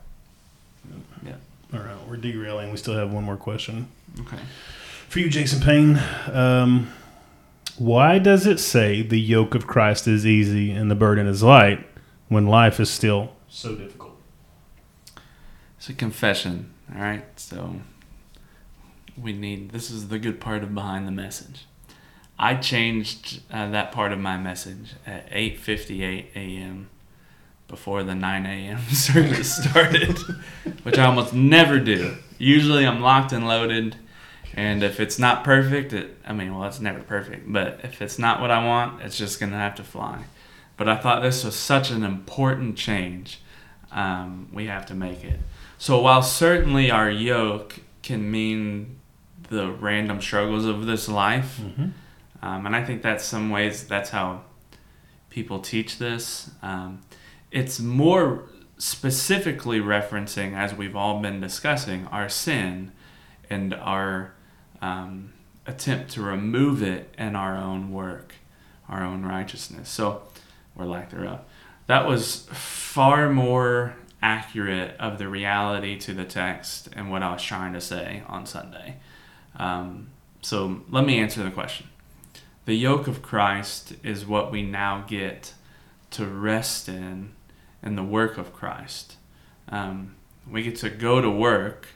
Yeah. 1.24 1.36
All 1.74 1.80
right, 1.80 2.08
we're 2.10 2.18
derailing. 2.18 2.72
We 2.72 2.78
still 2.78 2.96
have 2.96 3.12
one 3.14 3.24
more 3.24 3.38
question 3.38 3.88
Okay. 4.22 4.40
for 5.08 5.20
you, 5.20 5.30
Jason 5.30 5.62
Payne. 5.62 6.02
Um, 6.32 6.92
why 7.78 8.20
does 8.20 8.46
it 8.46 8.60
say 8.60 9.02
the 9.02 9.20
yoke 9.20 9.56
of 9.56 9.68
Christ 9.68 10.08
is 10.08 10.26
easy 10.26 10.72
and 10.72 10.90
the 10.90 10.96
burden 10.96 11.28
is 11.28 11.44
light 11.44 11.88
when 12.28 12.48
life 12.48 12.80
is 12.80 12.90
still 12.90 13.34
so 13.48 13.76
difficult? 13.76 14.18
It's 15.78 15.90
a 15.90 15.94
confession, 15.94 16.74
all 16.94 17.02
right? 17.02 17.26
So 17.40 17.82
we 19.18 19.34
need 19.34 19.72
this 19.72 19.90
is 19.90 20.10
the 20.10 20.20
good 20.20 20.40
part 20.40 20.64
of 20.64 20.74
behind 20.74 21.08
the 21.08 21.12
message. 21.12 21.66
I 22.38 22.56
changed 22.56 23.42
uh, 23.52 23.70
that 23.70 23.92
part 23.92 24.12
of 24.12 24.20
my 24.20 24.38
message 24.38 24.96
at 25.06 25.30
8:58 25.32 26.36
a.m. 26.36 26.90
before 27.68 28.04
the 28.04 28.16
9 28.16 28.46
a.m. 28.46 28.80
service 28.90 29.56
started, 29.58 30.18
which 30.84 30.98
I 30.98 31.06
almost 31.06 31.34
never 31.34 31.80
do. 31.80 32.18
Usually 32.38 32.86
I'm 32.86 33.02
locked 33.02 33.32
and 33.32 33.48
loaded, 33.48 33.96
and 34.54 34.84
if 34.84 35.00
it's 35.00 35.18
not 35.20 35.44
perfect, 35.44 35.94
it, 35.94 36.18
I 36.26 36.34
mean, 36.34 36.54
well, 36.58 36.68
it's 36.68 36.80
never 36.80 37.00
perfect, 37.02 37.52
but 37.52 37.80
if 37.84 38.02
it's 38.02 38.20
not 38.20 38.42
what 38.42 38.52
I 38.52 38.66
want, 38.66 39.02
it's 39.02 39.18
just 39.18 39.40
gonna 39.40 39.58
have 39.58 39.76
to 39.76 39.84
fly. 39.84 40.24
But 40.78 40.90
I 40.90 40.98
thought 40.98 41.22
this 41.22 41.44
was 41.44 41.56
such 41.56 41.92
an 41.92 42.04
important 42.04 42.78
change, 42.78 43.40
um, 43.92 44.50
we 44.54 44.68
have 44.68 44.86
to 44.88 44.94
make 44.96 45.24
it. 45.24 45.40
So 45.78 46.02
while 46.02 46.22
certainly 46.24 46.90
our 46.92 47.10
yoke 47.10 47.80
can 48.04 48.30
mean 48.32 49.00
the 49.50 49.70
random 49.72 50.22
struggles 50.22 50.66
of 50.66 50.86
this 50.86 51.08
life, 51.10 51.60
Mm-hmm. 51.60 51.90
um, 52.42 52.66
and 52.66 52.76
I 52.76 52.84
think 52.84 53.02
that's 53.02 53.24
some 53.26 53.50
ways 53.50 53.86
that's 53.88 54.10
how 54.12 54.42
people 55.30 55.60
teach 55.60 55.98
this. 55.98 56.52
Um, 56.62 57.02
it's 57.52 57.80
more 57.80 58.46
specifically 58.78 59.80
referencing, 59.80 60.56
as 60.56 60.74
we've 60.74 60.96
all 60.96 61.20
been 61.22 61.40
discussing, 61.42 62.08
our 62.08 62.28
sin 62.30 62.92
and 63.50 63.74
our 63.74 64.34
um, 64.82 65.34
attempt 65.66 66.12
to 66.12 66.22
remove 66.22 66.82
it 66.82 67.14
in 67.18 67.36
our 67.36 67.56
own 67.56 67.92
work, 67.92 68.36
our 68.90 69.04
own 69.04 69.24
righteousness. 69.24 69.90
So, 69.90 70.24
or 70.76 70.86
lack 70.86 71.12
thereof. 71.12 71.42
That 71.88 72.08
was 72.08 72.48
far 72.52 73.30
more 73.30 73.96
accurate 74.22 74.96
of 75.00 75.18
the 75.18 75.28
reality 75.28 75.98
to 75.98 76.14
the 76.14 76.26
text 76.26 76.90
and 76.96 77.12
what 77.12 77.24
I 77.24 77.34
was 77.34 77.44
trying 77.44 77.74
to 77.74 77.82
say 77.82 78.24
on 78.28 78.46
Sunday. 78.46 78.98
Um, 79.58 80.10
so 80.42 80.82
let 80.90 81.06
me 81.06 81.20
answer 81.20 81.44
the 81.44 81.52
question. 81.52 81.88
The 82.66 82.76
yoke 82.76 83.08
of 83.08 83.22
Christ 83.22 83.96
is 84.04 84.26
what 84.26 84.52
we 84.52 84.62
now 84.62 85.04
get 85.08 85.54
to 86.12 86.26
rest 86.26 86.88
in 86.88 87.34
in 87.84 87.96
the 87.96 88.04
work 88.04 88.38
of 88.38 88.54
Christ. 88.54 89.16
Um, 89.70 90.16
we 90.50 90.64
get 90.64 90.76
to 90.78 90.90
go 90.90 91.22
to 91.22 91.30
work 91.30 91.88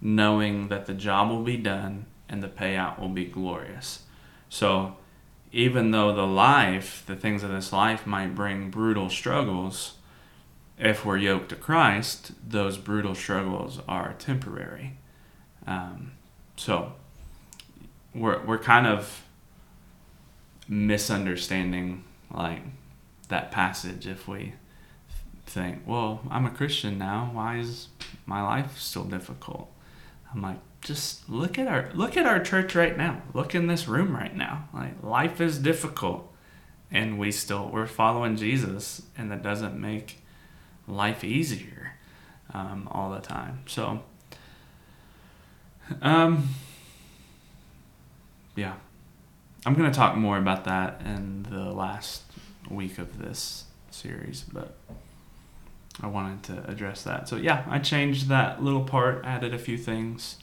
knowing 0.00 0.68
that 0.68 0.86
the 0.86 0.94
job 0.94 1.30
will 1.30 1.42
be 1.42 1.56
done 1.56 2.06
and 2.28 2.42
the 2.42 2.48
payout 2.48 2.98
will 2.98 3.08
be 3.08 3.24
glorious. 3.24 4.04
So 4.48 4.96
even 5.52 5.90
though 5.90 6.14
the 6.14 6.26
life, 6.26 7.04
the 7.06 7.16
things 7.16 7.42
of 7.42 7.50
this 7.50 7.72
life 7.72 8.06
might 8.06 8.34
bring 8.34 8.70
brutal 8.70 9.10
struggles, 9.10 9.94
if 10.78 11.04
we're 11.04 11.18
yoked 11.18 11.50
to 11.50 11.56
Christ, 11.56 12.32
those 12.46 12.78
brutal 12.78 13.14
struggles 13.14 13.80
are 13.86 14.14
temporary. 14.18 14.98
Um, 15.66 16.12
so 16.56 16.94
we're 18.14 18.42
we're 18.44 18.58
kind 18.58 18.86
of 18.86 19.22
misunderstanding 20.68 22.04
like 22.32 22.62
that 23.28 23.50
passage 23.50 24.06
if 24.06 24.26
we 24.26 24.54
think, 25.46 25.82
well, 25.86 26.22
I'm 26.30 26.46
a 26.46 26.50
Christian 26.50 26.98
now. 26.98 27.30
Why 27.32 27.58
is 27.58 27.88
my 28.26 28.42
life 28.42 28.78
still 28.78 29.04
difficult? 29.04 29.70
I'm 30.32 30.40
like, 30.40 30.58
just 30.82 31.28
look 31.30 31.58
at 31.58 31.68
our 31.68 31.90
look 31.94 32.16
at 32.16 32.26
our 32.26 32.40
church 32.40 32.74
right 32.74 32.96
now. 32.96 33.22
Look 33.32 33.54
in 33.54 33.68
this 33.68 33.86
room 33.88 34.14
right 34.14 34.36
now. 34.36 34.68
Like 34.74 35.02
life 35.02 35.40
is 35.40 35.58
difficult, 35.58 36.30
and 36.90 37.18
we 37.18 37.32
still 37.32 37.70
we're 37.72 37.86
following 37.86 38.36
Jesus, 38.36 39.02
and 39.16 39.30
that 39.30 39.42
doesn't 39.42 39.80
make 39.80 40.20
life 40.88 41.22
easier 41.22 41.94
um, 42.52 42.88
all 42.90 43.10
the 43.12 43.20
time. 43.20 43.60
So, 43.66 44.02
um, 46.02 46.48
yeah, 48.56 48.74
I'm 49.64 49.74
gonna 49.74 49.94
talk 49.94 50.16
more 50.16 50.36
about 50.36 50.64
that 50.64 51.00
in 51.04 51.44
the 51.48 51.72
last 51.72 52.24
week 52.68 52.98
of 52.98 53.18
this 53.18 53.66
series, 53.92 54.44
but 54.52 54.76
I 56.02 56.08
wanted 56.08 56.42
to 56.44 56.68
address 56.68 57.04
that. 57.04 57.28
So 57.28 57.36
yeah, 57.36 57.64
I 57.68 57.78
changed 57.78 58.28
that 58.28 58.64
little 58.64 58.82
part, 58.82 59.24
added 59.24 59.54
a 59.54 59.58
few 59.58 59.78
things 59.78 60.38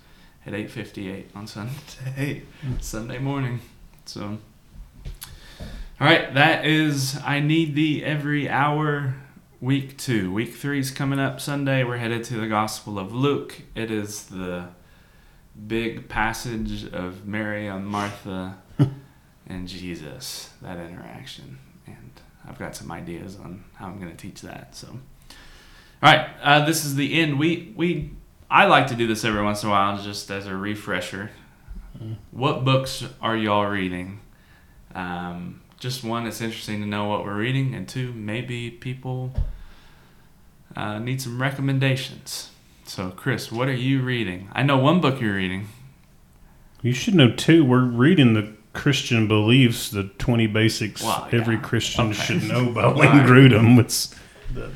at 0.45 0.53
8:58 0.53 1.25
on 1.35 1.47
Sunday, 1.47 2.43
Sunday 2.79 3.19
morning. 3.19 3.59
So, 4.05 4.37
all 5.99 6.07
right, 6.07 6.33
that 6.33 6.65
is 6.65 7.19
I 7.25 7.39
need 7.39 7.75
thee 7.75 8.03
every 8.03 8.49
hour. 8.49 9.15
Week 9.61 9.97
two, 9.97 10.31
week 10.31 10.55
three 10.55 10.79
is 10.79 10.89
coming 10.89 11.19
up 11.19 11.41
Sunday. 11.41 11.83
We're 11.83 11.97
headed 11.97 12.23
to 12.25 12.35
the 12.35 12.47
Gospel 12.47 12.97
of 12.97 13.13
Luke. 13.13 13.61
It 13.75 13.91
is 13.91 14.23
the 14.27 14.69
big 15.67 16.07
passage 16.07 16.85
of 16.93 17.25
Mary 17.25 17.67
and 17.67 17.85
Martha 17.85 18.57
and 19.47 19.67
Jesus, 19.67 20.51
that 20.61 20.77
interaction. 20.77 21.59
And 21.85 22.11
I've 22.47 22.57
got 22.57 22.75
some 22.75 22.89
ideas 22.89 23.37
on 23.37 23.65
how 23.75 23.87
I'm 23.87 23.99
going 23.99 24.11
to 24.11 24.17
teach 24.17 24.41
that. 24.41 24.75
So, 24.77 24.87
all 24.87 24.97
right, 26.01 26.29
uh, 26.41 26.65
this 26.65 26.85
is 26.85 26.95
the 26.95 27.19
end. 27.19 27.37
We 27.37 27.73
we 27.75 28.11
I 28.51 28.65
like 28.65 28.87
to 28.87 28.95
do 28.95 29.05
this 29.07 29.23
every 29.23 29.43
once 29.43 29.63
in 29.63 29.69
a 29.69 29.71
while, 29.71 30.01
just 30.01 30.29
as 30.31 30.47
a 30.47 30.55
refresher. 30.55 31.31
What 32.31 32.63
books 32.63 33.03
are 33.21 33.35
y'all 33.35 33.65
reading? 33.65 34.21
Um, 34.95 35.61
just 35.79 36.03
one, 36.03 36.25
it's 36.25 36.41
interesting 36.41 36.81
to 36.81 36.87
know 36.87 37.05
what 37.05 37.23
we're 37.25 37.37
reading, 37.37 37.75
and 37.75 37.87
two, 37.87 38.11
maybe 38.13 38.69
people 38.71 39.31
uh, 40.75 40.99
need 40.99 41.21
some 41.21 41.41
recommendations. 41.41 42.49
So, 42.85 43.11
Chris, 43.11 43.51
what 43.51 43.67
are 43.67 43.73
you 43.75 44.01
reading? 44.01 44.49
I 44.53 44.63
know 44.63 44.77
one 44.77 44.99
book 45.01 45.21
you're 45.21 45.35
reading. 45.35 45.67
You 46.81 46.93
should 46.93 47.13
know 47.15 47.31
too. 47.31 47.63
We're 47.65 47.83
reading 47.83 48.33
the 48.33 48.53
Christian 48.73 49.27
beliefs, 49.27 49.89
the 49.89 50.05
twenty 50.17 50.47
basics 50.47 51.03
Well, 51.03 51.27
yeah. 51.31 51.39
every 51.39 51.57
Christian 51.57 52.07
Okay. 52.11 52.13
should 52.39 52.43
know 52.47 52.71
by 52.71 52.83
All 52.85 52.93
Wayne 52.95 53.09
right. 53.17 53.27
Grudem. 53.27 53.77
It's 53.79 54.15
the, 54.53 54.71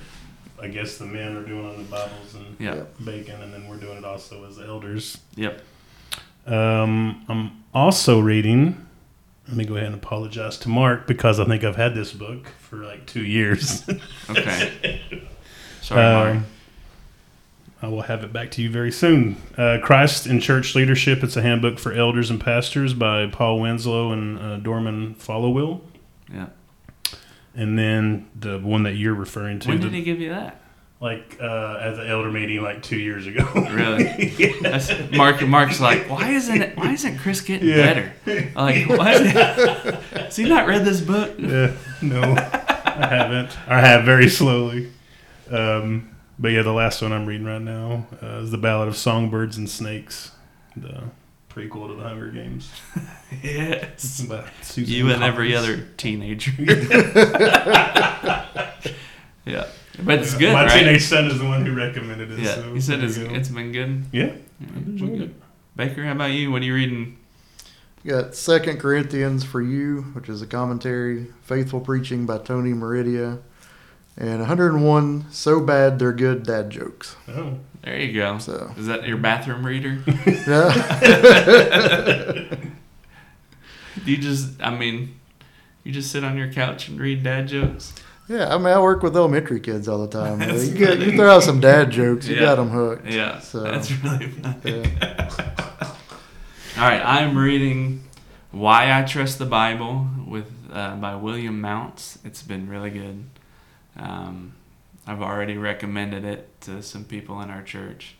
I 0.63 0.67
guess 0.69 0.97
the 0.97 1.05
men 1.05 1.35
are 1.35 1.43
doing 1.43 1.65
on 1.67 1.77
the 1.77 1.83
Bibles 1.83 2.35
and 2.35 2.55
Yeah. 2.59 2.75
Yep. 2.75 2.95
bacon, 3.03 3.41
and 3.41 3.53
then 3.53 3.67
we're 3.67 3.77
doing 3.77 3.97
it 3.97 4.05
also 4.05 4.45
as 4.45 4.57
elders. 4.59 5.17
Yep. 5.35 5.61
Um, 6.47 7.23
I'm 7.27 7.63
also 7.73 8.19
reading. 8.19 8.85
Let 9.47 9.57
me 9.57 9.65
go 9.65 9.75
ahead 9.75 9.87
and 9.87 9.95
apologize 9.95 10.57
to 10.59 10.69
Mark 10.69 11.05
because 11.05 11.39
I 11.39 11.45
think 11.45 11.63
I've 11.65 11.75
had 11.75 11.95
this 11.95 12.13
book 12.13 12.47
for 12.59 12.77
like 12.77 13.05
two 13.05 13.23
years. 13.25 13.83
Okay. 14.29 15.01
Sorry, 15.81 16.01
Um, 16.01 16.35
Mark. 16.37 16.45
I 17.81 17.87
will 17.89 18.03
have 18.03 18.23
it 18.23 18.31
back 18.31 18.51
to 18.51 18.61
you 18.61 18.69
very 18.69 18.91
soon. 18.91 19.35
Uh, 19.57 19.79
Christ 19.83 20.25
in 20.25 20.39
Church 20.39 20.73
Leadership. 20.75 21.21
It's 21.21 21.35
a 21.35 21.41
handbook 21.41 21.77
for 21.77 21.91
elders 21.91 22.29
and 22.29 22.39
pastors 22.39 22.93
by 22.93 23.27
Paul 23.27 23.59
Winslow 23.59 24.13
and 24.13 24.39
uh, 24.39 24.57
Dorman 24.57 25.15
Followwill. 25.15 25.81
Yeah. 26.33 26.47
And 27.55 27.77
then 27.77 28.29
the 28.39 28.59
one 28.59 28.83
that 28.83 28.93
you're 28.95 29.13
referring 29.13 29.59
to, 29.59 29.69
When 29.69 29.77
the- 29.79 29.83
did 29.87 29.93
he 29.93 30.01
give 30.03 30.19
you 30.19 30.29
that? 30.29 30.59
like 30.99 31.37
uh, 31.41 31.77
at 31.81 31.97
the 31.97 32.07
elder 32.07 32.31
meeting 32.31 32.61
like 32.63 32.81
two 32.81 32.97
years 32.97 33.27
ago. 33.27 33.43
Really? 33.53 34.05
That's, 34.61 34.89
Mark 35.11 35.41
Mark's 35.45 35.81
like, 35.81 36.09
why 36.09 36.29
isn't 36.29 36.61
it? 36.61 36.77
Why 36.77 36.93
isn't 36.93 37.17
Chris 37.17 37.41
getting 37.41 37.67
Yeah. 37.67 37.75
better? 38.25 38.51
Like, 38.55 38.87
what? 38.89 39.21
Has 39.25 40.35
he 40.37 40.47
not 40.47 40.65
read 40.65 40.85
this 40.85 41.01
book? 41.01 41.35
Yeah, 41.37 41.73
no, 42.01 42.21
I 42.21 43.07
haven't. 43.09 43.57
I 43.67 43.81
have 43.81 44.05
very 44.05 44.29
slowly. 44.29 44.91
Um, 45.51 46.15
but 46.39 46.49
yeah, 46.53 46.61
the 46.61 46.71
last 46.71 47.01
one 47.01 47.11
I'm 47.11 47.25
reading 47.25 47.45
right 47.45 47.61
now 47.61 48.07
uh, 48.21 48.37
is 48.39 48.51
the 48.51 48.57
Ballad 48.57 48.87
of 48.87 48.95
Songbirds 48.95 49.57
and 49.57 49.69
Snakes, 49.69 50.31
the 50.77 51.03
prequel 51.53 51.87
to 51.89 51.95
the 51.95 52.03
Hunger 52.03 52.29
Games. 52.29 52.71
Yes. 53.41 54.21
By 54.21 54.43
Susan 54.61 54.93
You 54.93 55.09
and 55.11 55.23
every 55.23 55.55
other 55.55 55.85
teenager. 55.97 56.51
yeah, 59.45 59.65
but 60.03 60.19
it's 60.19 60.35
good, 60.35 60.53
My 60.53 60.65
right? 60.65 60.79
teenage 60.79 61.01
son 61.03 61.25
is 61.25 61.39
the 61.39 61.45
one 61.45 61.65
who 61.65 61.73
recommended 61.75 62.31
it. 62.31 62.39
yeah, 62.39 62.55
so 62.55 62.73
he 62.73 62.79
said 62.81 63.03
it's, 63.03 63.17
it's 63.17 63.49
been 63.49 63.71
good. 63.71 64.05
yeah, 64.11 64.25
Yeah, 64.25 64.67
I've 64.75 64.87
enjoyed 64.87 65.09
we're 65.09 65.15
it. 65.15 65.19
good. 65.19 65.35
Baker, 65.75 66.03
how 66.05 66.11
about 66.11 66.31
you? 66.31 66.51
What 66.51 66.61
are 66.61 66.65
you 66.65 66.75
reading? 66.75 67.17
You 68.03 68.11
got 68.11 68.35
Second 68.35 68.79
Corinthians 68.79 69.43
for 69.43 69.61
you, 69.61 70.03
which 70.13 70.29
is 70.29 70.41
a 70.41 70.47
commentary, 70.47 71.27
faithful 71.41 71.79
preaching 71.79 72.25
by 72.25 72.37
Tony 72.37 72.73
Merida, 72.73 73.39
and 74.17 74.39
101 74.39 75.25
so 75.31 75.59
bad 75.59 75.99
they're 75.99 76.13
good 76.13 76.43
dad 76.43 76.69
jokes. 76.69 77.15
Oh, 77.29 77.57
There 77.83 77.99
you 77.99 78.13
go. 78.13 78.37
So 78.37 78.71
Is 78.77 78.87
that 78.87 79.07
your 79.07 79.17
bathroom 79.17 79.65
reader? 79.65 79.99
yeah, 80.47 82.55
you 84.05 84.17
just, 84.17 84.61
I 84.61 84.75
mean, 84.75 85.19
you 85.83 85.91
just 85.91 86.11
sit 86.11 86.23
on 86.23 86.37
your 86.37 86.51
couch 86.51 86.87
and 86.87 86.99
read 86.99 87.23
dad 87.23 87.47
jokes? 87.47 87.93
yeah. 88.27 88.53
I 88.53 88.57
mean, 88.57 88.67
I 88.67 88.79
work 88.79 89.03
with 89.03 89.15
elementary 89.17 89.59
kids 89.59 89.87
all 89.87 90.05
the 90.05 90.07
time. 90.07 90.39
That's 90.39 90.69
You, 90.69 90.77
get, 90.77 90.99
you 90.99 91.11
throw 91.17 91.35
out 91.35 91.43
some 91.43 91.59
dad 91.59 91.91
jokes, 91.91 92.27
you 92.27 92.35
Yeah. 92.35 92.41
got 92.41 92.55
them 92.55 92.69
hooked. 92.69 93.05
Yeah, 93.07 93.39
So, 93.39 93.61
that's 93.63 93.91
really 93.91 94.29
funny. 94.29 94.57
yeah. 94.63 95.59
All 96.75 96.89
right, 96.89 97.01
I'm 97.05 97.37
reading 97.37 98.03
"Why 98.51 98.97
I 98.97 99.03
Trust 99.03 99.37
the 99.37 99.45
Bible" 99.45 100.07
with 100.27 100.47
uh, 100.71 100.95
by 100.95 101.15
William 101.15 101.61
Mounce. 101.61 102.17
It's 102.25 102.41
been 102.41 102.67
really 102.67 102.89
good. 102.89 103.25
Um, 103.97 104.53
I've 105.05 105.21
already 105.21 105.57
recommended 105.57 106.23
it 106.25 106.49
to 106.61 106.81
some 106.81 107.03
people 107.03 107.41
in 107.41 107.49
our 107.49 107.61
church. 107.61 108.15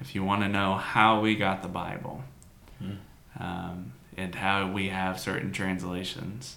If 0.00 0.14
you 0.14 0.24
want 0.24 0.42
to 0.42 0.48
know 0.48 0.74
how 0.74 1.20
we 1.20 1.36
got 1.36 1.62
the 1.62 1.68
Bible 1.68 2.22
Hmm. 2.78 2.92
um, 3.40 3.92
and 4.16 4.34
how 4.34 4.70
we 4.70 4.88
have 4.88 5.18
certain 5.18 5.52
translations, 5.52 6.56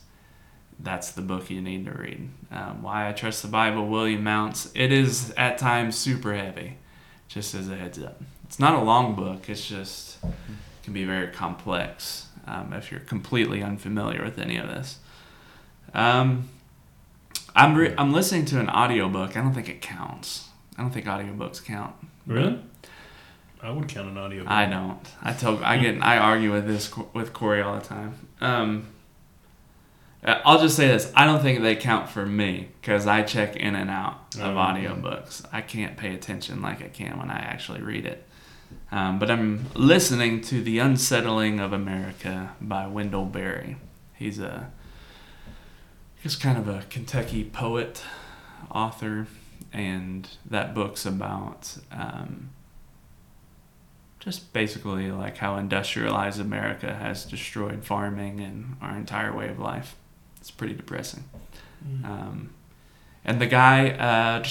that's 0.80 1.12
the 1.12 1.22
book 1.22 1.50
you 1.50 1.62
need 1.62 1.86
to 1.86 1.92
read. 1.92 2.30
Um, 2.52 2.82
Why 2.82 3.10
I 3.10 3.12
Trust 3.14 3.42
the 3.42 3.48
Bible, 3.50 3.88
William 3.88 4.24
Mounce. 4.24 4.72
It 4.76 4.92
is 4.92 5.32
at 5.38 5.58
times 5.58 5.98
super 5.98 6.34
heavy, 6.34 6.78
just 7.28 7.54
as 7.54 7.70
a 7.70 7.76
heads 7.76 8.02
up. 8.02 8.22
It's 8.46 8.60
not 8.60 8.76
a 8.76 8.82
long 8.82 9.16
book. 9.16 9.50
It's 9.50 9.68
just 9.68 10.18
can 10.84 10.94
be 10.94 11.06
very 11.06 11.28
complex 11.28 12.28
um, 12.48 12.74
if 12.74 12.92
you're 12.92 13.02
completely 13.02 13.62
unfamiliar 13.62 14.24
with 14.24 14.40
any 14.40 14.58
of 14.58 14.68
this. 14.68 14.98
Um, 15.94 16.50
I'm 17.56 17.76
re- 17.76 17.96
I'm 17.98 18.12
listening 18.14 18.46
to 18.46 18.60
an 18.60 18.70
audiobook. 18.70 19.36
I 19.38 19.42
don't 19.42 19.54
think 19.54 19.70
it 19.70 19.82
counts. 19.82 20.48
I 20.78 20.82
don't 20.82 20.92
think 20.92 21.06
audiobooks 21.06 21.64
count. 21.64 21.96
really? 22.26 22.60
I 23.62 23.72
would 23.72 23.90
count 23.90 24.08
an 24.08 24.18
audio. 24.18 24.46
I 24.48 24.66
don't. 24.68 25.00
I 25.22 25.34
tell 25.34 25.62
I 25.64 25.78
get 25.78 26.02
I 26.02 26.18
argue 26.18 26.52
with 26.54 26.66
this 26.66 26.90
with 27.14 27.34
Corey 27.34 27.62
all 27.62 27.76
the 27.78 27.86
time. 27.86 28.16
Um, 28.40 28.88
I'll 30.24 30.60
just 30.62 30.76
say 30.78 30.88
this: 30.88 31.12
I 31.16 31.26
don't 31.26 31.42
think 31.42 31.62
they 31.62 31.76
count 31.76 32.10
for 32.10 32.26
me 32.26 32.70
because 32.80 33.06
I 33.08 33.22
check 33.24 33.56
in 33.58 33.76
and 33.76 33.90
out 33.90 34.16
of 34.36 34.42
Oh, 34.42 34.56
audiobooks. 34.56 35.46
I 35.52 35.60
can't 35.62 35.98
pay 35.98 36.14
attention 36.14 36.62
like 36.62 36.82
I 36.84 36.88
can 36.88 37.18
when 37.18 37.30
I 37.30 37.40
actually 37.40 37.82
read 37.82 38.06
it. 38.06 38.26
Um, 38.92 39.20
but 39.20 39.30
I'm 39.32 39.66
listening 39.76 40.40
to 40.44 40.62
"The 40.62 40.80
Unsettling 40.80 41.60
of 41.60 41.74
America" 41.74 42.52
by 42.62 42.88
Wendell 42.88 43.26
Berry. 43.26 43.76
He's 44.16 44.40
a 44.40 44.72
he's 46.22 46.36
kind 46.36 46.58
of 46.58 46.68
a 46.68 46.84
Kentucky 46.90 47.44
poet, 47.44 48.04
author, 48.70 49.28
and 49.74 50.28
that 50.46 50.74
book's 50.74 51.06
about. 51.06 51.78
Um, 51.92 52.52
just 54.20 54.52
basically 54.52 55.12
like 55.12 55.38
how 55.38 55.56
industrialized 55.56 56.40
America 56.42 56.94
has 56.94 57.24
destroyed 57.24 57.86
farming 57.86 58.42
and 58.42 58.76
our 58.82 58.96
entire 58.98 59.34
way 59.34 59.48
of 59.48 59.60
life. 59.60 59.96
It's 60.40 60.52
pretty 60.52 60.74
depressing. 60.74 61.24
Um, 62.04 62.50
and 63.24 63.40
the 63.40 63.48
guy, 63.48 63.90
uh, 63.92 64.44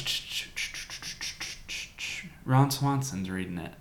Ron 2.45 2.71
Swanson's 2.71 3.29
reading 3.31 3.59
it. 3.59 3.73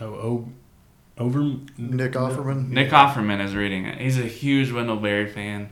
Oh, 0.00 0.06
oh, 0.06 0.48
over 1.18 1.40
Nick 1.76 2.12
Offerman. 2.12 2.68
Nick 2.68 2.90
Offerman 2.90 3.44
is 3.44 3.54
reading 3.54 3.84
it. 3.86 4.00
He's 4.00 4.18
a 4.18 4.22
huge 4.22 4.72
Wendell 4.72 4.96
Berry 4.96 5.28
fan, 5.28 5.70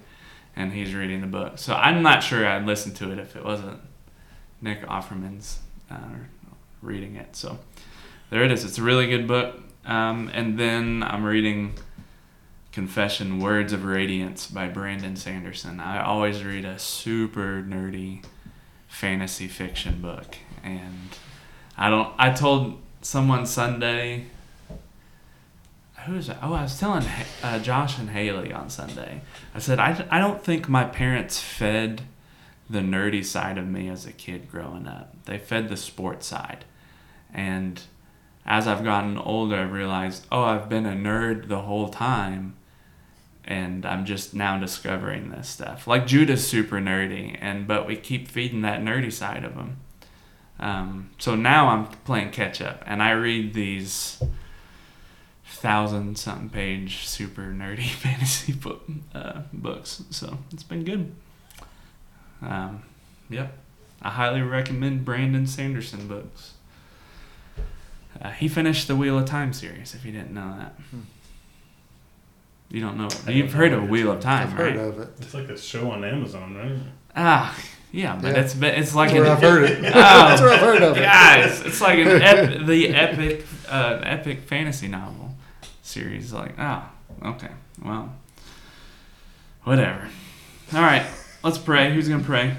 and 0.59 0.73
he's 0.73 0.93
reading 0.93 1.21
the 1.21 1.27
book. 1.29 1.57
So 1.57 1.73
I'm 1.73 2.03
not 2.03 2.21
sure 2.21 2.45
I'd 2.45 2.67
listen 2.67 2.93
to 2.95 3.13
it 3.13 3.19
if 3.21 3.37
it 3.37 3.45
wasn't 3.45 3.81
Nick 4.61 4.85
Offerman's 4.87 5.61
uh, 5.89 6.17
reading 6.83 7.15
it. 7.15 7.37
So 7.37 7.61
there 8.31 8.43
it 8.43 8.51
is. 8.51 8.65
It's 8.65 8.77
a 8.77 8.83
really 8.83 9.07
good 9.07 9.29
book. 9.29 9.61
Um, 9.87 10.29
and 10.35 10.59
then 10.59 11.05
I'm 11.05 11.23
reading 11.23 11.75
Confession 12.73 13.39
Words 13.39 13.73
of 13.73 13.85
Radiance 13.85 14.49
by 14.49 14.67
Brandon 14.67 15.15
Sanderson. 15.15 15.79
I 15.79 16.03
always 16.03 16.43
read 16.43 16.65
a 16.65 16.77
super 16.77 17.63
nerdy 17.63 18.25
fantasy 18.89 19.47
fiction 19.47 20.03
book. 20.03 20.39
And 20.65 21.11
I 21.77 21.89
don't, 21.89 22.13
I 22.19 22.31
told 22.33 22.83
someone 23.01 23.47
Sunday, 23.47 24.27
who 26.07 26.17
is 26.17 26.29
it? 26.29 26.37
Oh, 26.43 26.55
I 26.55 26.63
was 26.63 26.79
telling 26.79 27.05
uh, 27.43 27.59
Josh 27.59 27.99
and 27.99 28.11
Haley 28.11 28.53
on 28.53 28.71
Sunday. 28.71 29.21
I 29.55 29.59
said, 29.59 29.79
I, 29.79 30.07
I 30.11 30.19
don't 30.19 30.43
think 30.43 30.69
my 30.69 30.85
parents 30.85 31.41
fed 31.41 32.03
the 32.71 32.81
nerdy 32.81 33.25
side 33.25 33.59
of 33.59 33.67
me 33.67 33.89
as 33.89 34.07
a 34.07 34.13
kid 34.13 34.51
growing 34.51 34.87
up. 34.87 35.15
They 35.25 35.39
fed 35.39 35.69
the 35.69 35.77
sports 35.77 36.27
side. 36.27 36.65
And 37.33 37.81
as 38.47 38.67
I've 38.67 38.85
gotten 38.85 39.19
older, 39.19 39.57
I've 39.57 39.73
realized, 39.73 40.27
oh, 40.31 40.43
I've 40.43 40.69
been 40.69 40.87
a 40.87 40.93
nerd 40.93 41.49
the 41.49 41.63
whole 41.63 41.89
time. 41.89 42.55
And 43.45 43.87
I'm 43.87 44.05
just 44.05 44.35
now 44.35 44.59
discovering 44.59 45.31
this 45.31 45.49
stuff. 45.49 45.87
Like 45.87 46.07
Judah's 46.07 46.47
super 46.47 46.81
nerdy, 46.81 47.37
and 47.41 47.67
but 47.67 47.87
we 47.87 47.97
keep 47.97 48.29
feeding 48.29 48.61
that 48.61 48.83
nerdy 48.83 49.11
side 49.11 49.43
of 49.43 49.55
him. 49.55 49.79
Um, 50.61 51.11
so 51.19 51.35
now 51.35 51.69
I'm 51.69 51.87
playing 51.87 52.33
catch 52.33 52.61
up, 52.61 52.83
and 52.85 53.03
I 53.03 53.13
read 53.13 53.55
these 53.55 54.23
thousand 55.61 56.17
something 56.19 56.49
page 56.51 57.07
super 57.07 57.43
nerdy 57.43 57.89
fantasy 57.89 58.53
book 58.53 58.83
uh, 59.15 59.43
books. 59.53 60.03
So 60.11 60.39
it's 60.53 60.63
been 60.63 60.85
good. 60.85 61.13
Um, 62.41 62.83
yep, 63.29 63.53
I 64.01 64.11
highly 64.11 64.43
recommend 64.43 65.05
Brandon 65.05 65.47
Sanderson 65.47 66.07
books. 66.07 66.55
Uh, 68.21 68.31
he 68.31 68.49
finished 68.49 68.89
the 68.89 68.97
Wheel 68.97 69.19
of 69.19 69.27
Time 69.27 69.53
series. 69.53 69.95
If 69.95 70.05
you 70.05 70.13
didn't 70.13 70.33
know 70.33 70.55
that, 70.59 70.75
you 72.71 72.81
don't 72.81 72.97
know. 72.97 73.09
I 73.27 73.31
You've 73.31 73.53
heard 73.53 73.73
know 73.73 73.79
of 73.79 73.89
Wheel 73.89 74.13
of 74.13 74.21
Time, 74.21 74.49
I've 74.49 74.59
right? 74.59 74.75
heard 74.75 74.77
of 74.95 75.01
it. 75.01 75.09
It's 75.21 75.35
like 75.35 75.49
a 75.49 75.59
show 75.59 75.91
on 75.91 76.05
Amazon, 76.05 76.55
right? 76.57 76.79
Ah, 77.17 77.59
yeah, 77.93 78.17
but 78.21 78.35
Yeah. 78.35 78.43
it's 78.43 78.55
it's 78.61 78.95
like 78.95 79.11
That's 79.11 79.21
where 79.21 79.25
an 79.25 79.31
I've 79.33 79.41
heard 79.41 79.65
it. 79.71 79.85
Oh, 79.87 79.93
That's 79.93 80.41
where 80.41 80.51
I've 80.53 80.61
heard 80.61 80.83
of 80.83 80.97
it. 80.97 81.01
guys, 81.03 81.61
it's 81.63 81.81
like 81.81 81.99
an 81.99 82.23
ep- 82.23 82.67
the 82.67 82.89
epic 82.95 83.45
uh, 83.69 84.01
epic 84.03 84.41
fantasy 84.43 84.89
novel 84.89 85.28
series. 85.89 86.33
Like, 86.33 86.55
oh, 86.59 86.89
okay, 87.25 87.51
well, 87.85 88.15
whatever. 89.65 90.09
All 90.75 90.83
right, 90.83 91.07
let's 91.43 91.59
pray. 91.59 91.93
Who's 91.93 92.09
gonna 92.09 92.23
pray? 92.23 92.55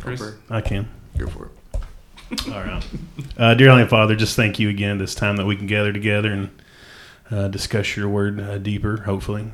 Chris. 0.00 0.20
Pray. 0.20 0.32
I 0.48 0.60
can. 0.60 0.88
Go 1.16 1.26
for 1.28 1.46
it. 1.46 2.48
All 2.48 2.60
right. 2.60 2.84
Uh, 3.36 3.54
dear 3.54 3.68
Heavenly 3.68 3.88
Father, 3.88 4.16
just 4.16 4.36
thank 4.36 4.58
you 4.58 4.68
again 4.68 4.98
this 4.98 5.14
time 5.14 5.36
that 5.36 5.46
we 5.46 5.56
can 5.56 5.66
gather 5.66 5.92
together 5.92 6.32
and 6.32 6.62
uh, 7.30 7.48
discuss 7.48 7.96
your 7.96 8.08
word 8.08 8.40
uh, 8.40 8.58
deeper, 8.58 9.02
hopefully, 9.02 9.52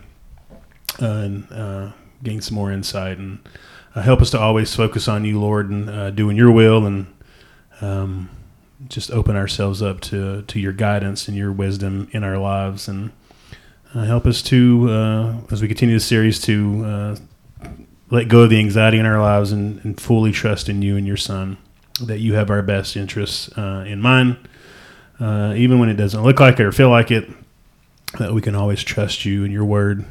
uh, 1.02 1.06
and 1.06 1.52
uh, 1.52 1.90
gain 2.22 2.40
some 2.40 2.54
more 2.54 2.70
insight. 2.70 3.18
And 3.18 3.40
uh, 3.94 4.02
help 4.02 4.20
us 4.20 4.30
to 4.30 4.38
always 4.38 4.74
focus 4.74 5.08
on 5.08 5.24
you, 5.24 5.40
Lord, 5.40 5.70
and 5.70 5.90
uh, 5.90 6.10
doing 6.10 6.36
your 6.36 6.50
will 6.50 6.86
and 6.86 7.06
um, 7.80 8.30
just 8.88 9.10
open 9.10 9.36
ourselves 9.36 9.82
up 9.82 10.00
to, 10.00 10.42
to 10.42 10.60
your 10.60 10.72
guidance 10.72 11.28
and 11.28 11.36
your 11.36 11.52
wisdom 11.52 12.08
in 12.12 12.22
our 12.22 12.38
lives. 12.38 12.88
And 12.88 13.12
uh, 13.94 14.04
help 14.04 14.26
us 14.26 14.42
to, 14.42 14.90
uh, 14.90 15.34
as 15.50 15.62
we 15.62 15.68
continue 15.68 15.96
the 15.96 16.00
series, 16.00 16.40
to 16.42 16.84
uh, 16.84 17.16
let 18.10 18.28
go 18.28 18.42
of 18.42 18.50
the 18.50 18.58
anxiety 18.58 18.98
in 18.98 19.06
our 19.06 19.20
lives 19.20 19.52
and, 19.52 19.82
and 19.84 20.00
fully 20.00 20.32
trust 20.32 20.68
in 20.68 20.82
you 20.82 20.96
and 20.96 21.06
your 21.06 21.16
Son 21.16 21.56
that 22.02 22.18
you 22.18 22.34
have 22.34 22.50
our 22.50 22.60
best 22.60 22.94
interests 22.94 23.48
uh, 23.56 23.84
in 23.86 24.02
mind, 24.02 24.36
uh, 25.18 25.54
even 25.56 25.78
when 25.78 25.88
it 25.88 25.94
doesn't 25.94 26.22
look 26.22 26.38
like 26.40 26.60
it 26.60 26.66
or 26.66 26.72
feel 26.72 26.90
like 26.90 27.10
it. 27.10 27.28
That 28.18 28.32
we 28.32 28.40
can 28.40 28.54
always 28.54 28.82
trust 28.82 29.24
you 29.24 29.44
and 29.44 29.52
your 29.52 29.64
word. 29.64 30.04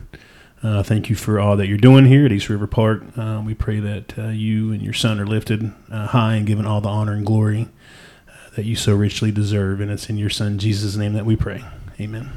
Uh, 0.61 0.83
thank 0.83 1.09
you 1.09 1.15
for 1.15 1.39
all 1.39 1.55
that 1.57 1.67
you're 1.67 1.77
doing 1.77 2.05
here 2.05 2.25
at 2.25 2.31
East 2.31 2.49
River 2.49 2.67
Park. 2.67 3.03
Uh, 3.15 3.41
we 3.43 3.53
pray 3.53 3.79
that 3.79 4.17
uh, 4.17 4.27
you 4.27 4.71
and 4.71 4.81
your 4.81 4.93
son 4.93 5.19
are 5.19 5.25
lifted 5.25 5.71
high 5.91 6.35
and 6.35 6.45
given 6.45 6.65
all 6.65 6.81
the 6.81 6.89
honor 6.89 7.13
and 7.13 7.25
glory 7.25 7.69
that 8.55 8.65
you 8.65 8.75
so 8.75 8.95
richly 8.95 9.31
deserve. 9.31 9.79
And 9.79 9.91
it's 9.91 10.09
in 10.09 10.17
your 10.17 10.29
son 10.29 10.57
Jesus' 10.57 10.95
name 10.95 11.13
that 11.13 11.25
we 11.25 11.35
pray. 11.35 11.63
Amen. 11.99 12.31